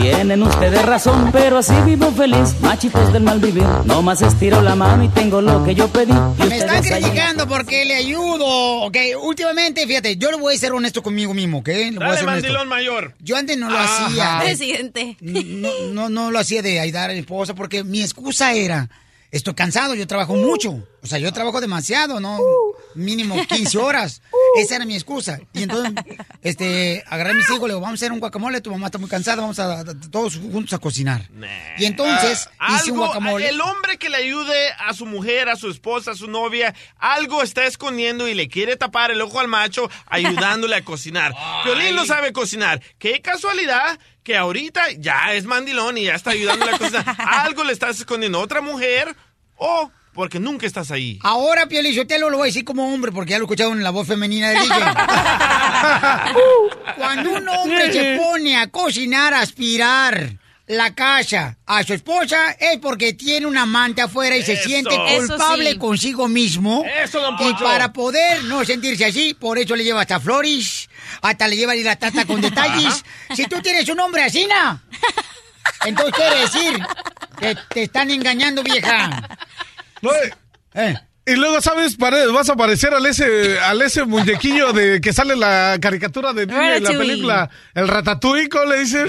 Tienen 0.00 0.42
ustedes 0.42 0.84
razón, 0.84 1.30
pero 1.32 1.58
así 1.58 1.74
vivo 1.84 2.10
feliz. 2.12 2.54
Machitos 2.60 3.12
del 3.12 3.22
mal 3.22 3.38
vivir. 3.40 3.64
No 3.84 4.02
más 4.02 4.22
estiro 4.22 4.60
la 4.62 4.74
mano 4.74 5.04
y 5.04 5.08
tengo 5.08 5.40
lo 5.40 5.64
que 5.64 5.74
yo 5.74 5.88
pedí. 5.88 6.12
Y 6.12 6.42
Me 6.44 6.58
están 6.58 6.76
ahí- 6.84 6.90
criticando 6.90 7.46
porque 7.48 7.84
le 7.84 7.94
ayudo. 7.96 8.82
Ok, 8.82 8.96
últimamente, 9.22 9.86
fíjate, 9.86 10.16
yo 10.16 10.30
le 10.30 10.36
voy 10.38 10.54
a 10.54 10.58
ser 10.58 10.72
honesto 10.72 11.02
conmigo 11.02 11.34
mismo, 11.34 11.58
¿ok? 11.58 11.68
Le 11.68 11.90
voy 11.92 12.02
a 12.04 12.06
Dale, 12.06 12.16
ser 12.18 12.26
mandilón 12.26 12.68
mayor. 12.68 13.14
Yo 13.20 13.36
antes 13.36 13.56
no 13.58 13.68
lo 13.70 13.78
Ajá. 13.78 14.06
hacía. 14.06 14.40
Presidente. 14.44 15.16
No, 15.20 15.70
no, 15.92 16.08
no 16.08 16.30
lo 16.30 16.38
hacía 16.38 16.62
de 16.62 16.80
ayudar 16.80 17.10
a 17.10 17.12
mi 17.12 17.20
esposa 17.20 17.54
porque 17.54 17.84
mi 17.84 18.02
excusa 18.02 18.52
era, 18.54 18.88
estoy 19.30 19.54
cansado, 19.54 19.94
yo 19.94 20.06
trabajo 20.06 20.34
mucho. 20.34 20.82
O 21.02 21.06
sea, 21.06 21.18
yo 21.18 21.32
trabajo 21.32 21.60
demasiado, 21.60 22.20
¿no? 22.20 22.38
Mínimo 22.94 23.36
15 23.46 23.76
horas. 23.78 24.22
Esa 24.56 24.76
era 24.76 24.84
mi 24.84 24.94
excusa. 24.94 25.40
Y 25.52 25.64
entonces, 25.64 25.92
este, 26.42 27.02
agarré 27.08 27.30
a 27.30 27.34
mis 27.34 27.46
hijos, 27.50 27.62
le 27.62 27.68
digo, 27.68 27.80
vamos 27.80 27.94
a 27.94 28.04
hacer 28.04 28.12
un 28.12 28.20
guacamole, 28.20 28.60
tu 28.60 28.70
mamá 28.70 28.86
está 28.86 28.98
muy 28.98 29.08
cansada, 29.08 29.40
vamos 29.42 29.58
a, 29.58 29.80
a- 29.80 29.84
todos 30.10 30.36
juntos 30.36 30.72
a 30.74 30.78
cocinar. 30.78 31.28
Y 31.78 31.86
entonces, 31.86 32.48
Ah, 32.58 32.76
hice 32.76 32.92
un 32.92 32.98
algo- 32.98 33.06
guacamole. 33.06 33.48
El 33.48 33.60
hombre 33.60 33.98
que 33.98 34.08
le 34.10 34.18
ayude 34.18 34.70
a 34.78 34.94
su 34.94 35.06
mujer, 35.06 35.48
a 35.48 35.56
su 35.56 35.70
esposa, 35.70 36.12
a 36.12 36.14
su 36.14 36.28
novia, 36.28 36.74
algo 36.98 37.42
está 37.42 37.66
escondiendo 37.66 38.28
y 38.28 38.34
le 38.34 38.48
quiere 38.48 38.76
tapar 38.76 39.10
el 39.10 39.20
ojo 39.22 39.40
al 39.40 39.48
macho 39.48 39.90
ayudándole 40.06 40.76
a 40.76 40.84
cocinar. 40.84 41.34
Piolín 41.64 41.96
no 41.96 42.06
sabe 42.06 42.32
cocinar. 42.32 42.80
Qué 42.98 43.20
casualidad 43.20 43.98
que 44.22 44.36
ahorita 44.36 44.92
ya 44.98 45.32
es 45.34 45.46
mandilón 45.46 45.98
y 45.98 46.04
ya 46.04 46.14
está 46.14 46.30
ayudándole 46.30 46.72
a 46.74 46.78
cocinar. 46.78 47.04
Algo 47.18 47.64
le 47.64 47.72
estás 47.72 47.98
escondiendo 47.98 48.38
otra 48.40 48.60
mujer 48.60 49.16
o 49.56 49.90
porque 50.14 50.38
nunca 50.38 50.66
estás 50.66 50.90
ahí. 50.90 51.18
Ahora, 51.22 51.66
Piolín, 51.66 51.92
yo 51.92 52.06
te 52.06 52.18
lo 52.18 52.30
voy 52.30 52.42
a 52.42 52.44
decir 52.46 52.64
como 52.64 52.92
hombre, 52.92 53.12
porque 53.12 53.32
ya 53.32 53.38
lo 53.38 53.44
he 53.44 53.46
escuchado 53.46 53.72
en 53.72 53.82
la 53.82 53.90
voz 53.90 54.06
femenina 54.06 54.50
de 54.50 54.60
DJ. 54.60 54.68
Cuando 56.96 57.32
un 57.32 57.48
hombre 57.48 57.92
se 57.92 58.18
pone 58.18 58.56
a 58.56 58.68
cocinar, 58.68 59.34
a 59.34 59.40
aspirar 59.40 60.36
la 60.66 60.94
casa 60.94 61.58
a 61.66 61.82
su 61.82 61.94
esposa, 61.94 62.52
es 62.52 62.78
porque 62.78 63.14
tiene 63.14 63.46
un 63.46 63.56
amante 63.56 64.00
afuera 64.00 64.36
y 64.36 64.42
se 64.42 64.54
Eso. 64.54 64.68
siente 64.68 64.96
culpable 65.16 65.72
sí. 65.72 65.78
consigo 65.78 66.28
mismo. 66.28 66.84
Eso, 67.02 67.20
don 67.20 67.34
y 67.34 67.38
Poncho. 67.38 67.64
para 67.64 67.92
poder 67.92 68.44
no 68.44 68.64
sentirse 68.64 69.04
así, 69.04 69.34
por 69.34 69.58
eso 69.58 69.76
le 69.76 69.84
lleva 69.84 70.02
hasta 70.02 70.20
flores, 70.20 70.88
hasta 71.20 71.48
le 71.48 71.56
lleva 71.56 71.74
la 71.74 71.96
tata 71.96 72.24
con 72.24 72.40
detalles. 72.40 73.04
Si 73.34 73.46
tú 73.46 73.60
tienes 73.60 73.88
un 73.88 74.00
hombre 74.00 74.24
así, 74.24 74.46
¿na? 74.46 74.82
entonces 75.84 76.14
quiere 76.14 76.40
decir 76.40 76.82
que 77.38 77.56
te 77.74 77.82
están 77.84 78.10
engañando, 78.10 78.62
vieja. 78.62 79.28
Eh. 80.74 80.94
Y 81.24 81.36
luego, 81.36 81.60
¿sabes? 81.60 81.96
Vas 81.98 82.48
a 82.50 82.56
parecer 82.56 82.92
al 82.94 83.06
ese, 83.06 83.56
al 83.60 83.80
ese 83.80 84.04
muñequillo 84.04 84.72
de 84.72 85.00
que 85.00 85.12
sale 85.12 85.34
en 85.34 85.40
la 85.40 85.78
caricatura 85.80 86.32
de 86.32 86.46
Disney 86.46 86.78
en 86.78 86.82
la 86.82 86.88
Ratatouille. 86.90 86.98
película, 87.12 87.50
el 87.74 87.86
ratatouille, 87.88 88.48
¿cómo 88.48 88.64
le 88.64 88.78
dicen? 88.80 89.06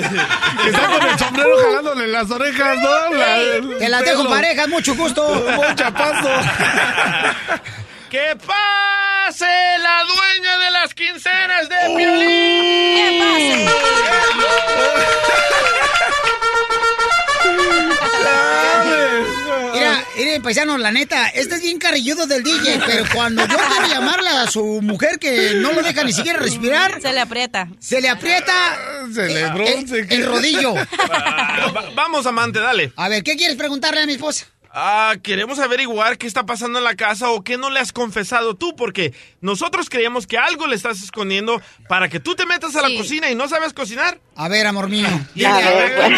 Que 0.62 0.70
está 0.70 0.88
con 0.90 1.10
el 1.10 1.18
sombrero 1.18 1.50
jalándole 1.66 2.08
las 2.10 2.30
orejas, 2.30 2.78
¿no? 2.78 3.14
La- 3.16 3.78
Te 3.80 3.90
las 3.90 4.06
dejo 4.06 4.18
pelo. 4.24 4.30
parejas, 4.30 4.68
mucho 4.68 4.94
gusto. 4.96 5.28
Un 5.68 5.76
chapazo. 5.76 6.30
¡Que 8.12 8.36
pase 8.46 9.46
la 9.82 10.04
dueña 10.04 10.58
de 10.60 10.70
las 10.72 10.94
quincenas 10.94 11.68
de 11.68 11.76
Piolín! 11.98 12.94
Mira, 12.94 13.70
mire, 20.18 20.40
paisano, 20.42 20.78
la 20.78 20.92
neta, 20.92 21.28
este 21.30 21.56
es 21.56 21.62
bien 21.62 21.80
carrilludo 21.80 22.26
del 22.28 22.44
DJ, 22.44 22.80
pero 22.86 23.06
cuando 23.14 23.46
yo 23.48 23.58
quiero 23.58 23.88
llamarle 23.94 24.30
a 24.30 24.48
su 24.48 24.64
mujer 24.82 25.20
que 25.20 25.54
no 25.56 25.72
lo 25.74 25.82
deja 25.82 26.04
ni 26.04 26.14
siquiera 26.14 26.40
respirar... 26.40 27.02
Se 27.02 27.12
le 27.14 27.20
aprieta. 27.20 27.68
Se 27.80 28.02
le 28.02 28.10
aprieta... 28.10 28.54
Se 29.14 29.28
le 29.28 29.42
eh, 29.42 29.50
bronce, 29.54 30.00
el, 30.00 30.12
el 30.12 30.26
rodillo. 30.26 30.74
Va- 30.76 31.72
va- 31.72 31.90
vamos, 31.96 32.26
amante, 32.26 32.60
dale. 32.60 32.94
A 32.96 33.10
ver, 33.10 33.24
¿qué 33.24 33.36
quieres 33.36 33.56
preguntarle 33.58 34.02
a 34.02 34.06
mi 34.06 34.14
esposa? 34.14 34.46
Ah, 34.76 35.18
queremos 35.22 35.60
averiguar 35.60 36.18
qué 36.18 36.26
está 36.26 36.48
pasando 36.48 36.80
en 36.80 36.84
la 36.84 36.96
casa 36.96 37.30
o 37.30 37.44
qué 37.44 37.60
no 37.60 37.70
le 37.70 37.80
has 37.80 37.94
confesado 37.94 38.56
tú, 38.56 38.76
porque 38.76 39.14
nosotros 39.40 39.88
creíamos 39.88 40.26
que 40.26 40.40
algo 40.40 40.66
le 40.66 40.76
estás 40.76 41.04
escondiendo 41.04 41.62
para 41.88 42.10
que 42.10 42.20
tú 42.20 42.34
te 42.34 42.48
metas 42.48 42.76
a 42.76 42.82
la 42.82 42.88
cocina 42.98 43.30
y 43.30 43.36
no 43.36 43.48
sabes 43.48 43.72
cocinar. 43.74 44.18
A 44.36 44.48
ver, 44.50 44.66
amor 44.66 44.90
mío. 44.90 45.08
Y 45.36 45.46
aquí, 45.46 45.64
aquí 45.64 46.14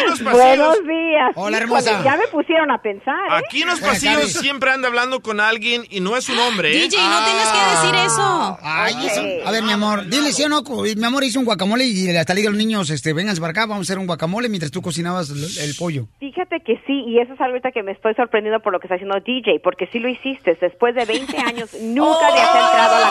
en 0.00 0.10
los 0.10 0.20
pasillos, 0.20 0.32
Buenos 0.36 0.76
días. 0.86 1.32
Hola, 1.34 1.58
hermosa. 1.58 2.04
Ya 2.04 2.16
me 2.16 2.26
pusieron 2.28 2.70
a 2.70 2.80
pensar. 2.80 3.14
¿eh? 3.30 3.34
aquí 3.44 3.62
en 3.62 3.68
los 3.68 3.80
pasillos 3.80 4.32
siempre 4.32 4.70
anda 4.70 4.86
hablando 4.88 5.20
con 5.20 5.40
alguien 5.40 5.84
y 5.90 5.98
no 6.00 6.16
es 6.16 6.28
un 6.28 6.38
hombre. 6.38 6.70
¿eh? 6.70 6.82
DJ, 6.88 6.98
no 6.98 7.24
tienes 7.24 7.48
que 7.48 7.58
decir 7.88 8.06
eso. 8.06 8.58
Ay, 8.62 8.94
eso- 9.06 9.48
A 9.48 9.50
ver, 9.50 9.62
mi 9.64 9.72
amor, 9.72 10.06
dile 10.06 10.32
sí 10.32 10.44
o 10.44 10.48
no. 10.48 10.62
Mi 10.62 11.04
amor 11.04 11.24
hizo 11.24 11.40
un 11.40 11.44
guacamole 11.46 11.84
y 11.84 12.16
hasta 12.16 12.32
le 12.34 12.40
digo 12.42 12.50
a 12.50 12.52
los 12.52 12.58
niños, 12.58 12.90
este, 12.90 13.12
vénganse 13.12 13.40
para 13.40 13.50
acá, 13.50 13.62
vamos 13.66 13.78
a 13.78 13.82
hacer 13.86 13.98
un 13.98 14.06
guacamole 14.06 14.48
mientras 14.48 14.70
tú 14.70 14.82
cocinabas 14.82 15.30
el, 15.30 15.44
el 15.58 15.74
pollo. 15.74 16.06
Fíjate 16.20 16.60
que 16.64 16.75
sí, 16.86 17.04
y 17.06 17.18
eso 17.20 17.34
es 17.34 17.40
algo 17.40 17.52
ahorita 17.52 17.70
que 17.72 17.82
me 17.82 17.92
estoy 17.92 18.14
sorprendiendo 18.14 18.60
por 18.60 18.72
lo 18.72 18.80
que 18.80 18.86
está 18.86 18.94
haciendo 18.96 19.18
DJ, 19.20 19.60
porque 19.62 19.86
sí 19.92 19.98
lo 19.98 20.08
hiciste. 20.08 20.56
Después 20.60 20.94
de 20.94 21.04
20 21.04 21.36
años, 21.46 21.74
nunca 21.80 22.28
habías 22.28 22.54
entrado 22.54 22.96
a 22.96 23.00
la 23.00 23.08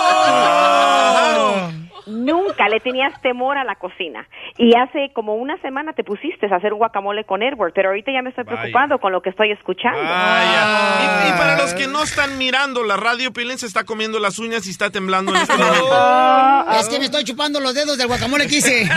cocina. 1.69 1.81
Nunca 2.07 2.69
le 2.69 2.79
tenías 2.81 3.19
temor 3.23 3.57
a 3.57 3.63
la 3.63 3.77
cocina. 3.77 4.27
Y 4.59 4.75
hace 4.77 5.11
como 5.13 5.33
una 5.35 5.57
semana 5.61 5.93
te 5.93 6.03
pusiste 6.03 6.45
a 6.45 6.55
hacer 6.57 6.71
un 6.71 6.77
guacamole 6.77 7.23
con 7.23 7.41
Edward, 7.41 7.71
pero 7.73 7.89
ahorita 7.89 8.11
ya 8.11 8.21
me 8.21 8.29
estoy 8.29 8.43
Vaya. 8.43 8.57
preocupando 8.59 8.99
con 8.99 9.11
lo 9.11 9.21
que 9.23 9.31
estoy 9.31 9.51
escuchando. 9.51 9.97
Vaya. 9.99 11.25
Y, 11.25 11.29
y 11.29 11.31
para 11.37 11.57
los 11.57 11.73
que 11.73 11.87
no 11.87 12.03
están 12.03 12.37
mirando, 12.37 12.83
la 12.83 12.95
radio 12.97 13.33
Pilín 13.33 13.57
se 13.57 13.65
está 13.65 13.85
comiendo 13.85 14.19
las 14.19 14.37
uñas 14.37 14.67
y 14.67 14.69
está 14.69 14.91
temblando 14.91 15.33
en 15.33 15.41
este 15.41 15.57
momento. 15.57 16.65
Es 16.79 16.87
que 16.89 16.99
me 16.99 17.05
estoy 17.05 17.23
chupando 17.23 17.59
los 17.59 17.73
dedos 17.73 17.97
del 17.97 18.05
guacamole 18.07 18.45
que 18.47 18.57
hice. 18.57 18.87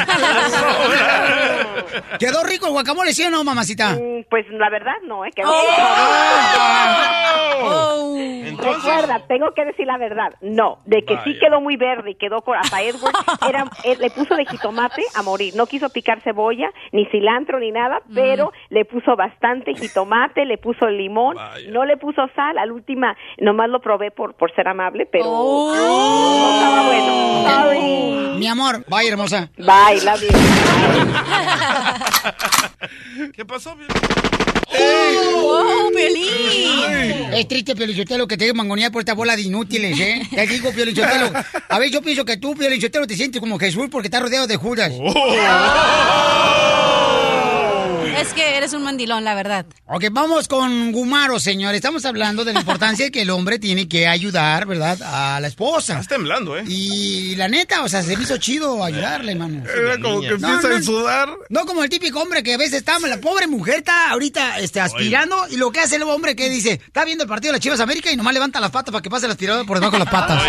¿Quedó 2.18 2.42
rico 2.44 2.66
el 2.66 2.72
guacamole, 2.72 3.12
sí 3.12 3.24
o 3.24 3.30
no, 3.30 3.44
mamacita? 3.44 3.94
Mm, 3.94 4.24
Pues 4.28 4.46
la 4.58 4.70
verdad 4.70 4.94
no, 5.04 5.24
¿eh? 5.24 5.30
Quedó 5.34 5.50
Oh. 7.60 8.14
Recuerda, 8.58 9.20
tengo 9.26 9.52
que 9.54 9.64
decir 9.64 9.86
la 9.86 9.96
verdad. 9.98 10.34
No, 10.40 10.78
de 10.84 11.04
que 11.04 11.18
sí 11.24 11.38
quedó 11.38 11.60
muy 11.60 11.76
verde 11.76 12.10
y 12.10 12.14
quedó 12.14 12.42
con 12.42 12.56
hasta 12.56 12.82
Edward, 12.82 13.14
era, 13.48 13.64
él 13.84 13.98
le 14.00 14.10
puso 14.10 14.34
de 14.34 14.44
jitomate 14.46 15.02
a 15.14 15.22
morir. 15.22 15.54
No 15.56 15.66
quiso 15.66 15.88
picar 15.90 16.20
cebolla, 16.22 16.70
ni 16.92 17.06
cilantro, 17.06 17.58
ni 17.58 17.70
nada, 17.70 18.00
pero 18.14 18.52
le 18.70 18.84
puso 18.84 19.16
bastante 19.16 19.74
jitomate, 19.74 20.44
le 20.44 20.58
puso 20.58 20.88
limón, 20.88 21.36
no 21.68 21.84
le 21.84 21.96
puso 21.96 22.28
sal. 22.34 22.58
Al 22.58 22.72
última, 22.72 23.16
nomás 23.38 23.68
lo 23.68 23.80
probé 23.80 24.10
por, 24.10 24.34
por 24.34 24.52
ser 24.54 24.68
amable, 24.68 25.06
pero 25.06 25.24
no 25.26 25.74
estaba 26.54 26.86
bueno. 26.86 27.48
Sorry. 27.48 28.38
Mi 28.38 28.46
amor, 28.46 28.84
vaya 28.88 29.10
hermosa. 29.10 29.50
Bye, 29.56 30.00
love 30.04 30.22
you. 30.22 30.28
¿Qué 33.34 33.44
pasó? 33.44 33.76
¡Wow, 34.66 35.90
Piolín! 35.94 37.32
Es 37.34 37.46
triste, 37.46 37.76
Piolichotelo, 37.76 38.26
que 38.26 38.36
te 38.36 38.52
mangonía 38.52 38.90
por 38.90 39.00
esta 39.02 39.14
bola 39.14 39.36
de 39.36 39.42
inútiles, 39.42 39.98
¿eh? 40.00 40.22
Te 40.34 40.46
digo, 40.46 40.72
Piolichotelo. 40.72 41.30
A 41.68 41.78
ver, 41.78 41.90
yo 41.90 42.02
pienso 42.02 42.24
que 42.24 42.36
tú, 42.36 42.54
Piolichotelo, 42.54 43.06
te 43.06 43.16
sientes 43.16 43.40
como 43.40 43.58
Jesús 43.58 43.88
porque 43.90 44.08
estás 44.08 44.22
rodeado 44.22 44.46
de 44.46 44.56
Judas. 44.56 44.92
Es 48.18 48.34
que 48.34 48.56
eres 48.56 48.72
un 48.72 48.82
mandilón, 48.82 49.22
la 49.22 49.36
verdad. 49.36 49.64
Ok, 49.86 50.06
vamos 50.10 50.48
con 50.48 50.90
Gumaro, 50.90 51.38
señor. 51.38 51.76
Estamos 51.76 52.04
hablando 52.04 52.44
de 52.44 52.52
la 52.52 52.58
importancia 52.68 53.04
de 53.04 53.12
que 53.12 53.22
el 53.22 53.30
hombre 53.30 53.60
tiene 53.60 53.86
que 53.88 54.08
ayudar, 54.08 54.66
¿verdad? 54.66 54.98
A 55.02 55.38
la 55.38 55.46
esposa. 55.46 55.92
Estás 55.92 56.08
temblando, 56.08 56.58
¿eh? 56.58 56.64
Y 56.66 57.36
la 57.36 57.46
neta, 57.46 57.84
o 57.84 57.88
sea, 57.88 58.02
se 58.02 58.16
me 58.16 58.24
hizo 58.24 58.36
chido 58.38 58.82
ayudarle, 58.84 59.36
mano. 59.36 59.62
Era 59.64 60.00
como 60.00 60.20
que 60.20 60.28
empieza 60.30 60.76
a 60.76 60.82
sudar. 60.82 61.30
No 61.48 61.64
como 61.64 61.84
el 61.84 61.90
típico 61.90 62.20
hombre 62.20 62.42
que 62.42 62.54
a 62.54 62.56
veces 62.56 62.78
está, 62.78 62.98
la 62.98 63.20
pobre 63.20 63.46
mujer 63.46 63.76
está 63.78 64.10
ahorita 64.10 64.58
este, 64.58 64.80
aspirando 64.80 65.46
y 65.48 65.56
lo 65.56 65.70
que 65.70 65.78
hace 65.78 65.96
el 65.96 66.02
hombre 66.02 66.34
que 66.34 66.50
dice, 66.50 66.72
está 66.72 67.04
viendo 67.04 67.22
el 67.22 67.28
partido 67.28 67.52
de 67.52 67.58
las 67.58 67.62
Chivas 67.62 67.78
América 67.78 68.10
y 68.10 68.16
nomás 68.16 68.34
levanta 68.34 68.58
las 68.58 68.72
patas 68.72 68.90
para 68.90 69.02
que 69.02 69.10
pase 69.10 69.26
el 69.26 69.32
aspirador 69.32 69.64
por 69.64 69.78
debajo 69.78 69.92
de 69.92 70.04
las 70.04 70.12
patas. 70.12 70.42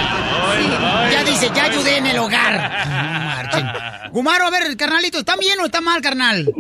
Ya 1.11 1.23
dice, 1.23 1.51
ya 1.53 1.65
ayudé 1.65 1.97
en 1.97 2.07
el 2.07 2.17
hogar. 2.17 2.79
No 3.09 3.25
marchen. 3.25 3.67
Gumaro, 4.11 4.47
a 4.47 4.49
ver, 4.49 4.75
carnalito, 4.75 5.19
¿está 5.19 5.35
bien 5.35 5.59
o 5.59 5.65
está 5.65 5.81
mal, 5.81 6.01
carnal? 6.01 6.51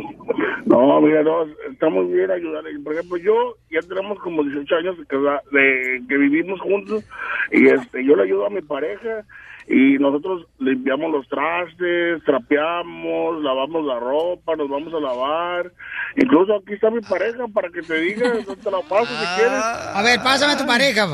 No, 0.69 1.01
mira, 1.01 1.23
no, 1.23 1.45
estamos 1.71 2.11
bien 2.11 2.29
ayudando. 2.29 2.69
Por 2.83 2.93
ejemplo, 2.93 3.17
yo 3.17 3.55
ya 3.71 3.79
tenemos 3.81 4.19
como 4.19 4.43
18 4.43 4.75
años 4.75 4.99
de 4.99 5.05
que, 5.07 5.17
de 5.17 6.03
que 6.07 6.15
vivimos 6.15 6.61
juntos 6.61 7.03
y 7.51 7.69
este, 7.69 8.05
yo 8.05 8.15
le 8.15 8.21
ayudo 8.21 8.45
a 8.45 8.51
mi 8.51 8.61
pareja 8.61 9.23
y 9.67 9.97
nosotros 9.97 10.45
limpiamos 10.59 11.11
los 11.11 11.27
trastes, 11.27 12.23
trapeamos, 12.23 13.41
lavamos 13.41 13.83
la 13.83 13.99
ropa, 13.99 14.55
nos 14.55 14.69
vamos 14.69 14.93
a 14.93 14.99
lavar. 14.99 15.71
Incluso 16.15 16.57
aquí 16.57 16.73
está 16.73 16.91
mi 16.91 17.01
pareja 17.01 17.47
para 17.51 17.69
que 17.69 17.81
te 17.81 17.99
diga, 17.99 18.31
no 18.47 18.55
te 18.55 18.69
la 18.69 18.81
paso 18.81 19.07
si 19.07 19.25
quieres. 19.37 19.63
A 19.95 20.03
ver, 20.03 20.19
pásame 20.21 20.53
a 20.53 20.57
tu 20.57 20.67
pareja. 20.67 21.07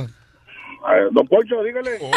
A 0.86 0.96
ver, 0.96 1.12
don 1.12 1.26
Poncho, 1.28 1.64
dígale. 1.64 1.92
¡Don 2.02 2.10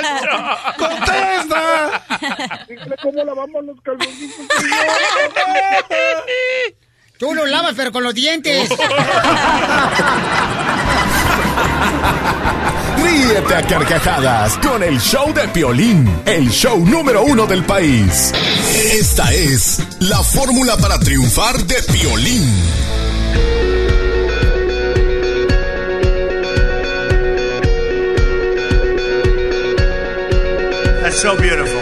Poncho! 0.00 0.36
¡Contesta! 0.78 2.02
Dígale 2.68 2.96
cómo 3.02 3.24
lavamos 3.24 3.64
los 3.64 3.80
calzoncitos. 3.82 4.46
Tú 7.18 7.34
lo 7.34 7.46
lavas, 7.46 7.74
pero 7.76 7.92
con 7.92 8.02
los 8.02 8.14
dientes. 8.14 8.68
Ríete 13.02 13.54
a 13.54 13.62
carcajadas 13.62 14.58
con 14.58 14.82
el 14.82 15.00
show 15.00 15.32
de 15.32 15.48
Piolín, 15.48 16.22
el 16.26 16.50
show 16.50 16.84
número 16.84 17.22
uno 17.22 17.46
del 17.46 17.64
país. 17.64 18.32
Esta 18.92 19.32
es 19.32 19.80
la 20.00 20.22
fórmula 20.22 20.76
para 20.76 20.98
triunfar 20.98 21.56
de 21.64 21.76
Piolín. 21.92 23.03
So 31.14 31.36
beautiful. 31.36 31.80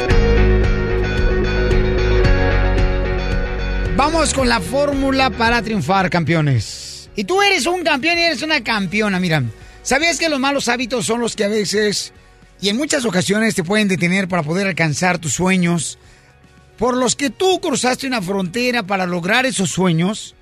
Vamos 3.97 4.35
con 4.35 4.49
la 4.49 4.61
fórmula 4.61 5.31
para 5.31 5.63
triunfar, 5.63 6.11
campeones. 6.11 7.09
Y 7.17 7.25
tú 7.25 7.41
eres 7.41 7.67
un 7.67 7.83
campeón 7.83 8.19
y 8.19 8.23
eres 8.23 8.43
una 8.43 8.63
campeona, 8.63 9.19
mira. 9.19 9.43
¿Sabías 9.83 10.19
que 10.19 10.29
los 10.29 10.39
malos 10.39 10.69
hábitos 10.69 11.07
son 11.07 11.21
los 11.21 11.35
que 11.35 11.45
a 11.45 11.49
veces 11.49 12.13
y 12.61 12.69
en 12.69 12.77
muchas 12.77 13.05
ocasiones 13.05 13.55
te 13.55 13.65
pueden 13.65 13.89
detener 13.89 14.29
para 14.29 14.43
poder 14.43 14.67
alcanzar 14.67 15.19
tus 15.19 15.33
sueños? 15.33 15.99
Por 16.79 16.97
los 16.97 17.17
que 17.17 17.31
tú 17.31 17.59
cruzaste 17.61 18.07
una 18.07 18.23
frontera 18.23 18.83
para 18.83 19.07
lograr 19.07 19.47
esos 19.47 19.71
sueños. 19.71 20.35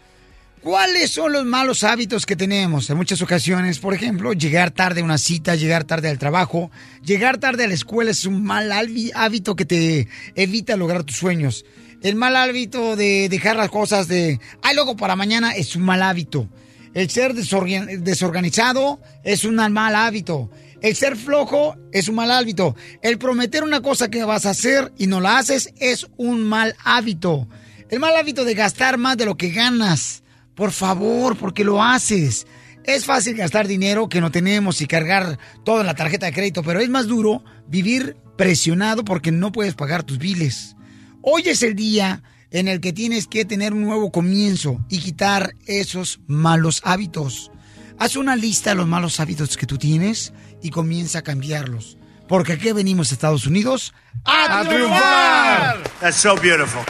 ¿Cuáles 0.63 1.11
son 1.11 1.33
los 1.33 1.47
malos 1.47 1.85
hábitos 1.85 2.27
que 2.27 2.37
tenemos? 2.37 2.91
En 2.91 2.97
muchas 2.99 3.23
ocasiones, 3.23 3.79
por 3.79 3.95
ejemplo, 3.95 4.35
llegar 4.35 4.71
tarde 4.71 5.01
a 5.01 5.05
una 5.05 5.17
cita, 5.17 5.55
llegar 5.57 5.85
tarde 5.85 6.11
al 6.11 6.19
trabajo, 6.19 6.71
llegar 7.03 7.39
tarde 7.39 7.65
a 7.65 7.69
la 7.69 7.73
escuela 7.75 8.11
es 8.11 8.27
un 8.27 8.45
mal 8.45 8.71
hábi- 8.71 9.11
hábito 9.15 9.57
que 9.57 9.65
te 9.65 10.09
evita 10.35 10.77
lograr 10.77 11.03
tus 11.05 11.17
sueños. 11.17 11.65
El 12.03 12.15
mal 12.17 12.37
hábito 12.37 12.95
de 12.95 13.31
dejar 13.31 13.57
las 13.57 13.71
cosas 13.71 14.07
de, 14.07 14.39
ay, 14.63 14.75
luego 14.75 14.97
para 14.97 15.17
mañana 15.17 15.53
es 15.55 15.77
un 15.77 15.83
mal 15.83 16.03
hábito. 16.03 16.47
El 16.93 17.09
ser 17.09 17.35
desorgan- 17.35 18.03
desorganizado 18.03 19.01
es 19.25 19.45
un 19.45 19.55
mal 19.55 19.95
hábito. 19.95 20.51
El 20.83 20.95
ser 20.95 21.17
flojo 21.17 21.77
es 21.93 22.09
un 22.09 22.17
mal 22.17 22.31
hábito. 22.31 22.77
El 23.01 23.17
prometer 23.19 23.63
una 23.65 23.81
cosa 23.81 24.11
que 24.11 24.25
vas 24.25 24.45
a 24.45 24.51
hacer 24.51 24.93
y 24.99 25.07
no 25.07 25.21
la 25.23 25.39
haces 25.39 25.73
es 25.79 26.07
un 26.19 26.43
mal 26.43 26.75
hábito. 26.85 27.49
El 27.89 27.99
mal 27.99 28.15
hábito 28.17 28.45
de 28.45 28.55
gastar 28.55 28.99
más 28.99 29.17
de 29.17 29.25
lo 29.25 29.37
que 29.39 29.51
ganas. 29.51 30.20
Por 30.61 30.73
favor, 30.73 31.39
porque 31.39 31.65
lo 31.65 31.83
haces. 31.83 32.47
Es 32.85 33.07
fácil 33.07 33.35
gastar 33.35 33.67
dinero 33.67 34.11
que 34.11 34.21
no 34.21 34.31
tenemos 34.31 34.83
y 34.83 34.87
cargar 34.87 35.39
todo 35.65 35.81
en 35.81 35.87
la 35.87 35.95
tarjeta 35.95 36.27
de 36.27 36.35
crédito, 36.35 36.63
pero 36.63 36.81
es 36.81 36.91
más 36.91 37.07
duro 37.07 37.43
vivir 37.67 38.19
presionado 38.37 39.03
porque 39.03 39.33
no 39.33 39.53
puedes 39.53 39.73
pagar 39.73 40.03
tus 40.03 40.19
biles. 40.19 40.77
Hoy 41.23 41.45
es 41.47 41.63
el 41.63 41.75
día 41.75 42.23
en 42.51 42.69
el 42.69 42.83
que 42.83 42.93
tienes 42.93 43.27
que 43.27 43.47
tener 43.47 43.73
un 43.73 43.85
nuevo 43.85 44.13
comienzo 44.13 44.85
y 44.91 44.99
quitar 44.99 45.55
esos 45.65 46.21
malos 46.27 46.83
hábitos. 46.85 47.51
Haz 47.99 48.17
una 48.17 48.37
lista 48.37 48.69
de 48.69 48.77
los 48.77 48.87
malos 48.87 49.19
hábitos 49.19 49.57
que 49.57 49.65
tú 49.65 49.79
tienes 49.79 50.35
y 50.63 50.69
comienza 50.69 51.21
a 51.21 51.23
cambiarlos. 51.23 51.97
Porque 52.29 52.53
aquí 52.53 52.71
venimos 52.73 53.11
a 53.11 53.15
Estados 53.15 53.47
Unidos 53.47 53.95
a, 54.27 54.61
A 54.61 54.69
triunfar. 54.69 55.73
triunfar. 55.79 56.01
That's 56.01 56.19
so 56.19 56.37
beautiful. 56.37 56.83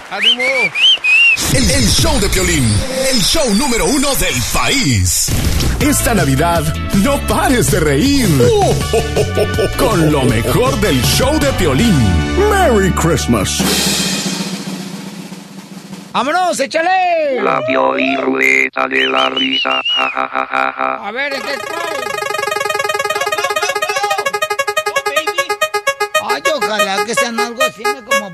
El, 1.55 1.71
el 1.71 1.89
show 1.89 2.19
de 2.21 2.29
Piolín, 2.29 2.65
el 3.13 3.21
show 3.21 3.55
número 3.55 3.85
uno 3.87 4.15
del 4.17 4.35
país. 4.53 5.29
Esta 5.81 6.15
Navidad, 6.15 6.63
no 7.03 7.19
pares 7.27 7.71
de 7.71 7.81
reír. 7.81 8.29
Con 9.79 10.13
lo 10.13 10.23
mejor 10.23 10.79
del 10.81 11.01
show 11.03 11.39
de 11.39 11.53
Piolín. 11.55 11.97
Merry 12.51 12.91
Christmas. 12.93 13.63
¡Vámonos, 16.13 16.59
échale! 16.59 17.41
La 17.43 17.61
ruleta 18.21 18.89
de 18.89 19.07
la 19.07 19.31
risa. 19.31 19.81
Ja, 19.87 20.11
ja, 20.11 20.29
ja, 20.29 20.47
ja, 20.47 20.73
ja. 20.77 21.09
A 21.09 21.11
ver, 21.13 21.33
¿qué 21.33 21.59
Ay, 26.29 26.43
ojalá 26.55 27.05
que 27.05 27.15
sean 27.15 27.39
algo 27.39 27.63
así 27.63 27.83
como 27.83 28.31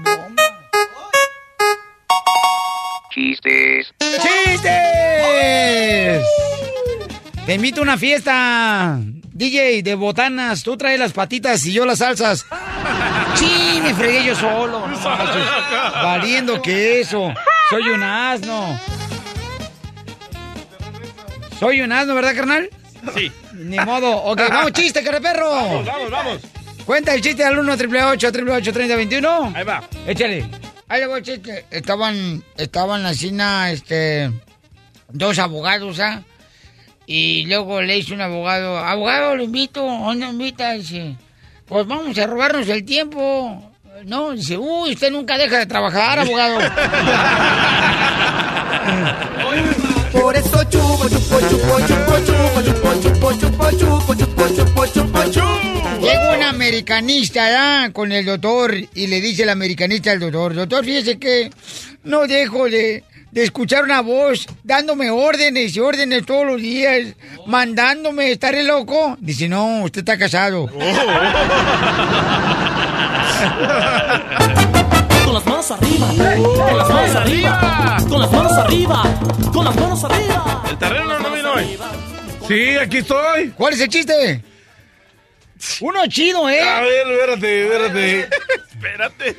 Chistes. 3.16 3.94
¡Chistes! 3.98 4.62
Te 7.46 7.54
invito 7.54 7.80
a 7.80 7.84
una 7.84 7.96
fiesta. 7.96 8.98
DJ 9.32 9.82
de 9.82 9.94
botanas, 9.94 10.62
tú 10.62 10.76
traes 10.76 11.00
las 11.00 11.14
patitas 11.14 11.64
y 11.64 11.72
yo 11.72 11.86
las 11.86 12.00
salsas. 12.00 12.44
¡Sí! 13.36 13.80
Me 13.82 13.94
fregué 13.94 14.22
yo 14.22 14.34
solo. 14.34 14.86
no. 14.86 15.10
Valiendo 15.94 16.60
que 16.60 17.00
eso. 17.00 17.32
Soy 17.70 17.88
un 17.88 18.02
asno. 18.02 18.78
Soy 21.58 21.80
un 21.80 21.92
asno, 21.92 22.14
¿verdad, 22.14 22.36
carnal? 22.36 22.68
Sí. 23.16 23.32
Ni 23.54 23.78
modo. 23.78 24.14
Ok, 24.24 24.42
vamos, 24.50 24.72
chiste, 24.72 25.02
perro. 25.02 25.50
Vamos, 25.52 25.86
vamos, 25.86 26.10
vamos. 26.10 26.40
Cuenta 26.84 27.14
el 27.14 27.22
chiste 27.22 27.42
al 27.42 27.58
1 27.58 27.72
888 27.72 28.26
888 28.28 28.72
3021 28.72 29.52
Ahí 29.56 29.64
va. 29.64 29.82
Échale. 30.06 30.44
Ahí 30.88 31.00
le 31.00 31.06
voy 31.06 31.18
el 31.18 31.24
chiste. 31.24 31.64
Estaban, 31.70 32.42
estaban 32.56 32.98
en 32.98 33.02
la 33.04 33.14
cena, 33.14 33.70
este, 33.70 34.30
dos 35.10 35.38
abogados, 35.38 36.00
¿ah? 36.00 36.22
Y 37.06 37.46
luego 37.46 37.80
le 37.82 37.94
dice 37.94 38.14
un 38.14 38.20
abogado, 38.20 38.78
abogado, 38.78 39.36
lo 39.36 39.44
invito, 39.44 39.84
¿dónde 39.84 40.26
invita? 40.26 40.72
Dice, 40.72 41.16
pues 41.66 41.86
vamos 41.86 42.18
a 42.18 42.26
robarnos 42.26 42.68
el 42.68 42.84
tiempo. 42.84 43.72
No, 44.04 44.32
dice, 44.32 44.58
uy, 44.58 44.92
usted 44.92 45.10
nunca 45.10 45.38
deja 45.38 45.58
de 45.58 45.66
trabajar, 45.66 46.18
abogado. 46.18 46.58
Por 50.20 50.36
eso 50.36 50.64
chupo, 50.64 51.08
chupo, 51.08 51.40
chupo, 51.40 51.80
chupo, 51.80 52.18
chupo, 52.26 52.60
chupo, 52.62 52.92
chupo, 53.00 53.32
chupo, 53.32 53.70
chupo, 53.72 54.14
chupo, 54.14 54.48
chupo, 54.48 54.86
chupo, 54.86 55.22
chupo. 55.30 56.00
Llega 56.00 56.36
un 56.36 56.42
americanista 56.42 57.50
¿ya? 57.50 57.92
con 57.92 58.12
el 58.12 58.24
doctor 58.24 58.74
y 58.94 59.06
le 59.06 59.20
dice 59.20 59.42
el 59.44 59.50
americanista 59.50 60.12
al 60.12 60.20
doctor, 60.20 60.54
doctor, 60.54 60.84
fíjese 60.84 61.18
que 61.18 61.50
no 62.04 62.26
dejo 62.26 62.68
de, 62.68 63.04
de 63.30 63.42
escuchar 63.42 63.84
una 63.84 64.00
voz 64.02 64.46
dándome 64.64 65.10
órdenes 65.10 65.74
y 65.76 65.80
órdenes 65.80 66.24
todos 66.26 66.46
los 66.46 66.60
días, 66.60 67.14
mandándome, 67.46 68.30
¿estaré 68.32 68.62
loco? 68.62 69.16
Dice, 69.20 69.48
no, 69.48 69.82
usted 69.84 70.00
está 70.00 70.18
casado. 70.18 70.70
Las 74.38 74.66
manos 75.70 75.82
arriba, 75.82 76.06
con 76.68 76.78
las 76.78 76.88
manos 76.88 77.16
arriba, 77.16 77.96
con 78.08 78.20
las 78.20 78.32
manos 78.32 78.52
arriba, 78.52 79.02
con 79.52 79.64
las 79.64 79.76
manos 79.76 80.04
arriba. 80.04 80.62
El 80.70 80.78
terreno 80.78 81.18
no 81.18 81.30
vino 81.30 81.52
hoy. 81.52 81.78
Sí, 82.46 82.76
aquí 82.76 82.98
estoy. 82.98 83.50
¿Cuál 83.50 83.74
es 83.74 83.80
el 83.80 83.88
chiste? 83.88 84.42
Uno 85.80 86.06
chido, 86.06 86.48
¿eh? 86.48 86.60
A 86.60 86.80
ver, 86.82 87.08
espérate, 87.08 87.64
espérate. 87.64 88.28
Espérate. 88.70 89.36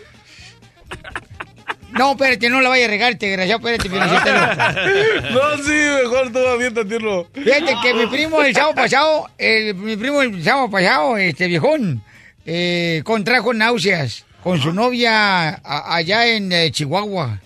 No, 1.91 2.11
espérate, 2.11 2.49
no 2.49 2.61
la 2.61 2.69
vaya 2.69 2.86
a 2.86 2.89
regar, 2.89 3.13
este 3.13 3.28
desgraciado, 3.28 3.65
espérate, 3.65 3.89
Felicitelo. 3.89 5.32
No, 5.32 5.63
sí, 5.63 6.03
mejor 6.03 6.32
tú 6.34 6.39
aviéntatelo. 6.39 7.28
Fíjate 7.34 7.75
que 7.82 7.93
mi 7.93 8.07
primo 8.07 8.41
el 8.41 8.53
sábado 8.53 8.75
pasado, 8.75 9.30
el, 9.38 9.75
mi 9.75 9.95
primo 9.95 10.21
el 10.21 10.43
sábado 10.43 10.69
pasado, 10.69 11.17
este 11.17 11.47
viejón, 11.47 12.03
eh, 12.45 13.01
contrajo 13.05 13.53
náuseas 13.53 14.26
con 14.47 14.61
su 14.61 14.71
novia 14.71 15.49
a- 15.49 15.95
allá 15.95 16.25
en 16.27 16.49
eh, 16.53 16.71
Chihuahua. 16.71 17.41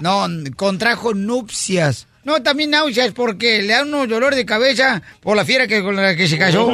No, 0.00 0.26
contrajo 0.56 1.12
nupcias. 1.12 2.06
No, 2.24 2.42
también 2.42 2.70
náuseas 2.70 3.12
porque 3.12 3.60
le 3.60 3.74
da 3.74 3.82
unos 3.82 4.08
dolor 4.08 4.34
de 4.34 4.46
cabeza 4.46 5.02
por 5.20 5.36
la 5.36 5.44
fiera 5.44 5.66
que, 5.66 5.82
con 5.82 5.94
la 5.96 6.16
que 6.16 6.26
se 6.26 6.38
cayó. 6.38 6.66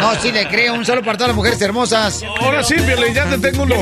No, 0.00 0.14
sí 0.22 0.32
le 0.32 0.48
creo. 0.48 0.72
Un 0.72 0.86
saludo 0.86 1.04
para 1.04 1.18
todas 1.18 1.28
las 1.28 1.36
mujeres 1.36 1.60
hermosas. 1.60 2.22
Ahora 2.40 2.62
sí, 2.64 2.76
Piolín, 2.76 3.12
ya 3.12 3.26
te 3.28 3.36
tengo 3.36 3.64
uno. 3.64 3.74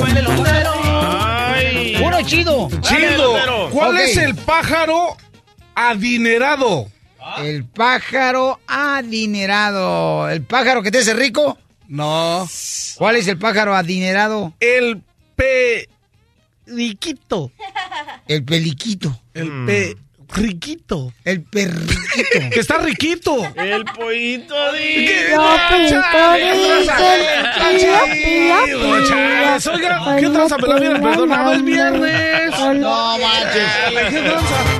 Uno 2.05 2.23
chido. 2.23 2.69
Chido. 2.81 3.69
¿Cuál 3.71 3.99
es 3.99 4.17
el 4.17 4.35
pájaro 4.35 5.17
adinerado? 5.77 6.89
El 7.45 7.65
pájaro 7.65 8.59
adinerado. 8.67 10.29
¿El 10.31 10.43
pájaro 10.43 10.83
que 10.83 10.91
te 10.91 10.99
hace 10.99 11.15
rico? 11.15 11.57
No. 11.89 12.47
¿Cuál 12.97 13.17
es 13.17 13.27
el 13.27 13.39
pájaro 13.39 13.75
adinerado? 13.75 14.53
El 14.61 15.03
periquito. 16.67 17.51
El 18.29 18.45
peliquito. 18.45 19.19
El 19.33 19.75
periquito. 20.33 21.13
El 21.25 21.43
perriquito. 21.51 22.51
Que 22.53 22.61
está 22.61 22.79
riquito. 22.79 23.43
El 23.57 23.85
pollito 23.87 24.55
Oiga, 29.73 30.17
¿qué 30.21 30.29
tranza? 30.29 30.59
Me 30.59 30.69
la 30.69 30.79
viene 30.79 31.01
perdonado, 31.01 31.53
es 31.53 31.65
viernes. 31.65 32.51
No 32.77 33.19
manches. 33.19 34.11
¿Qué 34.11 34.21
tranza? 34.21 34.78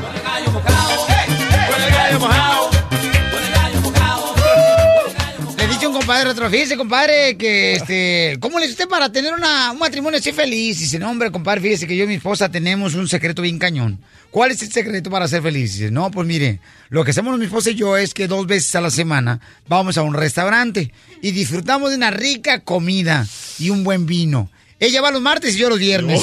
Compadre 6.09 6.31
otro, 6.31 6.49
fíjese, 6.49 6.79
compadre, 6.79 7.37
que 7.37 7.75
este, 7.75 8.39
¿cómo 8.41 8.59
le 8.59 8.65
hizo 8.65 8.73
usted 8.73 8.89
para 8.89 9.13
tener 9.13 9.35
una, 9.35 9.73
un 9.73 9.79
matrimonio 9.79 10.19
así 10.19 10.33
feliz? 10.33 10.79
Dice, 10.79 10.99
no, 10.99 11.11
hombre, 11.11 11.31
compadre, 11.31 11.61
fíjese 11.61 11.87
que 11.87 11.95
yo 11.95 12.05
y 12.05 12.07
mi 12.07 12.15
esposa 12.15 12.51
tenemos 12.51 12.95
un 12.95 13.07
secreto 13.07 13.43
bien 13.43 13.59
cañón. 13.59 14.01
¿Cuál 14.31 14.53
es 14.53 14.63
el 14.63 14.73
secreto 14.73 15.11
para 15.11 15.29
ser 15.29 15.43
feliz? 15.43 15.75
Dice, 15.75 15.91
no, 15.91 16.11
pues 16.11 16.27
mire, 16.27 16.61
lo 16.89 17.05
que 17.05 17.11
hacemos 17.11 17.39
mi 17.39 17.45
esposa 17.45 17.69
y 17.73 17.75
yo 17.75 17.99
es 17.99 18.15
que 18.15 18.27
dos 18.27 18.47
veces 18.47 18.75
a 18.75 18.81
la 18.81 18.89
semana 18.89 19.39
vamos 19.69 19.99
a 19.99 20.03
un 20.03 20.15
restaurante 20.15 20.95
y 21.21 21.33
disfrutamos 21.33 21.91
de 21.91 21.97
una 21.97 22.11
rica 22.11 22.61
comida 22.61 23.27
y 23.59 23.69
un 23.69 23.85
buen 23.85 24.07
vino. 24.07 24.49
Ella 24.81 25.03
va 25.03 25.11
los 25.11 25.21
martes 25.21 25.57
y 25.57 25.59
yo 25.59 25.69
los 25.69 25.79
viernes. 25.79 26.23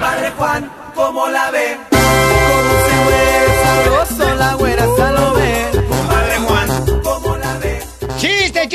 Padre 0.00 0.32
Juan, 0.36 0.68
¿cómo 0.92 1.28
la 1.28 1.52
ve? 1.52 1.76
Cómo 1.88 2.00
se 2.88 2.94
mueve 3.04 3.46
sabroso, 3.62 4.34
la 4.34 4.54
güera 4.54 4.86
lo 4.86 5.34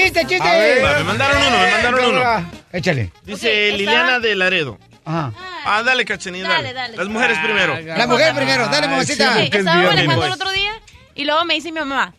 ¡Chiste, 0.04 0.22
chiste, 0.22 0.36
chiste! 0.36 0.48
A 0.48 0.58
ver, 0.58 0.98
me 1.00 1.04
mandaron 1.04 1.42
uno, 1.42 1.58
me 1.58 1.72
mandaron 1.72 2.06
uno. 2.06 2.52
Échale. 2.72 3.12
Dice 3.24 3.72
Liliana 3.74 4.20
de 4.20 4.36
Laredo. 4.36 4.78
Ajá. 5.06 5.34
Ah, 5.66 5.84
dale, 5.84 6.06
cachanilla, 6.06 6.48
dale. 6.48 6.74
dale. 6.74 6.96
Las 6.98 7.08
mujeres 7.08 7.38
primero. 7.40 7.80
La 7.80 8.08
mujer 8.08 8.34
primero, 8.36 8.68
dale, 8.68 8.88
mamacita. 8.88 9.36
Sí, 9.36 9.50
estaba 9.52 9.84
manejando 9.84 10.26
el 10.26 10.32
otro 10.32 10.52
día 10.52 10.72
y 11.16 11.26
luego 11.26 11.44
me 11.46 11.56
dice 11.56 11.72
mi 11.72 11.80
mamá, 11.80 12.14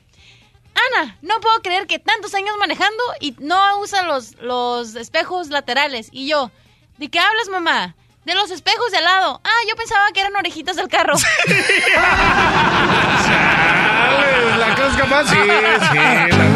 Ana, 0.75 1.17
no 1.23 1.41
puedo 1.41 1.61
creer 1.63 1.87
que 1.87 1.99
tantos 1.99 2.35
años 2.35 2.57
manejando 2.59 3.03
y 3.21 3.35
no 3.39 3.79
usa 3.81 4.03
los, 4.03 4.37
los 4.41 4.95
espejos 4.95 5.49
laterales. 5.49 6.09
Y 6.13 6.27
yo, 6.29 6.51
¿de 6.99 7.09
qué 7.09 7.19
hablas, 7.19 7.49
mamá? 7.49 7.95
De 8.25 8.35
los 8.35 8.51
espejos 8.51 8.91
de 8.91 8.99
al 8.99 9.05
lado. 9.05 9.41
Ah, 9.43 9.61
yo 9.69 9.77
pensaba 9.77 10.07
que 10.13 10.21
eran 10.21 10.37
orejitas 10.37 10.77
del 10.77 10.89
carro. 10.89 11.15
Chales, 13.27 14.59
La 14.59 14.75
cosca 14.75 15.05
más, 15.07 15.29
sí, 15.29 15.37
sí, 15.37 15.47
la 15.47 15.61
verdad. 15.61 16.50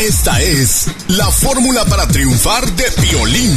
Esta 0.00 0.40
es 0.40 0.86
la 1.08 1.26
fórmula 1.26 1.84
para 1.84 2.06
triunfar 2.06 2.64
de 2.72 2.84
Piolín. 3.00 3.54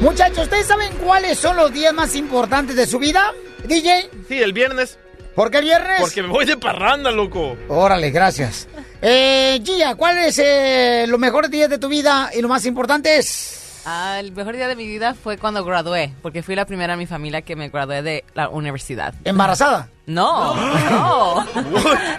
Muchachos, 0.00 0.44
¿ustedes 0.44 0.66
saben 0.66 0.92
cuáles 1.04 1.38
son 1.38 1.56
los 1.56 1.72
días 1.72 1.92
más 1.92 2.14
importantes 2.14 2.76
de 2.76 2.86
su 2.86 2.98
vida? 2.98 3.32
DJ. 3.66 4.08
Sí, 4.28 4.40
el 4.40 4.52
viernes. 4.52 4.98
¿Por 5.34 5.50
qué 5.50 5.58
el 5.58 5.64
viernes? 5.64 6.00
Porque 6.00 6.22
me 6.22 6.28
voy 6.28 6.46
de 6.46 6.56
parranda, 6.56 7.10
loco. 7.10 7.56
Órale, 7.68 8.10
gracias. 8.10 8.68
Eh, 9.02 9.60
Gia, 9.64 9.94
¿cuáles 9.94 10.38
eh, 10.38 11.04
los 11.08 11.18
mejores 11.18 11.50
días 11.50 11.68
de 11.68 11.78
tu 11.78 11.88
vida 11.88 12.30
y 12.34 12.40
los 12.40 12.48
más 12.48 12.66
importantes? 12.66 13.67
Ah, 13.84 14.18
el 14.20 14.32
mejor 14.32 14.54
día 14.56 14.68
de 14.68 14.76
mi 14.76 14.86
vida 14.86 15.14
fue 15.14 15.38
cuando 15.38 15.64
gradué, 15.64 16.12
porque 16.22 16.42
fui 16.42 16.54
la 16.54 16.66
primera 16.66 16.92
en 16.94 16.98
mi 16.98 17.06
familia 17.06 17.42
que 17.42 17.56
me 17.56 17.68
gradué 17.68 18.02
de 18.02 18.24
la 18.34 18.48
universidad. 18.48 19.14
¿Embarazada? 19.24 19.88
No, 20.06 20.54
no. 20.90 21.46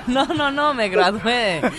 No, 0.07 0.25
no, 0.35 0.51
no, 0.51 0.73
me 0.73 0.89
gradué. 0.89 1.61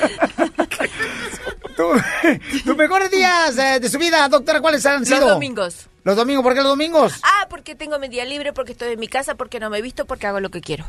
¿Tus 2.64 2.76
mejores 2.76 3.10
días 3.10 3.56
eh, 3.56 3.80
de 3.80 3.88
su 3.88 3.98
vida, 3.98 4.28
doctora, 4.28 4.60
cuáles 4.60 4.84
han 4.86 5.00
Los 5.00 5.08
sido? 5.08 5.28
domingos. 5.28 5.86
¿Los 6.04 6.16
domingos? 6.16 6.42
¿Por 6.42 6.54
qué 6.54 6.60
los 6.60 6.68
domingos? 6.70 7.20
Ah, 7.22 7.46
porque 7.50 7.74
tengo 7.74 7.98
mi 7.98 8.08
día 8.08 8.24
libre, 8.24 8.52
porque 8.52 8.72
estoy 8.72 8.92
en 8.92 9.00
mi 9.00 9.08
casa, 9.08 9.34
porque 9.34 9.60
no 9.60 9.70
me 9.70 9.78
he 9.78 9.82
visto, 9.82 10.06
porque 10.06 10.26
hago 10.26 10.40
lo 10.40 10.50
que 10.50 10.60
quiero. 10.60 10.84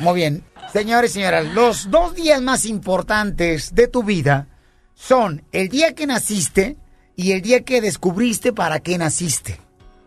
Muy 0.00 0.14
bien. 0.14 0.44
Señores 0.72 1.10
y 1.12 1.14
señoras, 1.14 1.46
los 1.46 1.90
dos 1.90 2.14
días 2.14 2.40
más 2.42 2.64
importantes 2.64 3.74
de 3.74 3.88
tu 3.88 4.02
vida 4.04 4.46
son 4.94 5.44
el 5.52 5.68
día 5.68 5.94
que 5.94 6.06
naciste 6.06 6.76
y 7.16 7.32
el 7.32 7.42
día 7.42 7.62
que 7.62 7.80
descubriste 7.80 8.52
para 8.52 8.80
qué 8.80 8.98
naciste. 8.98 9.58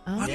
Ah, 0.05 0.25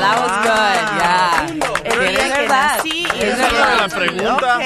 that 0.00 0.16
was 0.22 0.32
good, 0.46 0.80
yeah. 0.98 1.46
El 1.84 1.98
día 2.14 2.24
Es 2.26 2.30
verdad. 2.30 2.82
verdad. 3.18 3.76
la 3.78 3.88
pregunta. 3.88 4.58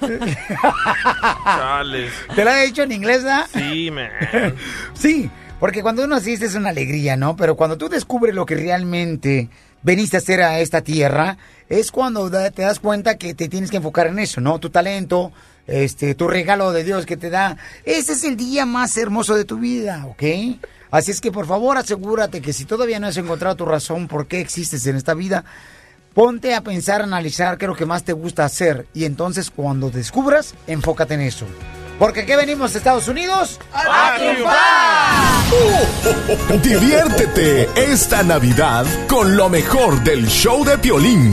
Chales. 1.44 2.12
¿Te 2.34 2.44
la 2.44 2.62
he 2.62 2.66
dicho 2.66 2.82
en 2.82 2.92
inglés, 2.92 3.24
¿verdad? 3.24 3.46
Sí, 3.52 3.90
man. 3.90 4.10
Sí, 4.94 5.30
porque 5.58 5.82
cuando 5.82 6.04
uno 6.04 6.16
naciste 6.16 6.46
es 6.46 6.54
una 6.54 6.70
alegría, 6.70 7.16
¿no? 7.16 7.36
Pero 7.36 7.56
cuando 7.56 7.76
tú 7.78 7.88
descubres 7.88 8.34
lo 8.34 8.46
que 8.46 8.54
realmente 8.56 9.48
veniste 9.82 10.16
a 10.16 10.20
hacer 10.20 10.42
a 10.42 10.58
esta 10.60 10.82
tierra, 10.82 11.38
es 11.68 11.90
cuando 11.90 12.30
te 12.30 12.62
das 12.62 12.78
cuenta 12.80 13.16
que 13.18 13.34
te 13.34 13.48
tienes 13.48 13.70
que 13.70 13.76
enfocar 13.78 14.06
en 14.08 14.18
eso, 14.18 14.40
¿no? 14.40 14.58
Tu 14.58 14.70
talento, 14.70 15.32
este, 15.66 16.14
tu 16.14 16.28
regalo 16.28 16.72
de 16.72 16.84
Dios 16.84 17.06
que 17.06 17.16
te 17.16 17.30
da. 17.30 17.56
Ese 17.84 18.12
es 18.12 18.24
el 18.24 18.36
día 18.36 18.66
más 18.66 18.96
hermoso 18.96 19.34
de 19.34 19.44
tu 19.44 19.58
vida, 19.58 20.06
¿ok? 20.06 20.22
Así 20.90 21.10
es 21.10 21.20
que 21.20 21.32
por 21.32 21.46
favor 21.46 21.76
asegúrate 21.76 22.40
que 22.40 22.52
si 22.52 22.64
todavía 22.64 23.00
no 23.00 23.08
has 23.08 23.16
encontrado 23.16 23.56
tu 23.56 23.64
razón 23.64 24.08
por 24.08 24.26
qué 24.26 24.40
existes 24.40 24.86
en 24.86 24.96
esta 24.96 25.14
vida, 25.14 25.44
ponte 26.14 26.54
a 26.54 26.62
pensar, 26.62 27.00
a 27.00 27.04
analizar 27.04 27.58
qué 27.58 27.66
es 27.66 27.68
lo 27.68 27.76
que 27.76 27.86
más 27.86 28.04
te 28.04 28.12
gusta 28.12 28.44
hacer. 28.44 28.86
Y 28.94 29.04
entonces 29.04 29.50
cuando 29.50 29.90
descubras, 29.90 30.54
enfócate 30.66 31.14
en 31.14 31.22
eso. 31.22 31.46
Porque 31.98 32.20
aquí 32.20 32.34
venimos 32.34 32.74
a 32.74 32.78
Estados 32.78 33.08
Unidos 33.08 33.58
a 33.72 34.16
triunfar. 34.18 34.56
Diviértete 36.62 37.68
esta 37.74 38.22
Navidad 38.22 38.86
con 39.08 39.36
lo 39.36 39.48
mejor 39.48 40.02
del 40.04 40.26
show 40.26 40.64
de 40.64 40.76
Piolín. 40.78 41.32